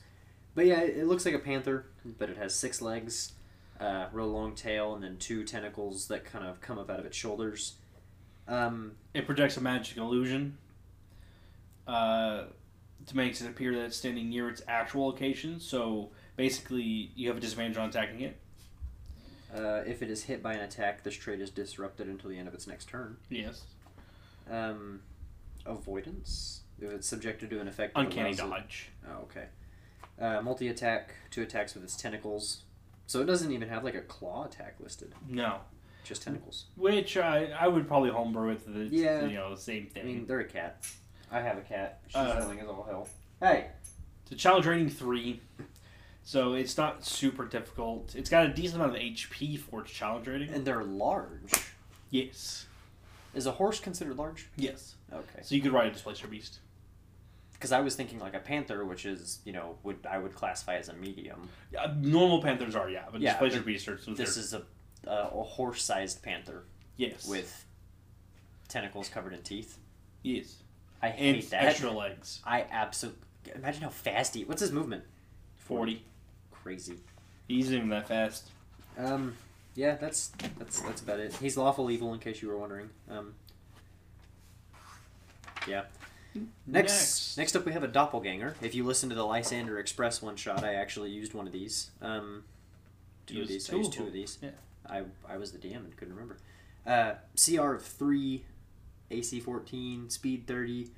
[0.54, 1.86] But yeah, it it looks like a panther,
[2.18, 3.32] but it has six legs,
[3.80, 7.06] uh, real long tail, and then two tentacles that kind of come up out of
[7.06, 7.76] its shoulders.
[8.46, 10.58] Um, It projects a magic illusion
[11.88, 12.44] uh,
[13.06, 15.58] to make it appear that it's standing near its actual location.
[15.60, 18.36] So basically, you have a disadvantage on attacking it.
[19.54, 22.48] uh, if it is hit by an attack, this trait is disrupted until the end
[22.48, 23.16] of its next turn.
[23.28, 23.62] Yes.
[24.50, 25.00] Um,
[25.66, 26.60] avoidance.
[26.80, 27.92] If it's subjected to an effect.
[27.96, 28.88] Uncanny allows it- dodge.
[29.08, 29.44] Oh, okay.
[30.20, 32.62] Uh, multi attack, two attacks with its tentacles.
[33.06, 35.60] So it doesn't even have like a claw attack listed, No.
[36.04, 36.66] just tentacles.
[36.76, 39.24] Which I, I would probably homebrew with the Yeah.
[39.26, 40.06] you know the same I thing.
[40.06, 40.86] mean, they're a cat.
[41.32, 42.00] I have a cat.
[42.06, 43.08] She's Uh, annoying as all hell.
[43.40, 43.70] Hey!
[44.24, 45.40] It's a challenge rating three,
[46.22, 48.14] so it's not super difficult.
[48.14, 50.50] It's got a decent amount of HP for its challenge rating.
[50.50, 51.52] And they're large.
[52.10, 52.66] Yes.
[53.34, 54.48] Is a horse considered large?
[54.56, 54.94] Yes.
[55.12, 55.40] Okay.
[55.42, 56.60] So you could ride a displacer beast.
[57.54, 60.76] Because I was thinking like a panther, which is you know would I would classify
[60.76, 61.48] as a medium.
[61.78, 64.52] Uh, normal panthers are yeah, but Yeah, displacer but beasts are so This they're- is
[64.54, 64.62] a
[65.04, 66.64] a, a horse-sized panther
[66.96, 67.66] yes with
[68.68, 69.78] tentacles covered in teeth.
[70.22, 70.61] yes
[71.02, 71.64] I and hate that.
[71.64, 72.40] extra legs.
[72.44, 73.20] I absolutely
[73.54, 74.44] imagine how fast he.
[74.44, 75.04] What's his movement?
[75.56, 76.04] Forty.
[76.50, 76.96] Crazy.
[77.48, 78.48] He's not even that fast.
[78.96, 79.34] Um,
[79.74, 81.34] yeah, that's that's that's about it.
[81.34, 82.90] He's lawful evil, in case you were wondering.
[83.10, 83.34] Um,
[85.66, 85.84] yeah.
[86.66, 88.56] Next, next, up, we have a doppelganger.
[88.62, 91.90] If you listen to the Lysander Express one shot, I actually used one of these.
[92.00, 92.44] Um,
[93.26, 93.74] two You of used these.
[93.74, 94.38] I used two of these.
[94.40, 94.50] Yeah.
[94.88, 96.38] I I was the DM and couldn't remember.
[96.86, 98.44] Uh, CR of three,
[99.12, 100.90] AC fourteen, speed thirty.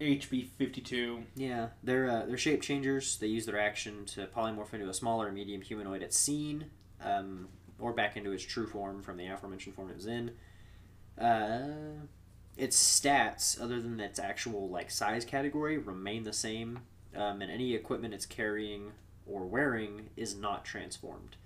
[0.00, 1.24] HB fifty two.
[1.34, 3.16] Yeah, they're uh, they're shape changers.
[3.16, 6.66] They use their action to polymorph into a smaller medium humanoid at scene,
[7.02, 7.48] um,
[7.78, 10.32] or back into its true form from the aforementioned form it was in.
[11.18, 12.04] Uh,
[12.56, 16.80] its stats, other than its actual like size category, remain the same,
[17.14, 18.92] um, and any equipment it's carrying
[19.26, 21.36] or wearing is not transformed.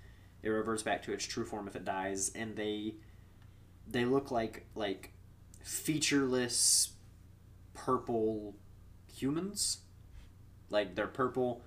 [0.43, 2.95] It reverts back to its true form if it dies, and they
[3.87, 5.11] they look like like
[5.63, 6.91] featureless
[7.73, 8.55] purple
[9.13, 9.79] humans.
[10.69, 11.61] Like they're purple,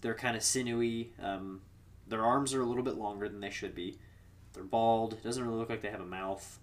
[0.00, 1.12] they're kind of sinewy.
[1.22, 1.62] Um,
[2.06, 3.98] their arms are a little bit longer than they should be.
[4.52, 5.14] They're bald.
[5.14, 6.58] It doesn't really look like they have a mouth.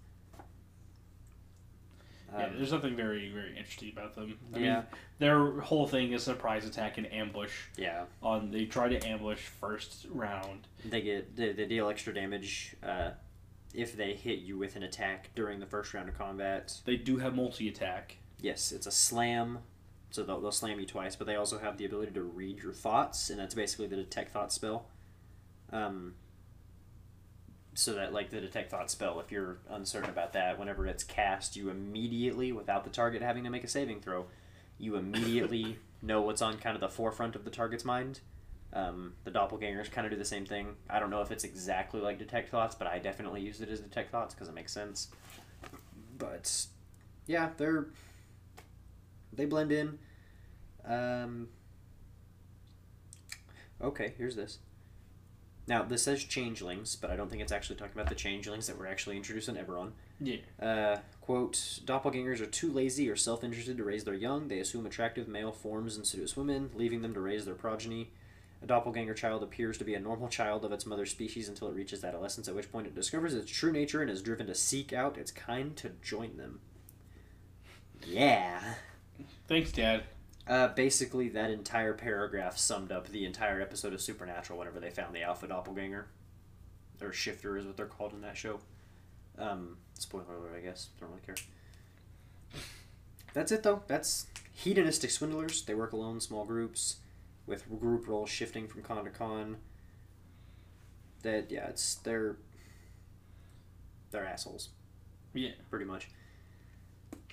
[2.32, 4.38] yeah, Um, there's something very, very interesting about them.
[4.54, 4.74] I Yeah.
[4.76, 4.84] mean,
[5.18, 7.52] their whole thing is surprise attack and ambush.
[7.76, 8.06] yeah.
[8.22, 10.66] On they try to ambush first round.
[10.84, 13.10] They get they, they deal extra damage uh,
[13.74, 16.80] if they hit you with an attack during the first round of combat.
[16.84, 18.18] They do have multi attack.
[18.40, 19.60] Yes, it's a slam,
[20.10, 22.72] so they'll, they'll slam you twice, but they also have the ability to read your
[22.72, 24.86] thoughts, and that's basically the detect thought spell.
[25.72, 26.14] Um,
[27.74, 31.56] so that like the detect thought spell, if you're uncertain about that, whenever it's cast,
[31.56, 34.26] you immediately, without the target having to make a saving throw,
[34.78, 38.20] you immediately know what's on kind of the forefront of the target's mind.
[38.74, 40.68] Um, the doppelgangers kind of do the same thing.
[40.88, 43.80] I don't know if it's exactly like detect thoughts, but I definitely use it as
[43.80, 45.08] detect thoughts because it makes sense.
[46.18, 46.66] But
[47.26, 47.88] yeah, they're
[49.32, 49.98] they blend in.
[50.86, 51.48] Um,
[53.80, 54.58] okay, here's this.
[55.66, 58.78] Now this says changelings, but I don't think it's actually talking about the changelings that
[58.78, 59.92] were actually introduced in Eberron.
[60.20, 60.38] Yeah.
[60.60, 61.52] Uh, quote,
[61.84, 64.48] doppelgangers are too lazy or self-interested to raise their young.
[64.48, 68.10] They assume attractive male forms and seduce women, leaving them to raise their progeny.
[68.62, 71.74] A doppelganger child appears to be a normal child of its mother's species until it
[71.74, 74.92] reaches adolescence, at which point it discovers its true nature and is driven to seek
[74.92, 76.60] out its kind to join them.
[78.06, 78.60] Yeah.
[79.48, 80.04] Thanks, Dad.
[80.46, 85.14] Uh, basically, that entire paragraph summed up the entire episode of Supernatural whenever they found
[85.14, 86.06] the Alpha Doppelganger.
[87.00, 88.60] Or Shifter is what they're called in that show.
[89.38, 90.88] Um, spoiler alert, I guess.
[91.00, 91.34] Don't really care.
[93.34, 93.82] That's it, though.
[93.88, 95.62] That's hedonistic swindlers.
[95.62, 96.96] They work alone, small groups,
[97.46, 99.56] with group roles shifting from con to con.
[101.22, 101.96] That, yeah, it's.
[101.96, 102.36] They're.
[104.10, 104.70] They're assholes.
[105.32, 105.50] Yeah.
[105.70, 106.08] Pretty much.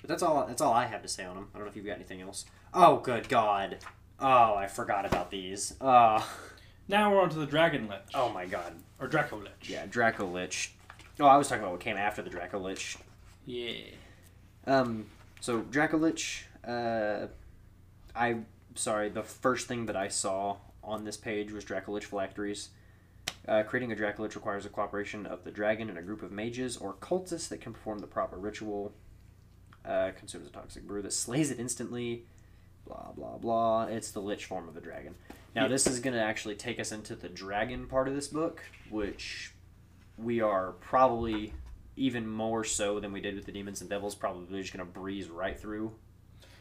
[0.00, 0.46] But that's all.
[0.46, 1.48] That's all I have to say on them.
[1.54, 2.46] I don't know if you've got anything else.
[2.72, 3.78] Oh, good God!
[4.20, 5.74] Oh, I forgot about these.
[5.80, 6.22] Uh,
[6.88, 8.00] Now we're on to the Dragon Lich.
[8.14, 8.72] oh my God.
[9.00, 9.68] Or Draco Lich.
[9.68, 10.74] Yeah, Draco Lich.
[11.18, 12.96] Oh, I was talking about what came after the Draco Lich.
[13.44, 13.74] Yeah.
[14.66, 15.06] Um,
[15.40, 16.46] so Draco Lich.
[16.66, 17.26] Uh,
[18.14, 18.36] I
[18.74, 19.08] sorry.
[19.08, 22.70] The first thing that I saw on this page was Draco Lich phylacteries.
[23.46, 26.32] Uh, creating a Draco Lich requires the cooperation of the dragon and a group of
[26.32, 28.92] mages or cultists that can perform the proper ritual.
[29.84, 32.24] Uh, consumes a toxic brew that slays it instantly.
[32.86, 33.84] Blah blah blah.
[33.84, 35.14] It's the lich form of a dragon.
[35.54, 38.62] Now this is going to actually take us into the dragon part of this book,
[38.88, 39.52] which
[40.16, 41.54] we are probably
[41.96, 44.14] even more so than we did with the demons and devils.
[44.14, 45.92] Probably just going to breeze right through.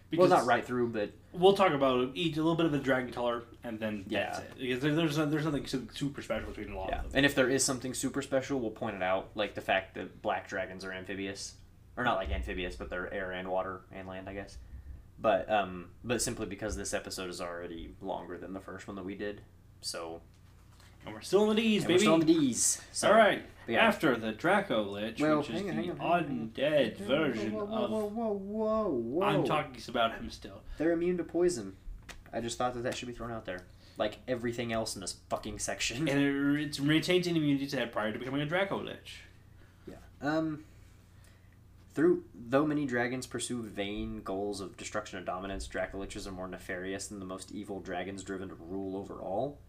[0.09, 2.79] Because well, not right through, but We'll talk about each a little bit of the
[2.79, 4.43] dragon color, and then that's Yeah.
[4.43, 4.57] it.
[4.59, 6.97] Because there, there's there's nothing super special between a lot yeah.
[6.99, 7.11] of them.
[7.13, 10.21] And if there is something super special, we'll point it out, like the fact that
[10.21, 11.53] black dragons are amphibious,
[11.95, 14.57] or not like amphibious, but they're air and water and land, I guess.
[15.21, 19.05] But um, but simply because this episode is already longer than the first one that
[19.05, 19.41] we did,
[19.81, 20.21] so
[21.05, 21.99] And we're still in the D's, and we're baby.
[21.99, 22.81] still on the D's.
[22.91, 23.41] So, All right.
[23.67, 23.79] yeah.
[23.85, 27.91] After the Draco Lich, Well, which is on, the on, undead version whoa, whoa, of.
[27.91, 29.25] whoa, whoa, whoa, whoa!
[29.25, 30.61] I'm talking about him still.
[30.77, 31.75] They're immune to poison.
[32.31, 33.61] I just thought that that should be thrown out there,
[33.97, 36.07] like everything else in this fucking section.
[36.07, 39.21] And it, it's retains an immunity to that prior to becoming a Draco Lich.
[40.21, 40.65] Um,
[41.93, 47.07] through though many dragons pursue vain goals of destruction and dominance, Dracoliches are more nefarious
[47.07, 49.59] than the most evil dragons driven to rule over all.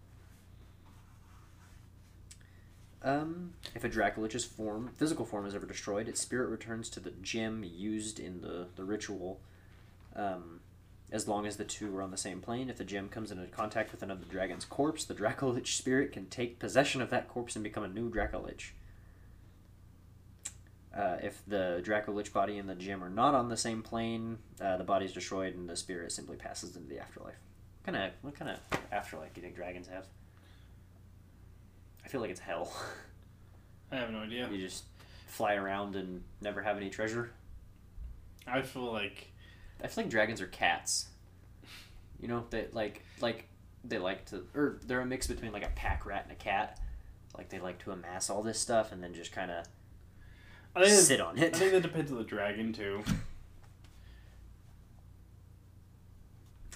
[3.03, 7.13] Um, if a Dracolich's form, physical form is ever destroyed, its spirit returns to the
[7.23, 9.41] gem used in the, the ritual.
[10.15, 10.61] Um,
[11.13, 13.47] as long as the two are on the same plane, if the gem comes into
[13.47, 17.65] contact with another dragon's corpse, the Dracolich spirit can take possession of that corpse and
[17.65, 18.71] become a new Dracolich.
[20.97, 24.77] Uh, if the Dracolich body and the gem are not on the same plane, uh,
[24.77, 27.39] the body is destroyed and the spirit simply passes into the afterlife.
[27.83, 30.07] What kind of what kind of afterlife do you think dragons have?
[32.11, 32.73] I feel like it's hell.
[33.93, 34.49] I have no idea.
[34.51, 34.83] you just
[35.29, 37.31] fly around and never have any treasure.
[38.49, 39.31] I feel like
[39.81, 41.07] I feel like dragons are cats.
[42.21, 43.47] You know, they like like
[43.85, 46.81] they like to or they're a mix between like a pack rat and a cat.
[47.39, 49.67] Like they like to amass all this stuff and then just kind of
[50.75, 51.55] I think sit on it.
[51.55, 53.05] I think that depends on the dragon too.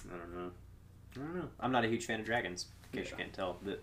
[0.09, 0.51] I don't know.
[1.17, 1.49] I don't know.
[1.59, 3.57] I'm not a huge fan of dragons, in case you can't tell.
[3.61, 3.81] But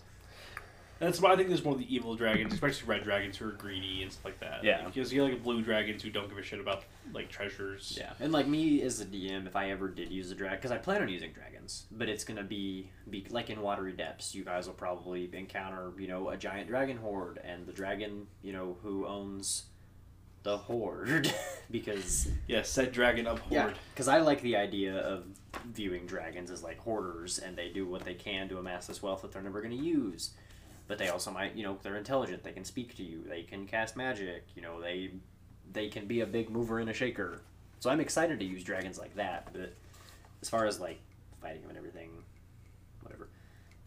[1.02, 3.52] That's why I think there's more of the evil dragons, especially red dragons who are
[3.52, 4.62] greedy and stuff like that.
[4.62, 4.84] Yeah.
[4.86, 7.96] Because you get like blue dragons who don't give a shit about like treasures.
[7.98, 10.70] yeah, and like me as a DM, if I ever did use a dragon, because
[10.70, 14.32] I plan on using dragons, but it's gonna be be like in watery depths.
[14.34, 18.52] You guys will probably encounter you know a giant dragon hoard, and the dragon you
[18.52, 19.64] know who owns
[20.44, 21.32] the hoard
[21.70, 23.74] because Yeah, said dragon up Yeah, hoard.
[23.94, 25.24] because I like the idea of
[25.72, 29.22] viewing dragons as like hoarders, and they do what they can to amass this wealth
[29.22, 30.30] that they're never going to use.
[30.92, 32.44] But they also might, you know, they're intelligent.
[32.44, 33.22] They can speak to you.
[33.26, 34.44] They can cast magic.
[34.54, 35.12] You know, they
[35.72, 37.40] they can be a big mover and a shaker.
[37.80, 39.72] So I'm excited to use dragons like that, but
[40.42, 41.00] as far as like
[41.40, 42.10] fighting them and everything,
[43.00, 43.30] whatever.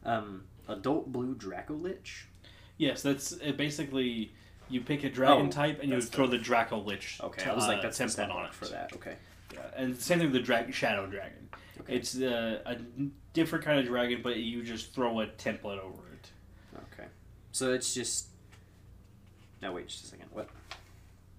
[0.04, 2.26] Um, adult blue Draco Lich.
[2.80, 4.32] Yes, that's uh, basically
[4.68, 7.20] you pick a dragon Oh, type and you throw the Draco Lich.
[7.22, 8.94] Okay, t- I was like uh, that's the template on it for that.
[8.96, 9.14] Okay.
[9.54, 11.50] Yeah, and same thing with the drag- Shadow Dragon.
[11.82, 11.98] Okay.
[11.98, 12.78] It's uh, a
[13.34, 16.05] different kind of dragon, but you just throw a template over it.
[17.56, 18.28] So it's just.
[19.62, 20.26] No, wait, just a second.
[20.34, 20.50] What?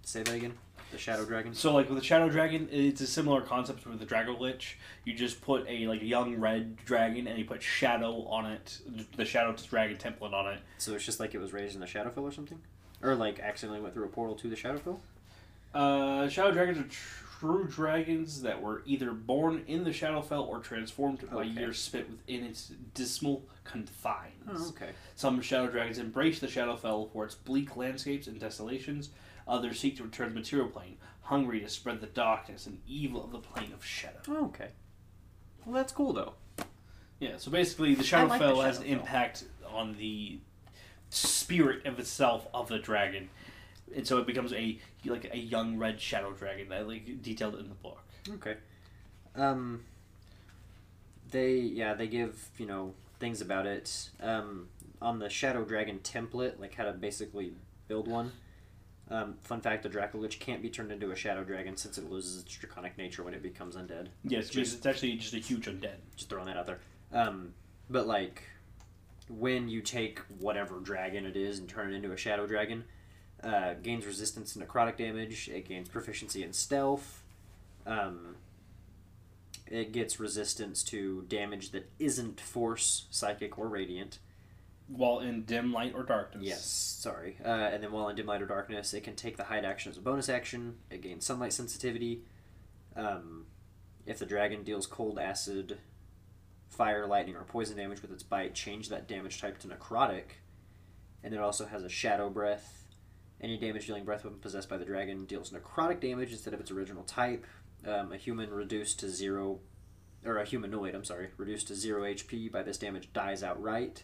[0.00, 0.54] Say that again.
[0.90, 1.52] The Shadow Dragon.
[1.52, 4.78] So like with the Shadow Dragon, it's a similar concept with the dragon Lich.
[5.04, 8.78] You just put a like young red dragon and you put Shadow on it,
[9.16, 10.60] the Shadow Dragon template on it.
[10.78, 12.62] So it's just like it was raised in the Shadowfell or something,
[13.02, 14.96] or like accidentally went through a portal to the Shadowfell.
[15.74, 16.88] Uh, Shadow Dragons are
[17.38, 21.48] true dragons that were either born in the Shadowfell or transformed by Okay.
[21.50, 24.44] years spent within its dismal confines.
[24.48, 24.90] Oh, okay.
[25.16, 29.10] Some Shadow Dragons embrace the Shadowfell for its bleak landscapes and desolations.
[29.46, 33.22] Others seek to return to the material plane, hungry to spread the darkness and evil
[33.24, 34.20] of the plane of Shadow.
[34.28, 34.70] Oh, okay.
[35.64, 36.34] Well, that's cool though.
[37.20, 40.38] Yeah, so basically, the I like the Shadowfell has an impact on the
[41.10, 43.28] spirit of itself of the dragon,
[43.94, 47.68] and so it becomes a like a young red shadow dragon that like detailed in
[47.68, 48.02] the book.
[48.34, 48.56] Okay.
[49.34, 49.84] Um.
[51.30, 54.68] They yeah they give you know things about it um
[55.02, 57.52] on the Shadow Dragon template like how to basically
[57.88, 58.32] build one.
[59.08, 62.10] Um, fun fact: the Draco Lich can't be turned into a Shadow Dragon since it
[62.10, 64.08] loses its draconic nature when it becomes undead.
[64.24, 65.96] Yes, because it's actually just a huge undead.
[66.16, 66.80] Just throwing that out there.
[67.12, 67.54] Um,
[67.88, 68.42] but like
[69.28, 72.84] when you take whatever dragon it is and turn it into a Shadow Dragon,
[73.42, 75.48] uh, gains resistance to necrotic damage.
[75.48, 77.22] It gains proficiency in stealth.
[77.86, 78.36] Um,
[79.66, 84.18] it gets resistance to damage that isn't force, psychic, or radiant.
[84.88, 86.44] While in dim light or darkness.
[86.44, 87.36] Yes, sorry.
[87.44, 89.90] Uh, and then while in dim light or darkness, it can take the hide action
[89.90, 90.76] as a bonus action.
[90.90, 92.22] It gains sunlight sensitivity.
[92.94, 93.46] Um,
[94.06, 95.78] if the dragon deals cold, acid,
[96.68, 100.38] fire, lightning, or poison damage with its bite, change that damage type to necrotic.
[101.24, 102.84] And it also has a shadow breath.
[103.40, 106.70] Any damage dealing breath weapon possessed by the dragon deals necrotic damage instead of its
[106.70, 107.44] original type.
[107.86, 109.60] Um, a human reduced to zero,
[110.24, 114.02] or a humanoid, I'm sorry, reduced to zero HP by this damage dies outright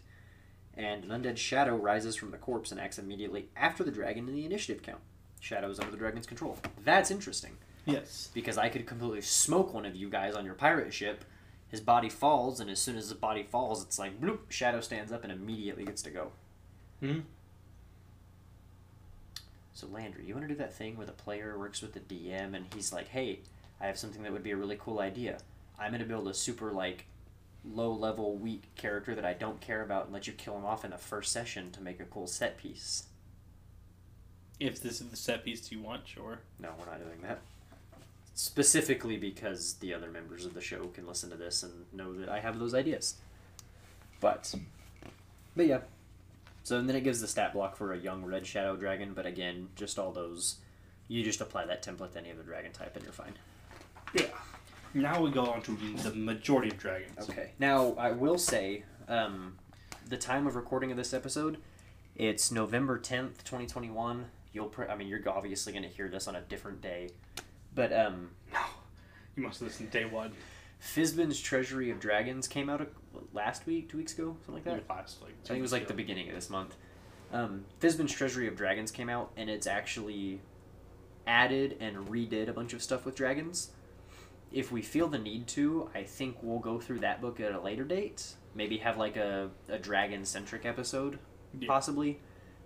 [0.75, 4.35] and an undead shadow rises from the corpse and acts immediately after the dragon in
[4.35, 5.01] the initiative count.
[5.41, 6.57] Shadow is under the dragon's control.
[6.85, 8.31] That's interesting Yes.
[8.33, 11.25] because I could completely smoke one of you guys on your pirate ship.
[11.69, 14.51] His body falls, and as soon as the body falls, it's like bloop.
[14.51, 16.33] Shadow stands up and immediately gets to go.
[17.01, 17.21] Hmm.
[19.75, 22.55] So Landry, you want to do that thing where the player works with the DM
[22.55, 23.41] and he's like, "Hey,
[23.81, 25.39] I have something that would be a really cool idea.
[25.79, 27.07] I'm going to build a super like
[27.65, 30.85] low level weak character that I don't care about and let you kill him off
[30.85, 33.05] in the first session to make a cool set piece."
[34.61, 36.41] If this is the set piece you want, sure.
[36.61, 37.41] No, we're not doing that.
[38.35, 42.29] Specifically because the other members of the show can listen to this and know that
[42.29, 43.17] I have those ideas.
[44.21, 44.55] But,
[45.57, 45.81] but yeah.
[46.65, 49.27] So and then it gives the stat block for a young red shadow dragon, but
[49.27, 50.57] again, just all those.
[51.09, 53.35] You just apply that template to any other dragon type and you're fine.
[54.15, 54.27] Yeah.
[54.95, 57.29] Now we go on to the majority of dragons.
[57.29, 57.51] Okay.
[57.59, 59.59] Now I will say, um,
[60.09, 61.59] the time of recording of this episode,
[62.15, 64.27] it's November tenth, twenty twenty one.
[64.53, 67.09] You'll, pr- I mean, you're obviously going to hear this on a different day,
[67.75, 68.61] but um, No.
[69.35, 70.33] You must listen day one.
[70.83, 72.85] Fizban's Treasury of Dragons came out uh,
[73.33, 74.89] last week, two weeks ago, something like that.
[74.89, 76.75] Last, like, I think it was like the beginning of this month.
[77.33, 80.41] Um, Fizban's Treasury of Dragons came out, and it's actually
[81.27, 83.71] added and redid a bunch of stuff with dragons.
[84.51, 87.61] If we feel the need to, I think we'll go through that book at a
[87.61, 88.35] later date.
[88.55, 91.19] Maybe have like a, a dragon centric episode,
[91.59, 91.69] Yeah.
[91.69, 92.21] possibly.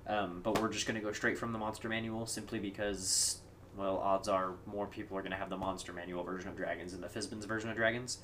[0.08, 3.40] Um, but we're just going to go straight from the monster manual simply because,
[3.76, 6.92] well, odds are more people are going to have the monster manual version of dragons
[6.92, 8.18] than the Fizban's version of dragons.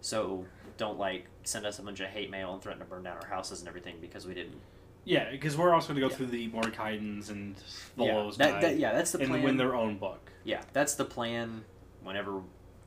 [0.00, 0.44] So
[0.78, 3.28] don't like send us a bunch of hate mail and threaten to burn down our
[3.28, 4.56] houses and everything because we didn't.
[5.04, 6.16] Yeah, because we're also going to go Yeah.
[6.16, 7.56] through the Mordenkainen's and
[7.96, 9.42] yeah, Volo's that, that, yeah, that's the and plan.
[9.42, 10.30] win their own book.
[10.44, 11.64] yeah, that's the plan.
[12.02, 12.40] Whenever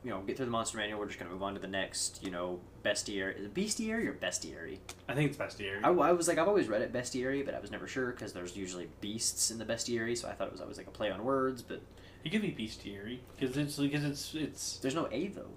[0.04, 2.22] you know get through the monster manual, we're just gonna move on to the next.
[2.22, 3.38] You know, bestiary.
[3.38, 4.78] Is it bestiary or bestiary?
[5.08, 5.82] I think it's bestiary.
[5.84, 8.32] I, I was like, I've always read it bestiary, but I was never sure because
[8.32, 11.10] there's usually beasts in the bestiary, so I thought it was always like a play
[11.10, 11.62] on words.
[11.62, 11.80] But
[12.24, 15.50] It could be bestiary because it's because it's it's there's no a though.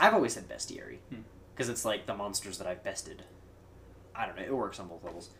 [0.00, 1.20] I've always said bestiary Hmm.
[1.54, 3.22] because it's like the monsters that I've bested.
[4.14, 4.42] I don't know.
[4.42, 5.30] It works on both levels.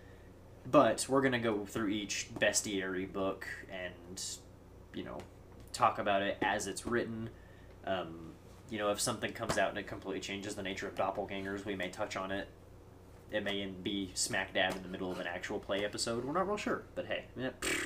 [0.71, 4.23] But we're gonna go through each bestiary book and,
[4.95, 5.19] you know,
[5.73, 7.31] talk about it as it's written.
[7.85, 8.33] Um,
[8.71, 11.77] you know, if something comes out and it completely changes the nature of doppelgangers, we
[11.77, 12.49] may touch on it.
[13.31, 16.25] It may be smack dab in the middle of an actual play episode.
[16.25, 17.85] We're not real sure, but hey, pfft.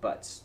[0.00, 0.40] but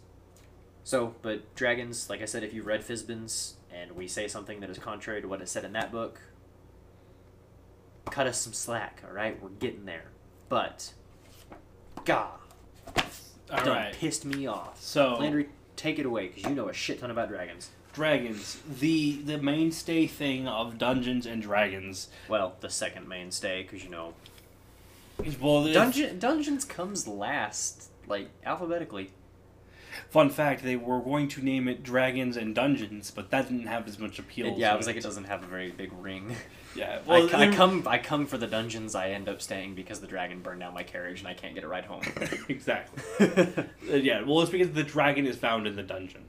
[0.83, 4.69] So, but dragons, like I said, if you've read Fizban's and we say something that
[4.69, 6.19] is contrary to what is said in that book,
[8.09, 9.41] cut us some slack, all right?
[9.41, 10.05] We're getting there.
[10.49, 10.93] But,
[12.03, 12.39] God,
[13.51, 13.93] All right.
[13.93, 14.81] pissed me off.
[14.81, 17.69] So Landry, take it away because you know a shit ton about dragons.
[17.93, 22.09] dragons, the the mainstay thing of Dungeons and Dragons.
[22.27, 24.13] Well, the second mainstay because you know
[25.39, 29.11] Well, dungeon dungeons comes last, like alphabetically.
[30.09, 33.87] Fun fact: they were going to name it Dragons and Dungeons, but that didn't have
[33.87, 34.47] as much appeal.
[34.47, 36.35] It- yeah, to I was like, it doesn't have a very big ring.
[36.73, 38.95] Yeah, I, well, I there- come I come for the dungeons.
[38.95, 41.65] I end up staying because the dragon burned down my carriage and I can't get
[41.65, 42.01] a ride home.
[42.47, 43.03] exactly.
[43.19, 46.23] Uh, yeah, well, it's because the dragon is found in the dungeon,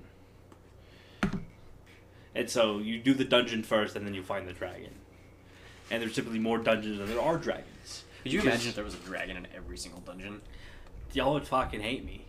[2.34, 4.90] and so you do the dungeon first, and then you find the dragon.
[5.92, 8.04] And there's typically more dungeons than there are dragons.
[8.24, 10.40] Could you Because- imagine if there was a dragon in every single dungeon?
[11.12, 12.24] Y'all would fucking hate me.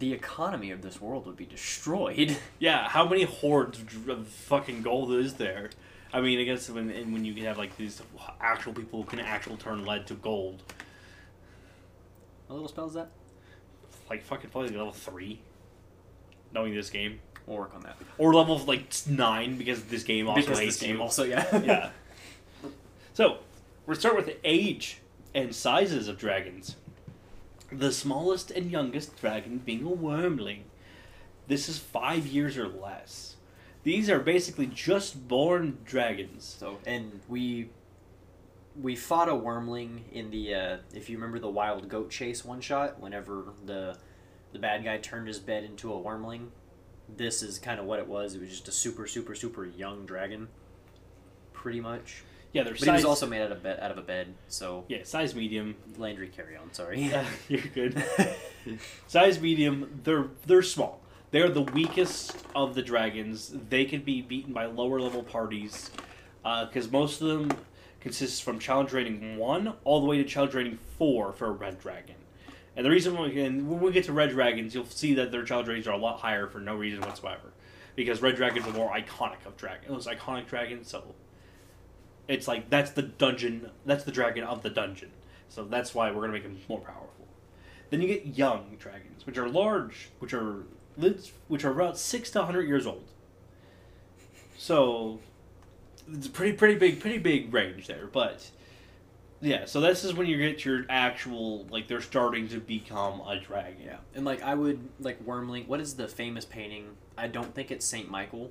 [0.00, 2.36] The economy of this world would be destroyed.
[2.58, 5.70] Yeah, how many hoards of fucking gold is there?
[6.12, 8.02] I mean, I guess when and when you have like these
[8.40, 10.62] actual people who can actually turn lead to gold,
[12.48, 13.10] What little spell is that?
[14.08, 15.40] like fucking probably level three,
[16.52, 17.96] knowing this game, We'll work on that.
[18.18, 21.02] or level like nine because this game also because this game you.
[21.02, 21.46] also, yeah.
[21.64, 21.90] yeah.
[23.12, 23.38] So
[23.86, 24.98] we'll start with the age
[25.34, 26.76] and sizes of dragons.
[27.72, 30.62] The smallest and youngest dragon being a wyrmling.
[31.46, 33.36] This is five years or less.
[33.82, 36.44] These are basically just born dragons.
[36.58, 37.70] So and we
[38.80, 42.60] we fought a wyrmling in the uh, if you remember the wild goat chase one
[42.60, 43.00] shot.
[43.00, 43.96] Whenever the
[44.52, 46.48] the bad guy turned his bed into a wyrmling,
[47.16, 48.34] this is kind of what it was.
[48.34, 50.48] It was just a super super super young dragon,
[51.52, 52.24] pretty much.
[52.52, 52.96] Yeah, they're But he size.
[52.98, 54.34] was also made out of bed out of a bed.
[54.48, 55.76] So yeah, size medium.
[55.98, 56.72] Landry, carry on.
[56.72, 57.00] Sorry.
[57.00, 58.02] Yeah, you're good.
[59.06, 60.00] size medium.
[60.04, 61.00] They're they're small.
[61.30, 63.54] They're the weakest of the dragons.
[63.68, 65.90] They can be beaten by lower level parties
[66.44, 67.52] uh, because most of them
[68.00, 71.78] consists from challenge rating one all the way to challenge rating four for a red
[71.80, 72.16] dragon.
[72.76, 75.44] And the reason why, and when we get to red dragons, you'll see that their
[75.44, 77.52] challenge ratings are a lot higher for no reason whatsoever.
[77.94, 79.88] Because red dragons are more iconic of dragons.
[79.88, 81.14] Those iconic dragons, so
[82.28, 83.70] it's like that's the dungeon.
[83.86, 85.10] That's the dragon of the dungeon.
[85.48, 87.26] So that's why we're gonna make him more powerful.
[87.90, 90.64] Then you get young dragons, which are large, which are
[91.48, 93.08] which are about six to hundred years old.
[94.56, 95.20] So
[96.12, 98.06] it's a pretty, pretty big, pretty big range there.
[98.06, 98.50] But
[99.40, 103.38] yeah, so this is when you get your actual like they're starting to become a
[103.38, 103.76] dragon.
[103.84, 105.66] Yeah, and like I would like Wyrmling.
[105.66, 106.96] What is the famous painting?
[107.16, 108.50] I don't think it's Saint Michael,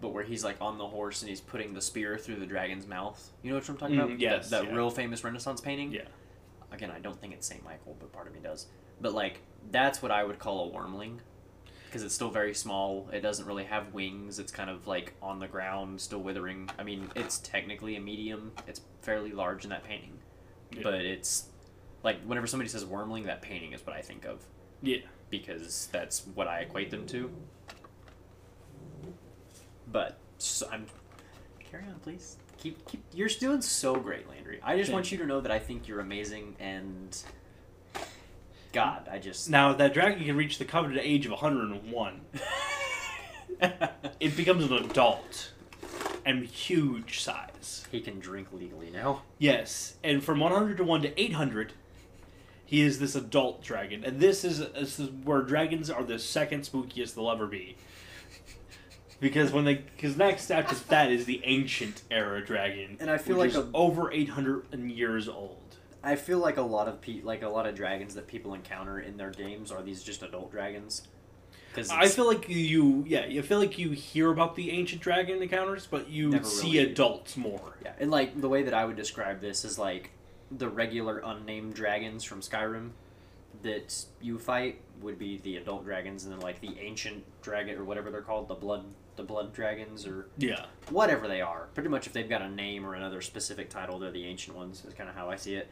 [0.00, 2.86] but where he's like on the horse and he's putting the spear through the dragon's
[2.86, 3.30] mouth.
[3.42, 4.20] You know what I'm talking Mm, about?
[4.20, 4.76] yes, that, that yeah.
[4.76, 5.92] real famous Renaissance painting.
[5.92, 6.02] Yeah.
[6.70, 8.66] Again, I don't think it's Saint Michael, but part of me does.
[9.00, 9.40] But like
[9.70, 11.18] that's what I would call a Wyrmling,
[11.86, 13.08] because it's still very small.
[13.12, 14.38] It doesn't really have wings.
[14.38, 16.70] It's kind of like on the ground, still withering.
[16.78, 18.52] I mean, it's technically a medium.
[18.66, 20.18] It's fairly large in that painting,
[20.72, 20.80] Yeah.
[20.84, 21.48] but it's
[22.02, 24.42] like whenever somebody says Wyrmling, that painting is what I think of
[24.80, 24.98] Yeah.
[25.30, 27.30] because that's what I equate them to.
[29.92, 30.86] But so I'm
[31.70, 32.36] carry on, please.
[32.58, 33.02] Keep keep.
[33.12, 34.60] You're doing so great, Landry.
[34.62, 37.16] I just Thank want you to know that I think you're amazing, and
[38.72, 42.20] God, I just Now that dragon can reach the coveted age of 101.
[44.18, 45.52] It becomes an adult
[46.24, 47.84] and huge size.
[47.90, 49.22] he can drink legally now.
[49.38, 51.72] Yes, and from 100 to 1 to 800,
[52.64, 54.04] he is this adult dragon.
[54.04, 57.76] And this is, this is where dragons are the second spookiest they'll ever be.
[59.22, 63.36] Because when they, because next after that is the ancient era dragon, And I feel
[63.36, 65.58] like a- over 800 years old.
[66.02, 68.98] I feel like a lot of pe- like a lot of dragons that people encounter
[68.98, 71.06] in their games are these just adult dragons.
[71.68, 75.40] Because I feel like you, yeah, you feel like you hear about the ancient dragon
[75.40, 77.76] encounters, but you see really- adults more.
[77.84, 80.10] Yeah, and like the way that I would describe this is like
[80.50, 82.90] the regular unnamed dragons from Skyrim
[83.62, 87.84] that you fight would be the adult dragons, and then like the ancient dragon or
[87.84, 88.84] whatever they're called, the blood
[89.16, 90.66] the blood dragons or Yeah.
[90.90, 91.68] whatever they are.
[91.74, 94.84] Pretty much, if they've got a name or another specific title, they're the ancient ones.
[94.86, 95.68] Is kind of how I see it.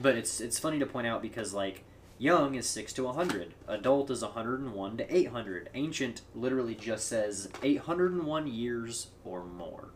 [0.00, 1.84] But it's it's funny to point out because like
[2.18, 5.68] young is six to hundred, adult is hundred and one to eight hundred.
[5.74, 9.88] Ancient literally just says eight hundred and one years or more.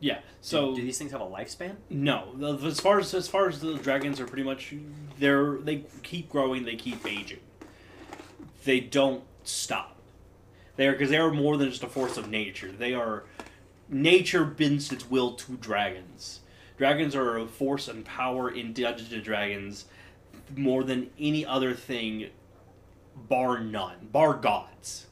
[0.00, 0.18] Yeah.
[0.40, 1.76] So So do these things have a lifespan?
[1.88, 2.34] no,
[2.64, 4.74] as far as as far as the dragons are pretty much
[5.18, 7.40] they're they keep growing, they keep aging.
[8.64, 9.95] They don't stop.
[10.76, 12.70] They are because they are more than just a force of nature.
[12.70, 13.24] They are
[13.88, 16.40] nature bends its will to dragons.
[16.76, 19.86] Dragons are a force and power in Dungeons and Dragons
[20.54, 22.28] more than any other thing,
[23.16, 25.06] bar none, bar gods.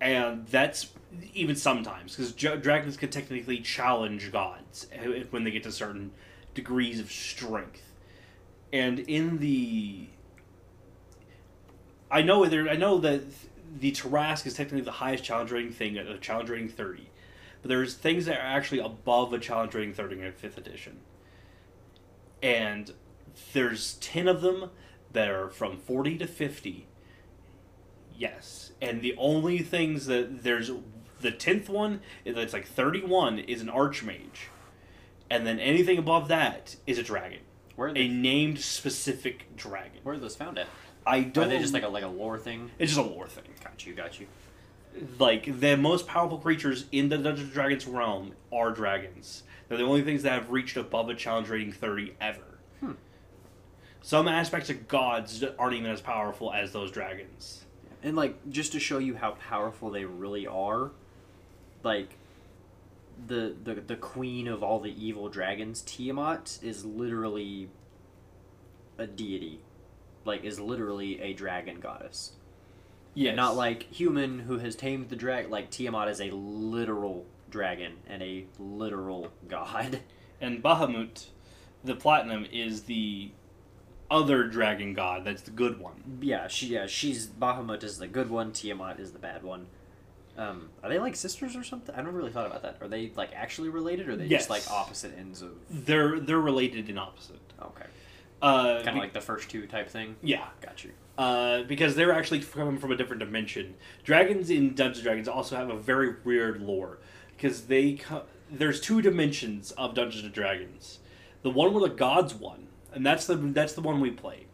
[0.00, 0.90] and that's
[1.34, 6.10] even sometimes because dragons can technically challenge gods eh, when they get to certain
[6.54, 7.82] degrees of strength.
[8.72, 10.06] And in the,
[12.10, 13.22] I know there, I know that
[13.80, 17.10] the Tarrasque is technically the highest challenge rating thing uh, at a challenge rating thirty,
[17.62, 21.00] but there's things that are actually above a challenge rating thirty in fifth edition.
[22.42, 22.92] And
[23.52, 24.70] there's ten of them
[25.12, 26.86] that are from forty to fifty.
[28.16, 30.70] Yes, and the only things that there's
[31.20, 34.48] the tenth one that's like thirty one is an archmage,
[35.30, 37.40] and then anything above that is a dragon,
[37.78, 40.00] Where are a named specific dragon.
[40.02, 40.66] Where are those found at?
[41.08, 41.48] I Are don't.
[41.48, 42.70] they just like a like a lore thing?
[42.78, 43.44] It's just a lore thing.
[43.64, 44.26] Got you, got you.
[45.18, 49.42] Like the most powerful creatures in the Dungeons and Dragons realm are dragons.
[49.68, 52.58] They're the only things that have reached above a challenge rating thirty ever.
[52.80, 52.92] Hmm.
[54.02, 57.64] Some aspects of gods aren't even as powerful as those dragons.
[58.02, 60.90] And like just to show you how powerful they really are,
[61.82, 62.10] like
[63.26, 67.68] the the the queen of all the evil dragons, Tiamat, is literally
[68.98, 69.60] a deity.
[70.28, 72.32] Like is literally a dragon goddess.
[73.14, 77.94] Yeah, Not like human who has tamed the drag like Tiamat is a literal dragon
[78.06, 80.00] and a literal god.
[80.40, 81.26] and Bahamut,
[81.82, 83.32] the platinum, is the
[84.10, 85.24] other dragon god.
[85.24, 86.18] That's the good one.
[86.22, 89.66] Yeah, she yeah, she's Bahamut is the good one, Tiamat is the bad one.
[90.36, 91.92] Um, are they like sisters or something?
[91.96, 92.76] I never really thought about that.
[92.80, 94.42] Are they like actually related or are they Yes.
[94.46, 97.40] just like opposite ends of They're they're related and opposite.
[97.60, 97.86] Okay.
[98.40, 100.14] Uh, Kind of like the first two type thing.
[100.22, 100.92] yeah, Got you.
[101.18, 103.74] uh, because they're actually coming from a different dimension.
[104.04, 106.98] Dragons in Dungeons and Dragons also have a very weird lore
[107.36, 111.00] because they co- there's two dimensions of Dungeons and Dragons.
[111.42, 114.46] The one where the gods won, and that's the that's the one we play.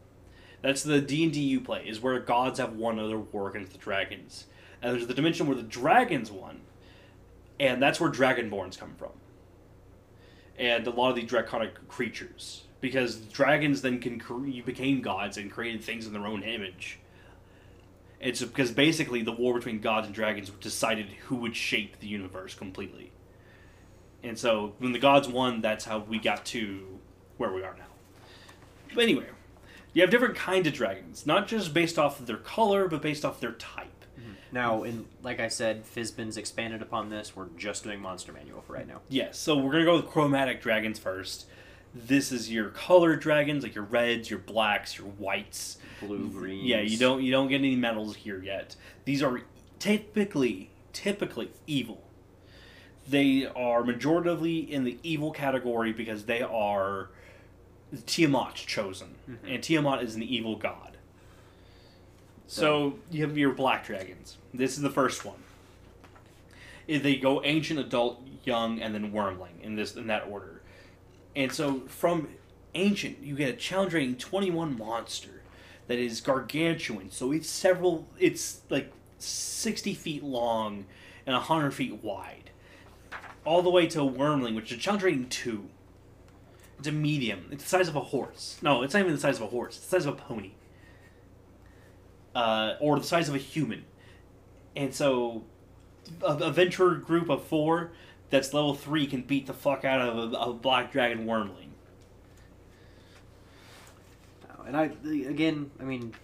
[0.62, 3.72] That's the D and D you play is where gods have won other war against
[3.72, 4.46] the dragons,
[4.80, 6.62] and there's the dimension where the dragons won,
[7.60, 9.12] and that's where dragonborns come from.
[10.58, 15.50] And a lot of the draconic creatures, because dragons then can cre- became gods and
[15.50, 16.98] created things in their own image.
[18.20, 22.52] It's because basically the war between gods and dragons decided who would shape the universe
[22.52, 23.10] completely.
[24.22, 27.00] And so when the gods won, that's how we got to
[27.38, 27.86] where we are now.
[28.94, 29.28] But anyway,
[29.94, 33.24] you have different kinds of dragons, not just based off of their color, but based
[33.24, 34.04] off their type.
[34.20, 34.32] Mm-hmm.
[34.52, 37.34] Now, in like I said, Fizban's expanded upon this.
[37.34, 39.00] We're just doing Monster Manual for right now.
[39.08, 41.46] Yes, so we're gonna go with chromatic dragons first.
[41.94, 45.78] This is your color dragons, like your reds, your blacks, your whites.
[46.00, 46.64] Blue, green.
[46.64, 48.74] Yeah, you don't you don't get any metals here yet.
[49.04, 49.42] These are
[49.78, 52.02] typically typically evil.
[53.08, 57.10] They are majoritively in the evil category because they are
[58.06, 59.36] Tiamat chosen, Mhm.
[59.54, 60.96] and Tiamat is an evil god.
[62.46, 64.36] So you have your black dragons.
[64.52, 65.38] This is the first one.
[66.86, 70.53] They go ancient, adult, young, and then wyrmling in this in that order.
[71.36, 72.28] And so from
[72.74, 75.42] ancient, you get a challenge rating twenty one monster
[75.86, 77.10] that is gargantuan.
[77.10, 78.06] So it's several.
[78.18, 80.86] It's like sixty feet long
[81.26, 82.50] and hundred feet wide,
[83.44, 85.68] all the way to a wyrmling, which is challenge rating two.
[86.78, 87.48] It's a medium.
[87.50, 88.58] It's the size of a horse.
[88.60, 89.76] No, it's not even the size of a horse.
[89.76, 90.52] It's the size of a pony.
[92.34, 93.84] Uh, or the size of a human.
[94.74, 95.44] And so,
[96.20, 97.92] a, a venture group of four
[98.34, 101.68] that's level three can beat the fuck out of a, a black dragon wyrmling.
[104.66, 104.90] And I
[105.28, 106.14] again, I mean,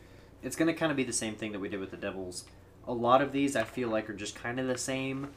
[0.42, 2.46] it's gonna kind of be the same thing that we did with the Devils.
[2.88, 5.28] A lot of these I feel like are just kind of the same.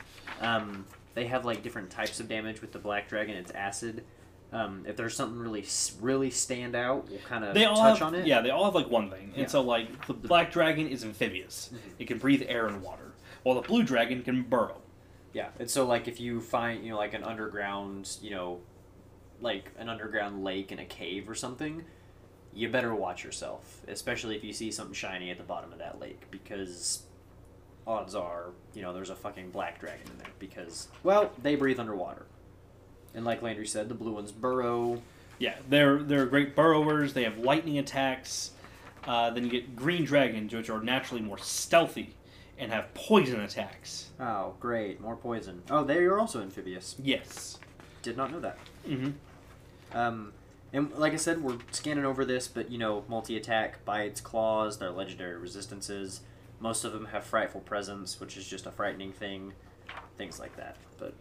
[0.41, 2.62] Um, they have like different types of damage.
[2.62, 4.04] With the Black Dragon, it's acid.
[4.52, 5.66] Um, if there's something really
[6.02, 8.26] really stand out, we'll kind of They all touch have, on it.
[8.26, 9.32] Yeah, they all have like one thing.
[9.36, 9.41] Yeah.
[9.41, 11.70] And so like the black dragon is amphibious.
[11.72, 11.78] Mhm.
[12.00, 13.12] It can breathe air and water.
[13.44, 14.83] While the blue dragon can burrow.
[15.34, 18.60] Yeah, and so like if you find you know like an underground you know,
[19.42, 21.84] like an underground lake in a cave or something,
[22.54, 26.00] you better watch yourself, especially if you see something shiny at the bottom of that
[26.00, 27.04] lake because
[27.86, 31.80] odds are you know there's a fucking black dragon in there because well they breathe
[31.80, 32.28] underwater,
[33.16, 35.02] and like Landry said, the blue ones burrow.
[35.40, 37.14] Yeah, they're they're great burrowers.
[37.14, 38.52] They have lightning attacks.
[39.06, 42.16] Uh, then you get green dragons, which are naturally more stealthy
[42.58, 44.10] and have poison attacks.
[44.20, 45.64] Oh great, more poison.
[45.70, 46.96] Oh, they are also amphibious.
[47.02, 47.58] Yes.
[48.02, 48.58] Did not know that.
[48.88, 49.98] Mm-hmm.
[49.98, 50.34] Um,
[50.72, 54.80] and like I said, we're scanning over this, but you know, multi attack, bites, claws,
[54.80, 56.22] their legendary resistances.
[56.60, 59.54] Most of them have frightful presence, which is just a frightening thing.
[60.18, 60.78] Things like that.
[60.98, 61.14] But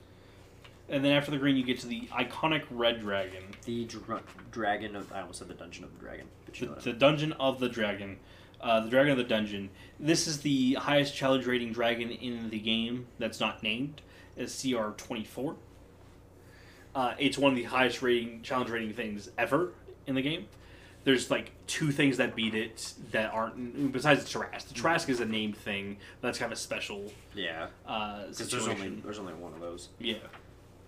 [0.88, 4.96] And then after the green, you get to the iconic red dragon, the dr- dragon
[4.96, 6.98] of I almost said the dungeon of the dragon, but the, know I mean.
[6.98, 8.18] dungeon of the dragon.
[8.62, 9.70] Uh, the Dragon of the Dungeon.
[9.98, 14.00] This is the highest challenge rating dragon in the game that's not named.
[14.36, 15.56] It's CR twenty four.
[16.94, 19.72] Uh, it's one of the highest rating challenge rating things ever
[20.06, 20.46] in the game.
[21.04, 24.68] There's like two things that beat it that aren't besides the Tarrasque.
[24.68, 28.68] The Tarrasque is a named thing, that's kind of a special Yeah, uh, because there's
[28.68, 29.88] only there's only one of those.
[29.98, 30.14] yeah.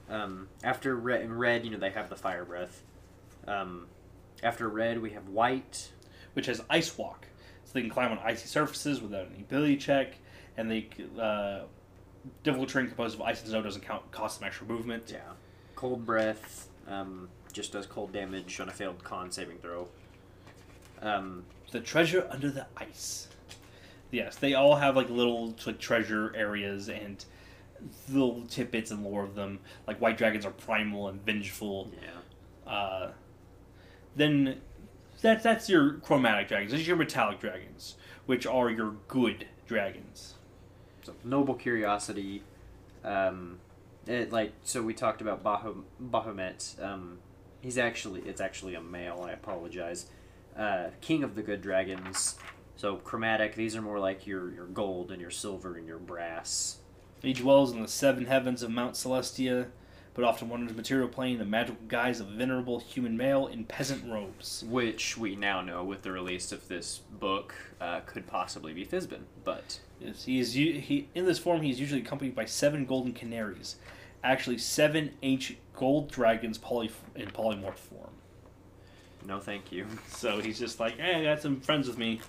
[0.09, 2.83] Um, after red, red, you know they have the fire breath.
[3.49, 3.87] Um,
[4.43, 5.91] after red, we have white.
[6.35, 7.27] which has ice walk,
[7.75, 10.15] they can climb on icy surfaces without any ability check,
[10.57, 10.89] and they
[11.21, 11.61] uh,
[12.43, 15.11] difficult terrain composed of ice and snow doesn't count cost them extra movement.
[15.13, 15.19] Yeah.
[15.77, 19.89] Cold breath um, just does cold damage on a failed con saving throw.
[21.03, 23.29] Um, The treasure under the ice.
[24.11, 27.23] Yes, they all have like little like treasure areas and
[28.09, 29.59] little tidbits and lore of them.
[29.89, 31.91] Like white dragons are primal and vengeful.
[32.01, 32.73] yeah.
[32.73, 33.11] Uh,
[34.17, 34.61] then
[35.25, 36.73] that's that's your chromatic dragons.
[36.73, 37.97] These are your metallic dragons,
[38.27, 40.35] which are your good dragons.
[41.03, 42.43] So noble curiosity.
[43.03, 43.59] Um,
[44.07, 46.83] it, like so, we talked about Bahum- Bahamut.
[46.83, 47.19] Um,
[47.63, 49.25] he's actually it's actually a male.
[49.27, 50.07] I apologize.
[50.57, 52.37] Uh, king of the good dragons.
[52.77, 53.55] So chromatic.
[53.55, 56.79] These are more like your your gold and your silver and your brass.
[57.23, 59.69] He dwells in the seven heavens of Mount Celestia,
[60.15, 64.11] but often wanders material plane the magical guise of a venerable human male in peasant
[64.11, 64.65] robes.
[64.69, 69.23] Which we now know with the release of this book uh, could possibly be Fizban,
[69.43, 71.63] but Yes, he is he in this form.
[71.63, 73.77] He is usually accompanied by seven golden canaries,
[74.23, 78.11] actually seven ancient gold dragons poly in polymorph form.
[79.27, 79.87] no, thank you.
[80.09, 82.21] So he's just like, hey, I got some friends with me.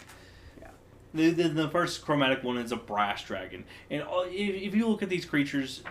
[0.59, 0.67] Yeah.
[1.13, 4.87] The, the, the first chromatic one is a brass dragon, and all, if, if you
[4.87, 5.83] look at these creatures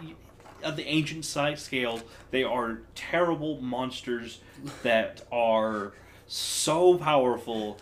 [0.64, 2.00] at the ancient size scale,
[2.30, 4.40] they are terrible monsters
[4.82, 5.92] that are
[6.26, 7.78] so powerful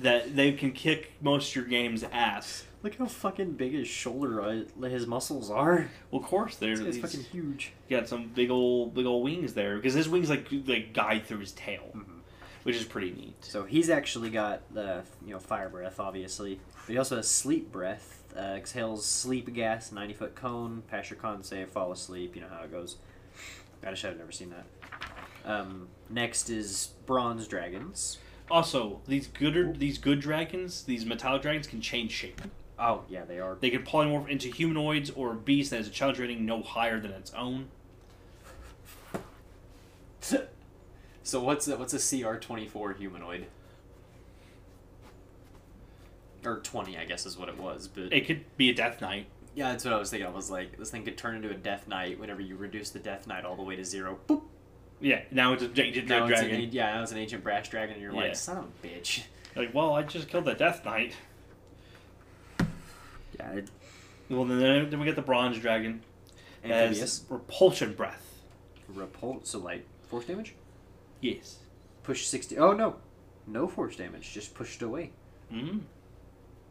[0.00, 2.64] that they can kick most of your game's ass.
[2.82, 5.88] Look how fucking big his shoulder, uh, his muscles are.
[6.10, 7.72] Well, of course, they're It's, fucking huge.
[7.88, 11.38] got some big old big old wings there because his wings like like guide through
[11.38, 12.04] his tail, Mhm.
[12.64, 13.42] which is pretty neat.
[13.42, 17.72] So he's actually got the you know fire breath, obviously, but he also has sleep
[17.72, 18.23] breath.
[18.36, 20.82] Uh, exhales sleep gas, ninety foot cone.
[20.88, 22.34] Pass your con save, fall asleep.
[22.34, 22.96] You know how it goes.
[23.86, 24.64] I just have never seen that.
[25.44, 28.18] Um, next is bronze dragons.
[28.50, 32.40] Also, these good these good dragons, these metallic dragons, can change shape.
[32.78, 33.56] Oh yeah, they are.
[33.60, 36.98] They can polymorph into humanoids or a beast that has a challenge rating no higher
[36.98, 37.68] than its own.
[40.20, 43.46] so what's a, what's a CR twenty four humanoid?
[46.44, 47.88] Or twenty, I guess is what it was.
[47.88, 49.26] But It could be a death knight.
[49.54, 50.26] yeah, that's what I was thinking.
[50.26, 52.98] I was like, this thing could turn into a death knight whenever you reduce the
[52.98, 54.18] death knight all the way to zero.
[54.28, 54.42] Boop.
[55.00, 56.68] Yeah, now it's a ancient Now it's an, dragon.
[56.72, 58.20] yeah, now it's an ancient brass dragon, and you're Yeah.
[58.28, 59.22] like, son of a bitch.
[59.56, 61.14] Like, well, I just killed the death knight.
[63.38, 63.70] Yeah, it,
[64.28, 66.02] Well, then, then we get the bronze dragon.
[66.64, 68.40] Has repulsion breath.
[68.92, 70.54] Repul- so like force damage.
[71.20, 71.58] Yes.
[72.02, 72.58] Push sixty.
[72.58, 72.96] Oh no,
[73.46, 74.32] no force damage.
[74.32, 75.10] Just pushed away.
[75.52, 75.80] Mm.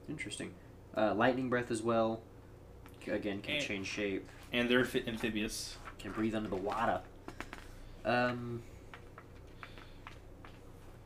[0.09, 0.53] Interesting.
[0.95, 2.21] Uh, lightning breath as well.
[3.07, 4.29] Again, can And- change shape.
[4.51, 5.77] And they're amphibious.
[5.99, 7.01] Can breathe under the water.
[8.05, 8.61] Um.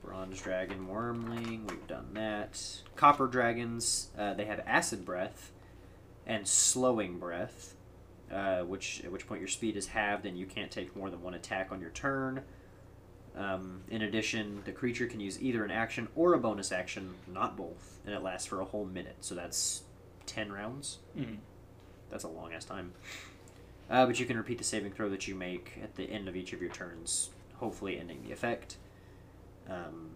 [0.03, 1.69] Bronze dragon, wyrmling.
[1.69, 2.81] We've done that.
[2.95, 4.09] Copper dragons.
[4.17, 5.51] Uh, they have acid breath,
[6.25, 7.75] and slowing breath.
[8.31, 11.21] Uh, which at which point your speed is halved and you can't take more than
[11.21, 12.43] one attack on your turn.
[13.37, 17.55] Um, in addition, the creature can use either an action or a bonus action, not
[17.55, 19.17] both, and it lasts for a whole minute.
[19.21, 19.83] So that's
[20.25, 20.97] ten rounds.
[21.15, 21.37] Mm.
[22.09, 22.93] That's a long ass time.
[23.89, 26.35] Uh, but you can repeat the saving throw that you make at the end of
[26.35, 28.77] each of your turns, hopefully ending the effect.
[29.69, 30.15] Um,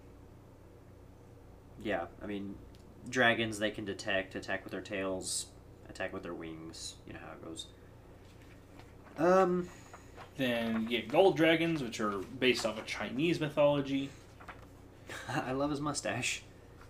[1.83, 2.55] yeah, I mean,
[3.09, 5.45] dragons they can detect, attack with their tails,
[5.89, 6.95] attack with their wings.
[7.05, 7.67] You know how it goes.
[9.17, 9.69] Um,
[10.37, 14.09] Then you get gold dragons, which are based off of Chinese mythology.
[15.29, 16.41] I love his mustache.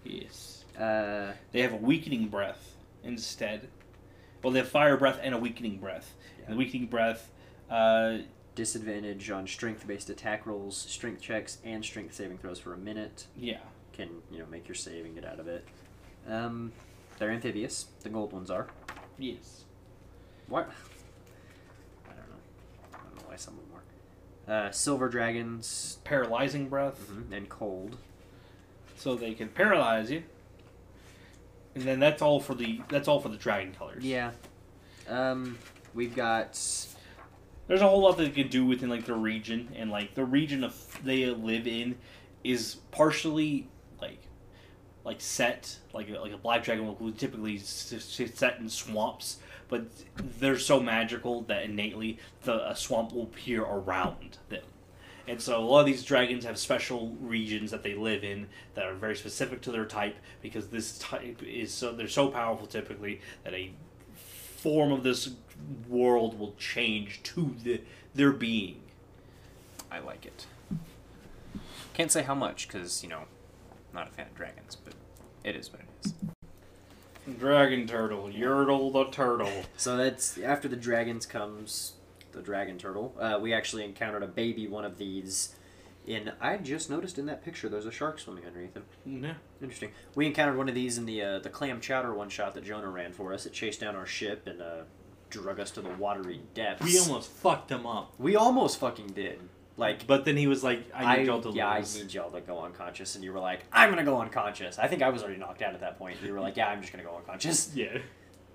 [0.04, 0.64] Yes.
[0.78, 3.68] Uh, They have a weakening breath instead.
[4.44, 6.14] Well, they have fire breath and a weakening breath.
[6.46, 7.30] And the weakening breath,
[7.70, 8.20] uh,
[8.56, 13.26] disadvantage on strength-based attack rolls, strength checks, and strength saving throws for a minute.
[13.38, 13.60] yeah.
[13.94, 15.66] can you know make your save and get out of it.
[16.28, 16.72] Um,
[17.20, 17.88] they're amphibious.
[18.02, 18.68] The gold ones are.
[19.20, 19.64] Yes.
[20.48, 20.70] What?
[22.10, 22.36] I don't know.
[22.94, 24.68] I don't know why some of them are.
[24.68, 27.98] Uh, silver dragons Paralyzing breath, mhm, and cold.
[28.98, 30.24] so they can paralyze you.
[31.74, 34.04] And then that's all for the that's all for the dragon colors.
[34.04, 34.32] Yeah.
[35.08, 35.58] Um,
[35.94, 36.60] we've got.
[37.68, 40.26] There's a whole lot that they can do within like the region, and like the
[40.26, 41.96] region of they live in
[42.44, 43.70] is partially
[44.02, 44.20] like
[45.06, 49.38] like set like a, like a black dragon will typically s- s- set in swamps,
[49.72, 49.86] but
[50.40, 54.62] they're so magical that innately the a swamp will appear around them.
[55.28, 58.86] And so a lot of these dragons have special regions that they live in that
[58.86, 63.22] are very specific to their type because this type is so they're so powerful typically
[63.46, 63.72] that a
[64.58, 65.30] form of this
[65.88, 67.82] world will change to the,
[68.14, 68.82] their being.
[69.90, 70.48] I like it.
[71.94, 74.96] Can't say how much because you know, I'm not a fan of dragons, but
[75.46, 76.14] it is what it is.
[77.38, 79.64] Dragon turtle, Yertle the turtle.
[79.78, 81.94] So that's after the dragons comes
[82.32, 83.16] the dragon turtle.
[83.20, 85.56] Uh, we actually encountered a baby one of these.
[86.08, 88.86] In I just noticed in that picture there's a shark swimming underneath him.
[89.06, 89.34] Yeah.
[89.62, 89.92] Interesting.
[90.16, 92.90] We encountered one of these in the uh, the clam chowder one shot that Jonah
[92.90, 93.46] ran for us.
[93.46, 94.82] It chased down our ship and uh,
[95.30, 96.84] drug us to the watery depths.
[96.84, 98.14] We almost fucked him up.
[98.18, 99.40] we almost fucking did.
[99.78, 101.96] Like But then he was like, I need y'all to yeah, lose.
[101.98, 104.78] I need y'all to go unconscious, and you were like, I'm gonna go unconscious.
[104.78, 106.18] I think I was already knocked out at that point.
[106.24, 107.72] You were like, Yeah, I'm just gonna go unconscious.
[107.76, 108.00] Yeah.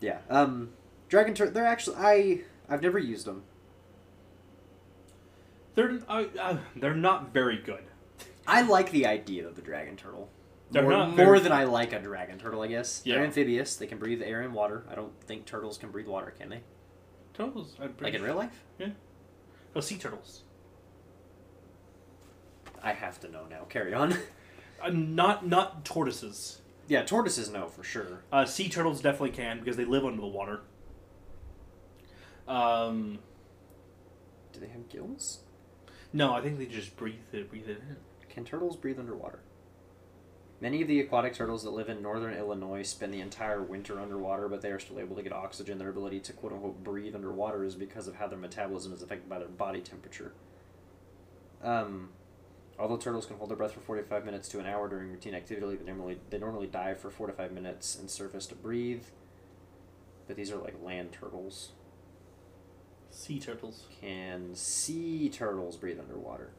[0.01, 0.18] Yeah.
[0.28, 0.70] Um,
[1.09, 1.55] dragon turtle.
[1.55, 3.44] They're actually I I've never used them.
[5.74, 7.84] They're uh, uh, they're not very good.
[8.47, 10.30] I like the idea of the dragon turtle.
[10.70, 13.02] They're more, not more than I like a dragon turtle, I guess.
[13.05, 13.16] Yeah.
[13.16, 13.76] They're amphibious.
[13.76, 14.84] They can breathe air and water.
[14.90, 16.60] I don't think turtles can breathe water, can they?
[17.34, 18.64] Turtles, I'm Like in real life?
[18.78, 18.88] Yeah.
[19.74, 20.43] Oh, sea turtles.
[22.87, 23.65] I have to know now.
[23.69, 24.17] Carry on.
[24.83, 26.61] Uh, not not tortoises.
[26.87, 28.23] yeah, tortoises know for sure.
[28.31, 30.61] Uh, sea turtles definitely can because they live under the water.
[32.47, 33.19] Um,
[34.53, 35.41] Do they have gills?
[36.13, 37.97] no, I think they just breathe it, breathe it in.
[38.29, 39.41] Can turtles breathe underwater?
[40.61, 44.47] Many of the aquatic turtles that live in northern Illinois spend the entire winter underwater,
[44.47, 45.79] but they are still able to get oxygen.
[45.79, 49.29] Their ability to quote unquote breathe underwater is because of how their metabolism is affected
[49.31, 50.35] by their body temperature.
[51.65, 52.11] Um,
[52.78, 55.77] although turtles can hold their breath for 45 minutes to an hour during routine activity,
[55.77, 59.05] they normally, they normally dive for 4 to 5 minutes and surface to breathe.
[60.27, 61.70] But these are like land turtles.
[63.11, 63.85] Sea turtles.
[64.01, 66.51] Can sea turtles breathe underwater?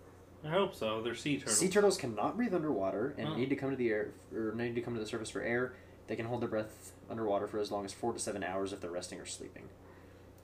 [0.45, 1.01] I hope so.
[1.01, 1.57] They're sea turtles.
[1.57, 3.35] Sea turtles cannot breathe underwater and Oh.
[3.35, 5.73] need to come to the air or need to come to the surface for air.
[6.07, 8.79] They can hold their breath underwater for as long as four to seven hours if
[8.79, 9.63] they're resting or sleeping.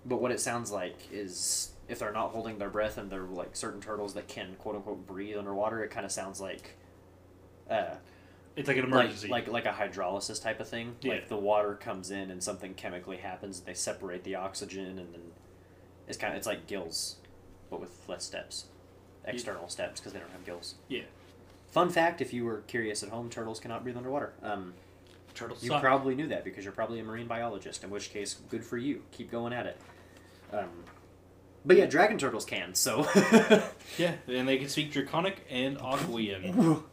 [0.06, 3.56] But what it sounds like is if they're not holding their breath and they're like
[3.56, 6.78] certain turtles that can quote unquote breathe underwater, it kind of sounds like
[7.70, 7.96] uh,
[8.56, 9.28] it's like an emergency.
[9.28, 10.96] like like a hydrolysis type of thing.
[11.02, 11.14] Yeah.
[11.14, 15.22] Like the water comes in and something chemically happens, they separate the oxygen and then
[16.08, 17.18] it's kind of it's like gills,
[17.70, 18.66] but with less steps,
[19.26, 20.76] external steps because they don't have gills.
[20.88, 21.04] Yeah.
[21.68, 24.34] Fun fact: If you were curious at home, turtles cannot breathe underwater.
[24.44, 24.74] Um,
[25.34, 25.82] turtles you suck.
[25.82, 27.84] probably knew that because you're probably a marine biologist.
[27.84, 29.02] In which case, good for you.
[29.12, 29.78] Keep going at it.
[30.52, 30.70] Um,
[31.66, 32.74] but yeah, dragon turtles can.
[32.76, 33.08] So
[33.98, 36.84] yeah, and they can speak Draconic and Aquian.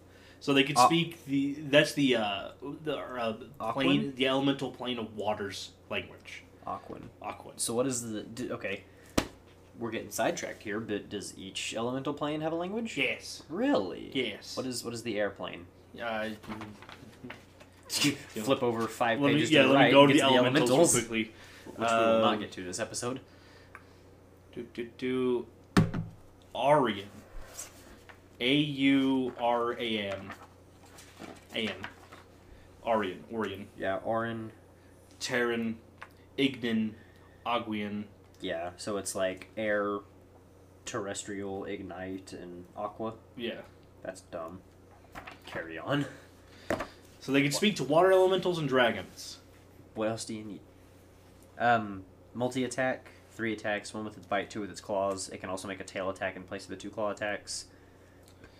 [0.40, 2.48] So they can Uh, speak the that's the uh
[2.84, 3.32] the uh,
[3.72, 4.16] plane Aquan?
[4.16, 6.44] the elemental plane of waters language.
[6.66, 7.02] Aquan.
[7.22, 7.52] Aquan.
[7.56, 8.84] So what is the d- okay?
[9.78, 12.97] We're getting sidetracked here, but does each elemental plane have a language?
[12.98, 13.42] Yes.
[13.48, 14.10] Really?
[14.14, 14.56] Yes.
[14.56, 15.66] What is what is the airplane?
[16.02, 16.28] Uh,
[17.88, 19.86] Flip over five let me, pages yeah, to the let right.
[19.86, 21.32] me go to get the elementals, real quickly.
[21.66, 23.20] which we will not Um, get to this episode.
[24.55, 25.47] Do do do.
[26.55, 27.09] Arian.
[28.40, 30.32] A U R A N.
[31.55, 31.74] A N.
[32.86, 33.24] Arian.
[33.32, 33.68] Orion.
[33.78, 34.51] yeah, Orin.
[35.18, 35.77] Terran.
[36.39, 36.93] Ignan.
[37.47, 38.05] Aguian.
[38.40, 39.98] Yeah, so it's like air,
[40.86, 43.14] terrestrial, ignite, and aqua.
[43.36, 43.60] Yeah.
[44.02, 44.60] That's dumb.
[45.44, 46.06] Carry on.
[47.20, 49.39] So they can speak to water elementals and dragons.
[49.94, 50.60] What else do you need?
[51.59, 55.28] Um, multi attack, three attacks, one with its bite, two with its claws.
[55.28, 57.66] It can also make a tail attack in place of the two claw attacks.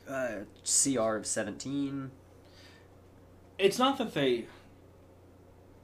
[0.09, 2.11] Uh, CR of seventeen.
[3.59, 4.47] It's not that they.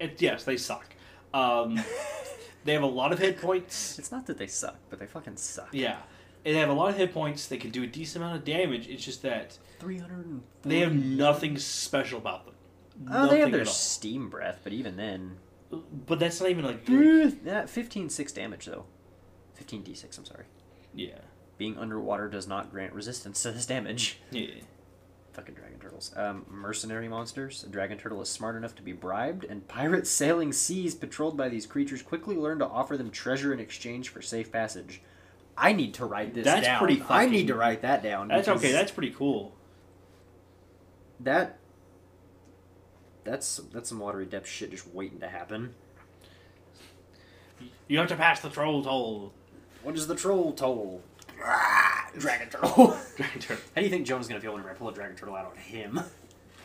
[0.00, 0.94] It, yes, they suck.
[1.32, 1.80] Um,
[2.64, 3.98] they have a lot of hit points.
[3.98, 5.68] It's not that they suck, but they fucking suck.
[5.72, 5.98] Yeah.
[6.44, 7.48] They have a lot of hit points.
[7.48, 8.86] They can do a decent amount of damage.
[8.88, 10.40] It's just that Three hundred.
[10.62, 12.54] they have nothing special about them.
[13.10, 15.38] Oh, they have their steam breath, but even then,
[15.70, 16.88] But that's not even like.
[16.88, 18.84] yeah, fifteen six damage though.
[19.54, 20.16] Fifteen d six.
[20.18, 20.44] I'm sorry.
[20.94, 21.18] Yeah.
[21.58, 24.20] Being underwater does not grant resistance to this damage.
[24.30, 24.48] Yeah.
[25.32, 26.12] Fucking dragon turtles.
[26.16, 27.64] Um, mercenary monsters.
[27.64, 31.48] A dragon turtle is smart enough to be bribed, and pirates sailing seas patrolled by
[31.48, 35.02] these creatures quickly learn to offer them treasure in exchange for safe passage.
[35.58, 36.78] I need to write this That's down.
[36.78, 38.28] pretty I need to write that down.
[38.28, 38.72] That's okay.
[38.72, 39.54] That's pretty cool.
[41.20, 41.58] That.
[43.26, 45.74] That's that's some watery depth shit just waiting to happen.
[47.88, 49.32] You have to pass the troll toll.
[49.82, 51.02] What is the troll toll?
[51.44, 52.96] Ah, dragon turtle.
[53.16, 53.64] Dragon turtle.
[53.74, 55.56] How do you think Jonah's gonna feel whenever I pull a dragon turtle out on
[55.56, 56.00] him?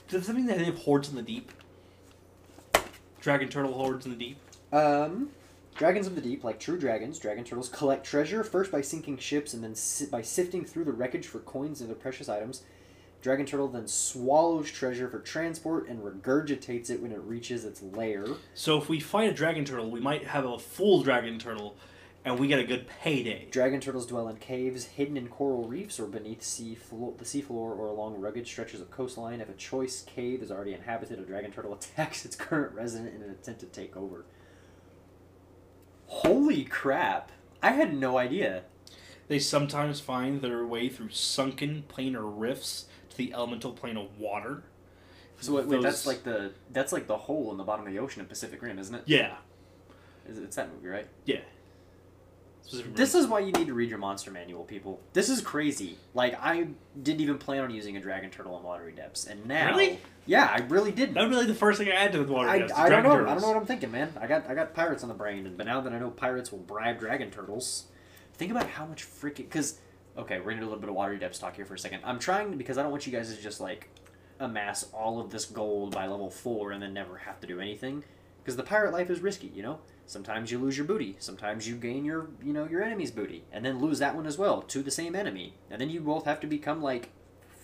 [0.07, 1.51] Does that mean that they have hoards in the deep?
[3.21, 4.37] Dragon turtle hoards in the deep.
[4.73, 5.29] Um,
[5.75, 9.53] dragons of the deep, like true dragons, dragon turtles collect treasure first by sinking ships
[9.53, 12.63] and then si- by sifting through the wreckage for coins and other precious items.
[13.21, 18.25] Dragon turtle then swallows treasure for transport and regurgitates it when it reaches its lair.
[18.55, 21.75] So if we fight a dragon turtle, we might have a full dragon turtle,
[22.25, 23.47] and we get a good payday.
[23.51, 27.77] Dragon turtles dwell in caves, hidden in coral reefs, or beneath sea flo- the seafloor,
[27.77, 29.39] or along rugged stretches of coastline.
[29.39, 33.21] If a choice cave is already inhabited, a dragon turtle attacks its current resident in
[33.21, 34.25] an attempt to take over.
[36.07, 37.31] Holy crap!
[37.61, 38.63] I had no idea.
[39.27, 42.87] They sometimes find their way through sunken planar rifts
[43.25, 44.63] the elemental plane of water.
[45.39, 47.99] So wait, wait, that's like the that's like the hole in the bottom of the
[47.99, 49.03] ocean in Pacific Rim, isn't it?
[49.05, 49.35] yeah,
[50.27, 51.07] Is it- It's that movie, right?
[51.25, 51.39] yeah.
[52.95, 55.01] This is why you need to read your monster manual, people.
[55.11, 55.97] This is crazy.
[56.13, 56.67] Like I
[57.01, 59.99] didn't even plan on using a dragon turtle in watery depths, and now, Really?
[60.25, 61.15] yeah, I really didn't.
[61.15, 62.49] that like the first thing I add to the water.
[62.49, 63.29] I, depths, I don't dragon know.
[63.29, 64.13] I don't know what I'm thinking, man.
[64.21, 66.51] I got I got pirates on the brain, and but now that I know pirates
[66.51, 67.85] will bribe dragon turtles,
[68.35, 69.77] Think about how much freaking because
[70.17, 72.01] okay, we're gonna do a little bit of watery depths talk here for a second.
[72.03, 73.89] I'm trying because I don't want you guys to just like
[74.39, 78.03] amass all of this gold by level four and then never have to do anything.
[78.43, 79.79] Because the pirate life is risky, you know.
[80.07, 81.15] Sometimes you lose your booty.
[81.19, 84.37] Sometimes you gain your you know your enemy's booty and then lose that one as
[84.37, 87.09] well to the same enemy, and then you both have to become like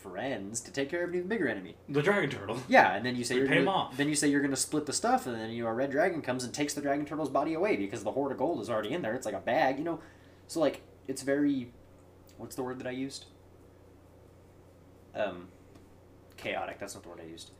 [0.01, 1.75] friends to take care of an even bigger enemy.
[1.89, 2.59] The dragon turtle.
[2.67, 3.97] Yeah, and then you say We you're pay gonna, 'em off.
[3.97, 6.43] then you say you're going to split the stuff, and then your red dragon comes
[6.43, 9.01] and takes the dragon turtle's body away because the hoard of gold is already in
[9.01, 9.15] there.
[9.15, 9.99] It's like a bag, you know.
[10.47, 11.71] So like it's very,
[12.37, 13.25] what's the word that I used?
[15.15, 15.47] Um,
[16.37, 16.79] chaotic.
[16.79, 17.51] That's not the word I used.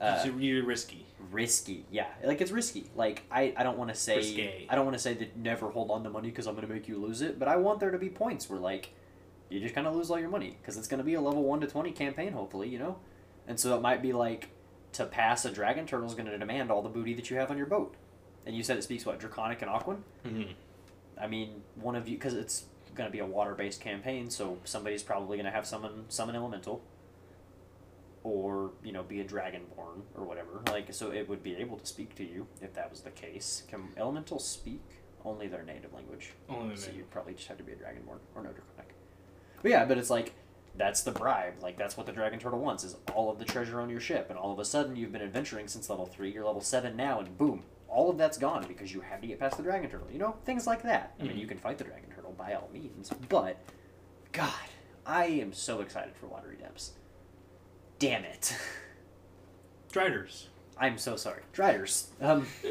[0.00, 1.04] Uh, it's really risky.
[1.32, 4.66] risky yeah like it's risky like i, I don't want to say Risque.
[4.70, 6.72] i don't want to say that never hold on to money because i'm going to
[6.72, 8.90] make you lose it but i want there to be points where like
[9.50, 11.42] you just kind of lose all your money because it's going to be a level
[11.42, 12.96] 1 to 20 campaign hopefully you know
[13.48, 14.50] and so it might be like
[14.92, 17.50] to pass a dragon turtle is going to demand all the booty that you have
[17.50, 17.96] on your boat
[18.46, 20.52] and you said it speaks what draconic and aquan Mm-hmm.
[21.20, 22.66] i mean one of you because it's
[22.98, 26.82] going to be a water-based campaign so somebody's probably going to have summon summon elemental.
[28.24, 31.86] Or you know be a dragonborn or whatever like so it would be able to
[31.86, 33.62] speak to you if that was the case.
[33.68, 34.82] Can elementals speak?
[35.24, 36.32] Only their native language.
[36.48, 38.92] Only so the you'd probably just have to be a dragonborn or no draconic.
[39.62, 40.34] But yeah but it's like
[40.76, 43.80] that's the bribe like that's what the dragon turtle wants is all of the treasure
[43.80, 46.44] on your ship and all of a sudden you've been adventuring since level 3 you're
[46.44, 49.56] level 7 now and boom all of that's gone because you had to get past
[49.56, 51.14] the dragon turtle you know things like that.
[51.18, 51.40] I mean Mhm.
[51.40, 53.58] you can fight the dragon turtle by all means but
[54.32, 54.52] god
[55.04, 56.92] i am so excited for watery depths
[57.98, 58.56] damn it
[59.90, 60.48] Driders.
[60.78, 61.42] I'm so sorry.
[61.52, 62.08] Dryers.
[62.20, 62.46] Um,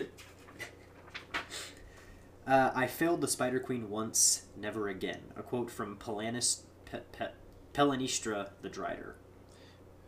[2.48, 5.22] uh, I failed the Spider Queen once, never again.
[5.36, 7.30] A quote from Pelanis, Pe, Pe,
[7.74, 9.14] Pelanistra the Drider.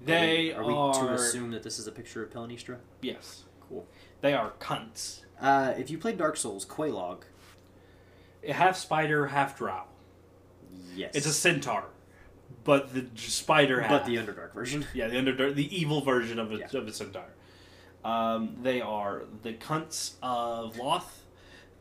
[0.02, 0.96] They are we, are.
[0.96, 2.78] are we to assume that this is a picture of Pelanistra?
[3.02, 3.44] yes.
[3.68, 3.86] Cool.
[4.22, 5.22] They are cunts.
[5.40, 7.22] Uh, if you played Dark Souls, Quelaag,
[8.48, 9.84] Half spider, half drow.
[10.96, 11.16] yes.
[11.16, 11.86] It's a centaur,
[12.64, 13.90] but the spider half.
[13.92, 14.86] but the Underdark version.
[14.94, 16.68] Yeah, the Underdark, the evil version of a, Yeah.
[16.74, 17.26] of a centaur.
[18.04, 21.24] Um, they are the cunts of Lolth.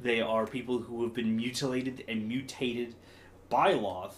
[0.01, 2.95] They are people who have been mutilated and mutated
[3.49, 4.15] by Lolth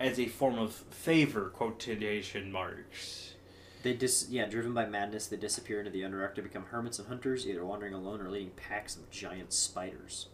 [0.00, 3.34] as a form of favor, quotation marks.
[3.82, 7.08] They dis yeah, driven by madness, they disappear into the Underdark to become hermits and
[7.08, 10.28] hunters, either wandering alone or leading packs of giant spiders.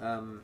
[0.00, 0.42] Um,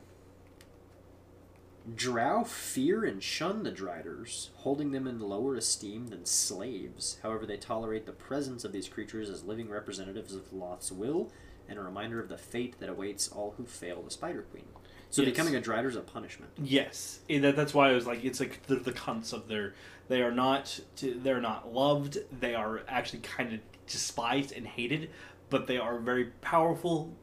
[1.95, 7.19] Drow fear and shun the Driders, holding them in lower esteem than slaves.
[7.21, 11.31] However, they tolerate the presence of these creatures as living representatives of Lolth's will
[11.69, 14.65] and a reminder of the fate that awaits all who fail the Spider Queen.
[15.11, 15.31] So Yes.
[15.31, 16.51] becoming a Drider is a punishment.
[16.57, 19.75] Yes, and that, that's why I was like, it's like the, the cunts of their.
[20.07, 20.79] They are not.
[20.99, 22.17] They're not loved.
[22.39, 25.11] They are actually kind of despised and hated,
[25.51, 27.13] but they are very powerful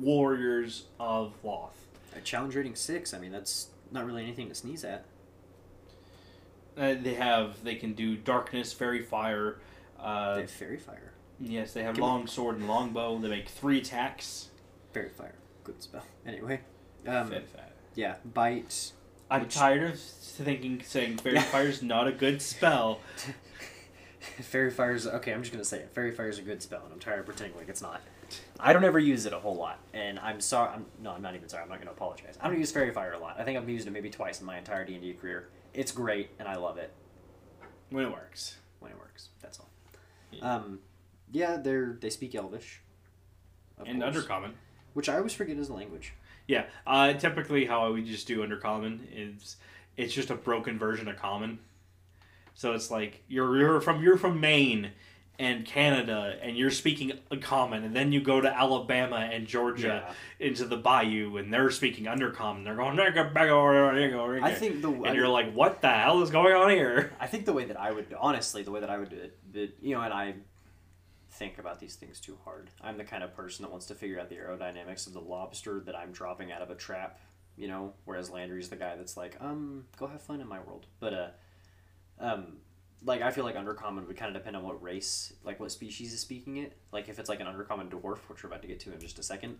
[0.00, 1.70] warriors of Lolth.
[2.16, 3.14] A challenge rating six.
[3.14, 5.04] I mean, that's not really anything to sneeze at.
[6.76, 7.62] Uh, they have.
[7.64, 9.58] They can do darkness, faerie fire.
[9.98, 11.12] Uh, they have faerie fire.
[11.40, 13.18] yes, they have Give me- long sword and longbow.
[13.18, 14.48] They make three attacks.
[14.92, 15.34] Faerie fire.
[15.64, 16.04] Good spell.
[16.26, 16.60] Anyway,
[17.06, 17.64] um, Faerie fire.
[17.94, 18.92] yeah, bite.
[19.30, 23.00] I'm which- tired of thinking saying fairy fire is not a good spell.
[24.42, 25.32] Faerie fire's okay.
[25.32, 25.90] I'm just gonna say it.
[25.94, 28.00] Faerie fire's a good spell, and I'm tired of pretending like it's not.
[28.58, 30.70] I don't ever use it a whole lot, and I'm sorry.
[30.74, 31.62] I'm, no, I'm not even sorry.
[31.62, 32.36] I'm not going to apologize.
[32.40, 33.36] I don't use faerie fire a lot.
[33.38, 35.48] I think I've used it maybe twice in my entire D and D career.
[35.74, 36.92] It's great, and I love it
[37.90, 38.56] When it works.
[38.80, 39.28] when it works.
[39.40, 39.68] That's all.
[40.32, 40.54] Yeah.
[40.56, 40.80] Um,
[41.32, 42.80] yeah, they're they speak Elvish.
[43.86, 44.52] and course, undercommon.
[44.94, 46.12] which I always forget is a language.
[46.46, 49.56] Yeah, uh, typically how we just do undercommon is
[49.96, 51.60] it's just a broken version of common.
[52.54, 54.90] So it's like you're you're from you're from Maine
[55.40, 60.66] and Canada and you're speaking Uncommon and then you go to Alabama and Georgia into
[60.66, 62.62] the bayou and they're speaking Undercommon.
[62.62, 66.22] They're going "Nigga, bagga, nigga, nigga." I think the and you're like, what the hell
[66.22, 67.12] is going on here?
[67.18, 69.38] I think the way that I would honestly, the way that I would do it,
[69.54, 70.34] that you know, and I
[71.30, 72.68] think about these things too hard.
[72.82, 75.80] I'm the kind of person that wants to figure out the aerodynamics of the lobster
[75.80, 77.18] that I'm dropping out of a trap,
[77.56, 80.84] you know, whereas Landry's the guy that's like, um, go have fun in my world.
[80.98, 81.28] But uh
[82.18, 82.58] um
[83.04, 86.12] like I feel like undercommon would kind of depend on what race, like what species
[86.12, 86.76] is speaking it.
[86.92, 89.18] Like if it's like an undercommon dwarf, which we're about to get to in just
[89.18, 89.58] a second,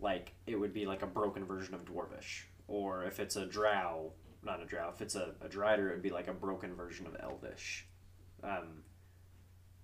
[0.00, 2.42] like it would be like a broken version of dwarvish.
[2.68, 4.12] Or if it's a drow,
[4.44, 7.06] not a drow, if it's a, a drider, it would be like a broken version
[7.06, 7.86] of elvish.
[8.44, 8.82] Um,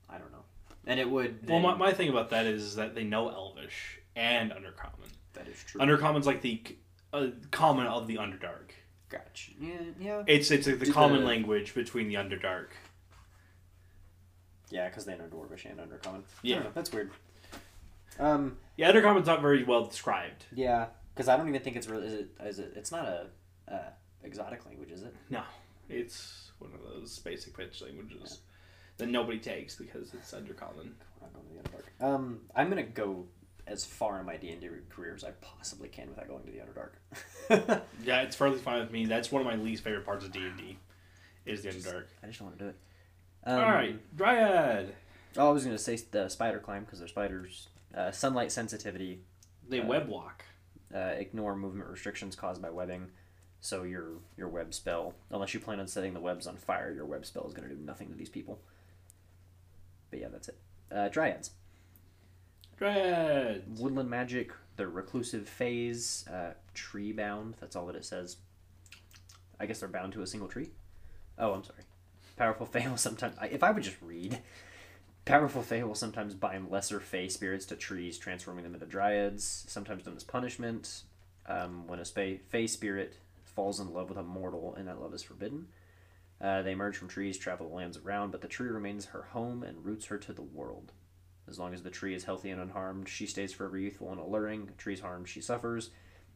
[0.09, 0.45] I don't know.
[0.87, 1.47] And it would.
[1.49, 5.09] Well, my, my thing about that is that they know Elvish and Undercommon.
[5.35, 5.81] that is true.
[5.81, 6.63] Undercommon's like the
[7.13, 8.71] uh, common of the Underdark.
[9.11, 9.53] Gotcha.
[9.61, 10.23] Yeah, yeah.
[10.27, 12.69] It's it's like the Do common the- language between the Underdark.
[14.71, 16.23] Yeah, because they know dwarvish and undercommon.
[16.43, 16.61] Yeah.
[16.61, 17.11] know, that's weird.
[18.19, 20.45] Um, Yeah, Undercommon's not very well described.
[20.55, 22.07] yeah, because I don't even think it's really.
[22.07, 22.29] Is it?
[22.45, 22.73] Is it?
[22.77, 23.27] It's not a,
[23.73, 23.91] uh
[24.25, 25.15] exotic language, is it?
[25.31, 25.43] No,
[25.89, 28.41] it's one of those basic pitch languages
[28.97, 30.91] that nobody takes because it's Undercommon.
[31.21, 32.05] We're not going to the Underdark.
[32.15, 33.27] Um, I'm gonna go
[33.69, 36.51] as far in my D and D career as I possibly can without going to
[36.51, 37.83] the Underdark.
[38.05, 39.07] Yeah, it's fairly fine with me.
[39.07, 40.79] That's one of my least favorite parts of D and D,
[41.47, 42.05] is the Underdark.
[42.23, 42.77] I just don't want to do it.
[43.49, 44.95] Um, All right, Dryad.
[45.39, 47.69] Oh, I was gonna say the spider climb because they're spiders.
[47.97, 49.23] Uh, sunlight sensitivity.
[49.67, 50.45] They Uh, web walk.
[50.95, 53.11] Uh, ignore movement restrictions caused by webbing.
[53.61, 57.07] So your your web spell, unless you plan on setting the webs on fire, your
[57.07, 58.61] web spell is gonna do nothing to these people.
[60.11, 60.59] But yeah, that's it.
[60.93, 61.51] Uh, dryads.
[62.77, 63.79] Dryad.
[63.79, 64.53] Woodland magic.
[64.77, 66.27] They're reclusive phase.
[66.29, 67.55] Uh, tree bound.
[67.61, 68.37] That's all that it says.
[69.59, 70.71] I guess they're bound to a single tree.
[71.39, 71.83] Oh, I'm sorry.
[72.39, 73.37] Powerful Fae will sometimes.
[73.51, 74.41] If I would just read.
[75.25, 80.05] Powerful Fae will sometimes bind lesser Fae spirits to trees, transforming them into dryads, sometimes
[80.05, 81.03] done as punishment.
[81.47, 85.23] Um, when a Fae, spirit falls in love with a mortal and that love is
[85.23, 85.67] forbidden.
[86.41, 89.63] Uh, they emerge from trees, travel the lands around, but the tree remains her home
[89.63, 90.93] and roots her to the world.
[91.49, 94.71] As long as the tree is healthy and unharmed, she stays forever youthful and alluring.
[94.79, 95.91] Tree's harmed, she suffers.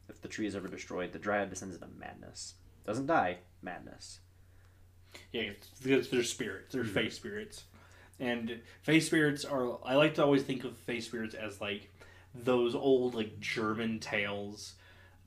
[0.09, 2.55] If the tree is ever destroyed, the dryad descends into madness.
[2.85, 4.19] Doesn't die, madness.
[5.31, 6.73] Yeah, because they're spirits.
[6.73, 6.93] They're mm-hmm.
[6.93, 7.63] face spirits,
[8.19, 9.77] and face spirits are.
[9.85, 11.89] I like to always think of face spirits as like
[12.35, 14.73] those old like German tales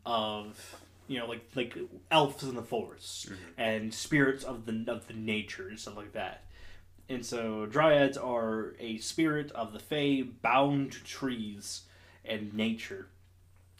[0.04, 0.76] of
[1.08, 1.76] you know like like
[2.10, 3.60] elves in the forest mm-hmm.
[3.60, 6.44] and spirits of the of the nature and stuff like that.
[7.08, 11.82] And so dryads are a spirit of the fae bound to trees
[12.24, 13.08] and nature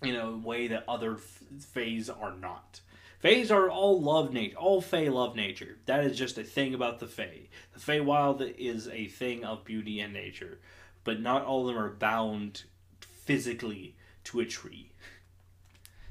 [0.02, 2.80] in a way that other f- fays are not.
[3.27, 4.57] Fays are all love nature.
[4.57, 5.78] All Fae love nature.
[5.86, 7.48] That is just a thing about the Fae.
[7.74, 10.61] The Feywild is a thing of beauty and nature,
[11.03, 12.62] but not all of them are bound
[13.01, 14.93] physically to a tree.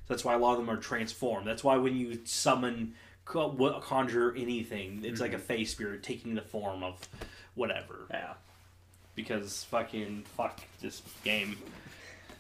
[0.10, 1.48] That's why a lot of them are transformed.
[1.48, 6.84] That's why when you summon, conjure anything, it's like a Fae spirit taking the form
[6.84, 7.08] of
[7.54, 8.08] whatever.
[8.12, 8.34] Yeah.
[9.16, 11.60] Because fucking fuck this game.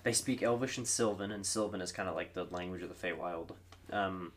[0.03, 3.07] They speak Elvish and Sylvan, and Sylvan is kind of like the language of the
[3.07, 3.51] Feywild.
[3.89, 4.33] Um,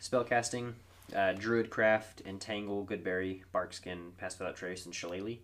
[0.00, 0.72] spellcasting,
[1.12, 5.38] uh, Druidcraft, Entangle, Goodberry, Barkskin, Pass Without Trace, and Shillelagh.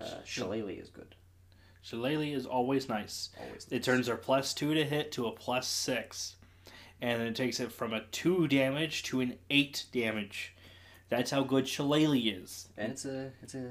[0.00, 1.14] Uh, Shillelagh is good.
[1.82, 3.30] Shillelagh is always nice.
[3.40, 3.66] Always.
[3.70, 6.36] It turns our plus two to hit to a plus six,
[7.00, 10.54] and then it takes it from a two damage to an eight damage.
[11.08, 12.68] That's how good Shillelagh is.
[12.76, 13.70] And it's a it's a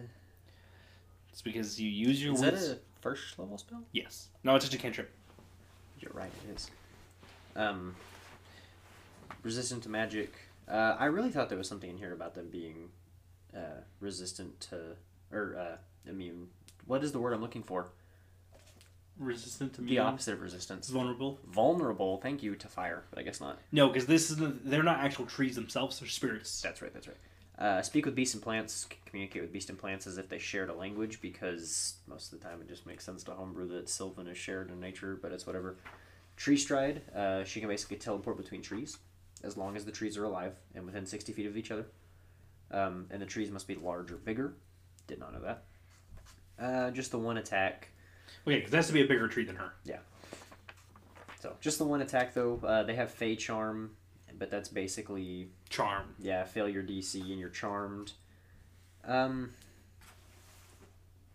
[1.31, 3.83] It's because you use your is that a first level spell?
[3.91, 4.29] Yes.
[4.43, 5.11] No, it's just a cantrip.
[5.99, 6.71] You're right, it is.
[7.57, 7.95] Um,
[9.45, 10.33] resistant to magic.
[10.67, 12.89] Uh, I really thought there was something in here about them being
[13.55, 14.97] uh, resistant to
[15.31, 16.47] or uh, immune.
[16.85, 17.87] What is the word I'm looking for?
[19.17, 20.89] Resistant to The opposite of resistance.
[20.89, 21.39] vulnerable.
[21.47, 22.17] Vulnerable.
[22.17, 23.59] Thank you to fire, but I guess not.
[23.71, 25.99] No, because this is they're not actual trees themselves.
[25.99, 26.61] They're spirits.
[26.61, 26.93] That's right.
[26.93, 27.17] That's right.
[27.57, 28.87] Uh, speak with beasts and plants.
[29.05, 32.45] Communicate with beasts and plants as if they shared a language, because most of the
[32.45, 35.47] time it just makes sense to homebrew that Sylvan is shared in nature, but it's
[35.47, 35.77] whatever.
[36.35, 37.01] Tree stride.
[37.15, 38.97] Uh, she can basically teleport between trees,
[39.45, 41.85] as long as the trees are alive and within sixty feet of each other.
[42.71, 44.55] Um, and the trees must be large or bigger.
[45.07, 45.63] Did not know that.
[46.59, 47.89] Uh, just the one attack.
[48.47, 49.73] Okay, because it has to be a bigger tree than her.
[49.83, 49.99] Yeah.
[51.39, 52.59] So just the one attack though.
[52.63, 53.91] Uh, they have Fey Charm,
[54.37, 56.15] but that's basically Charm.
[56.19, 58.13] Yeah, fail your DC and you're charmed.
[59.05, 59.51] Um.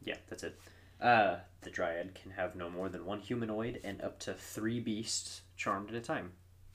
[0.02, 0.58] Yeah, that's it.
[1.00, 5.42] Uh, the Dryad can have no more than one humanoid and up to three beasts
[5.56, 6.32] charmed at a time.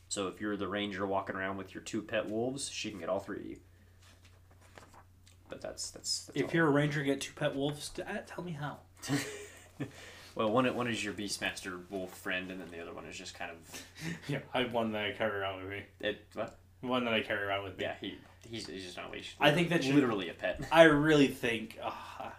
[0.09, 3.09] So if you're the ranger walking around with your two pet wolves, she can get
[3.09, 3.57] all three of you.
[5.49, 6.25] but that's that's.
[6.25, 6.51] that's If all.
[6.53, 7.91] you're a ranger, get two pet wolves.
[7.99, 8.77] uh, Tell me how.
[10.35, 13.37] well, one one is your Beastmaster wolf friend, and then the other one is just
[13.37, 13.83] kind of
[14.27, 15.83] Yeah, I have one that I carry around with me.
[15.99, 16.25] it.
[16.33, 16.57] What?
[16.81, 17.83] One that I carry around with me.
[17.85, 18.17] Yeah, he
[18.49, 19.35] he's, he's just on a leash.
[19.39, 20.61] I think that should- literally a pet.
[20.71, 22.29] I really think uh,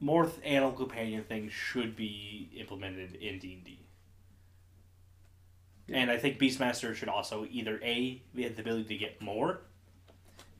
[0.00, 3.78] more animal companion things should be implemented in D and D.
[5.92, 9.60] And I think Beastmaster should also either a we have the ability to get more,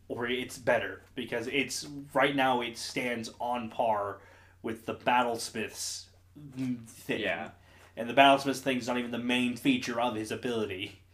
[0.09, 4.19] or it's better because it's right now it stands on par
[4.63, 6.05] with the Battlesmiths
[6.87, 7.21] thing.
[7.21, 7.51] Yeah.
[7.97, 10.99] And the Battlesmiths thing is not even the main feature of his ability.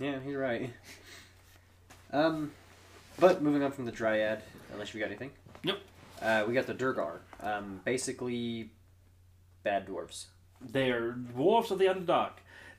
[0.00, 0.70] Yeah, you're right.
[2.12, 2.52] Um,
[3.18, 5.32] but moving on from the Dryad, unless you got anything.
[5.64, 5.80] Nope.
[6.22, 7.18] Uh, we got the Duergar.
[7.40, 8.70] Um, basically,
[9.64, 10.26] bad dwarves.
[10.60, 12.34] They are dwarves of the Underdark.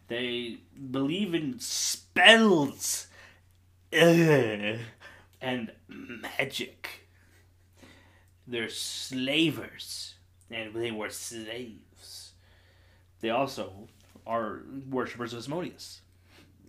[0.10, 0.57] They
[0.91, 3.07] believe in spells
[3.94, 4.80] Ugh.
[5.40, 7.07] and magic.
[8.48, 10.15] They're slavers,
[10.49, 12.34] and they were slaves.
[13.22, 13.88] They also
[14.26, 16.02] are worshippers of Asmodeus.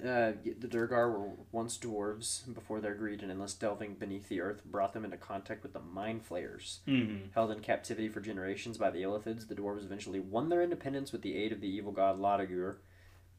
[0.00, 4.64] Uh, the Duergar were once dwarves before their greed and endless delving beneath the earth
[4.64, 6.80] brought them into contact with the Mind Flayers.
[6.88, 7.28] Mm-hmm.
[7.34, 11.20] Held in captivity for generations by the Illithids, the dwarves eventually won their independence with
[11.20, 12.76] the aid of the evil god Laduguer.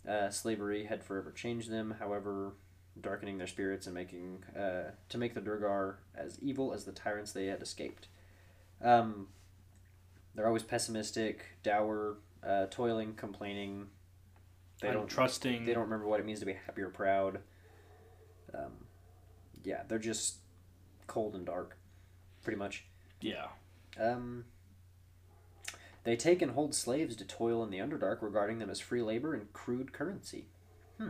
[0.07, 2.53] Uh, slavery had forever changed them, however,
[2.99, 7.31] darkening their spirits and making uh, to make the Duergar as evil as the tyrants
[7.31, 8.07] they had escaped.
[8.83, 9.27] Um,
[10.33, 13.87] they're always pessimistic, dour, uh, toiling, complaining.
[14.81, 15.65] They don't trusting.
[15.65, 17.39] they don't remember what it means to be happy or proud.
[18.53, 18.85] Um,
[19.63, 20.37] yeah, they're just
[21.05, 21.77] cold and dark,
[22.43, 22.85] pretty much.
[23.21, 23.47] Yeah.
[23.99, 24.45] Um,
[26.03, 29.33] they take and hold slaves to toil in the Underdark, regarding them as free labor
[29.33, 30.45] and crude currency.
[30.97, 31.09] Hmm.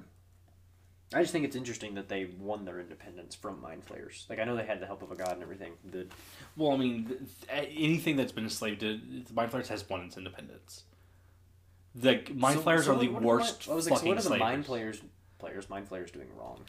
[1.14, 4.26] I just think it's interesting that they won their independence from Mind Flayers.
[4.30, 5.74] Like, I know they had the help of a god and everything.
[5.90, 6.08] The,
[6.56, 7.20] Well, I mean, th-
[7.50, 10.84] th- anything that's been enslaved to the Mind Flayers has won its independence.
[11.96, 14.30] The Mind So- Flayers so are the worst I was like, so fucking what are
[14.30, 14.38] the.
[14.38, 15.02] Mind Flayers,
[15.40, 16.64] players, Mind Flayers doing wrong?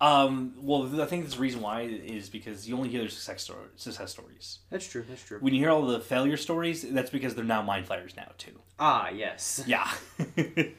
[0.00, 3.66] Um, well, I think the reason why is because you only hear their success, story,
[3.76, 4.60] success stories.
[4.70, 5.38] That's true, that's true.
[5.40, 8.60] When you hear all the failure stories, that's because they're now mind flayers now too.
[8.78, 9.64] Ah, yes.
[9.66, 9.90] Yeah.
[10.36, 10.74] and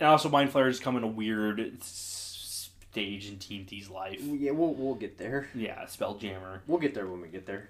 [0.00, 4.20] also, mind flayers come in a weird stage in TNT's life.
[4.22, 5.48] Yeah, we'll, we'll get there.
[5.54, 6.60] Yeah, Spelljammer.
[6.66, 7.68] We'll get there when we get there.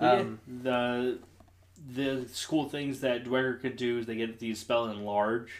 [0.00, 1.18] Yeah, Um, the
[1.94, 5.50] the cool things that Duergar could do is they get these spell enlarge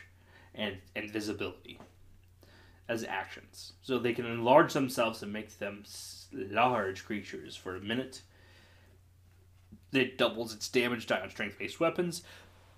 [0.54, 1.78] and invisibility
[2.88, 3.72] as actions.
[3.82, 5.84] So they can enlarge themselves and make them
[6.32, 8.22] large creatures for a minute.
[9.92, 12.22] It doubles its damage die on strength based weapons.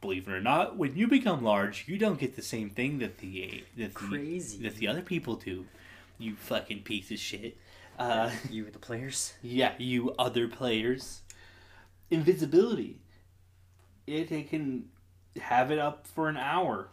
[0.01, 3.19] Believe it or not, when you become large, you don't get the same thing that
[3.19, 5.65] the that the, that the other people do.
[6.19, 7.57] You fucking piece of shit.
[7.99, 9.35] Uh, you, the players?
[9.43, 11.23] yeah, you other players.
[12.11, 13.01] Invisibility.
[14.07, 14.91] It, it can
[15.41, 16.89] have it up for an hour.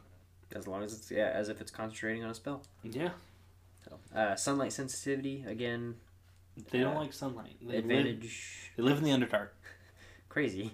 [0.56, 2.62] As long as it's, yeah, as if it's concentrating on a spell.
[2.84, 3.12] Yeah.
[3.88, 5.96] So, uh, sunlight sensitivity, again,
[6.70, 7.56] They don't Uh, like sunlight.
[7.62, 8.72] They Live, advantage.
[8.78, 9.50] they live in the Underdark.
[10.30, 10.74] Crazy.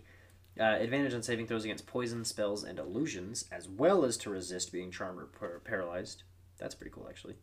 [0.60, 4.74] Uh, advantage on saving throws against poison, spells, and illusions, as well as to resist
[4.74, 6.24] being charmed or par- paralyzed.
[6.58, 7.36] That's pretty cool, actually.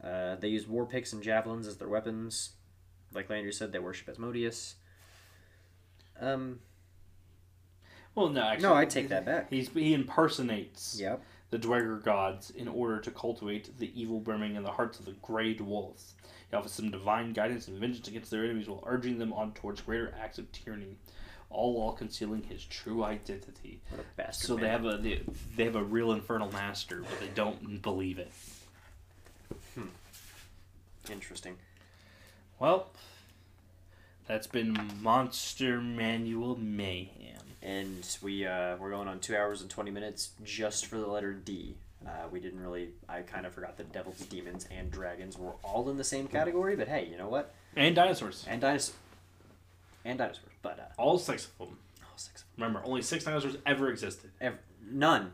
[0.00, 2.50] Uh, they use war picks and javelins as their weapons.
[3.12, 4.76] Like Landry said, they worship Asmodeus.
[6.20, 6.60] Um,
[8.14, 8.62] Well, no, actually.
[8.68, 9.50] no, I take that back.
[9.50, 11.20] He's, he impersonates Yep.
[11.50, 15.12] The Duergar gods in order to cultivate the evil brimming in the hearts of the
[15.22, 16.14] Grey Dwarfs.
[16.50, 19.80] He offers them divine guidance and vengeance against their enemies while urging them on towards
[19.80, 20.96] greater acts of tyranny,
[21.50, 23.80] all while concealing his true identity.
[23.90, 24.46] What a bastard.
[24.46, 25.22] So they have a they,
[25.56, 28.30] they have a real infernal master, but they don't believe it.
[29.74, 29.88] Hmm.
[31.10, 31.56] Interesting.
[32.58, 32.90] Well,
[34.26, 37.55] that's been Monster Manual Mayhem.
[37.66, 41.32] And we uh, we're going on two hours and 20 minutes just for the letter
[41.34, 41.74] d
[42.06, 45.90] uh, we didn't really i kind of forgot that devils demons and dragons were all
[45.90, 48.44] in the same category but hey you know what And dinosaurs.
[48.48, 48.94] and dinosaurs
[50.04, 51.78] and dinosaurs but uh, All six of them.
[52.04, 54.30] all six of Remember, only six dinosaurs ever existed.
[54.40, 54.58] them Ev-
[54.90, 55.32] none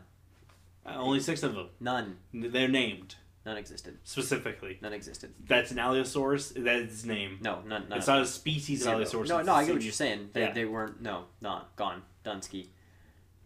[0.85, 1.69] Uh, only six of them.
[1.79, 3.15] none They're named
[3.45, 4.79] none existed specifically.
[4.81, 6.53] none existed That's an Allosaurus.
[6.55, 7.37] That's its name.
[7.41, 9.29] no none, none it's not a species of Allosaurus.
[9.29, 10.53] no no I get what you're saying they, Yeah.
[10.53, 12.67] they weren't no not gone dunsky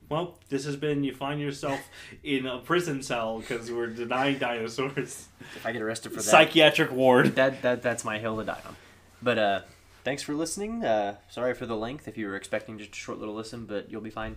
[0.10, 1.80] Well, this has been you find yourself
[2.24, 5.28] in a prison cell because we're denying dinosaurs.
[5.56, 7.36] if i get arrested for that Psychiatric ward.
[7.36, 8.76] that that that's my hill to die on.
[9.22, 9.62] But uh,
[10.04, 10.86] thanks for listening.
[10.86, 12.08] Uh, sorry for the length.
[12.08, 14.36] If you were expecting just a short little listen, but you'll be fine.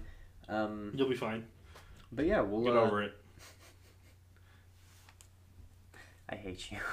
[0.49, 1.45] Um, You'll be fine.
[2.11, 2.65] but yeah, we'll.
[2.65, 3.15] Get uh, over it.
[6.29, 6.79] I hate you.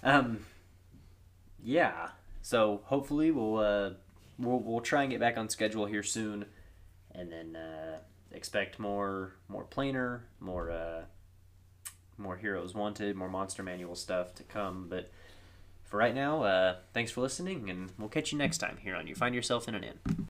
[0.00, 0.46] Um,
[1.60, 2.10] yeah,
[2.40, 3.90] so hopefully we'll uh,
[4.38, 6.44] we'll we'll try and get back on schedule here soon,
[7.18, 7.98] and then uh,
[8.32, 11.02] expect more more planar, more uh,
[12.16, 14.86] more heroes wanted, more monster manual stuff to come.
[14.88, 15.10] But
[15.84, 19.06] for right now, uh, thanks for listening, and we'll catch you next time here on
[19.06, 20.26] You Find Yourself in an Inn.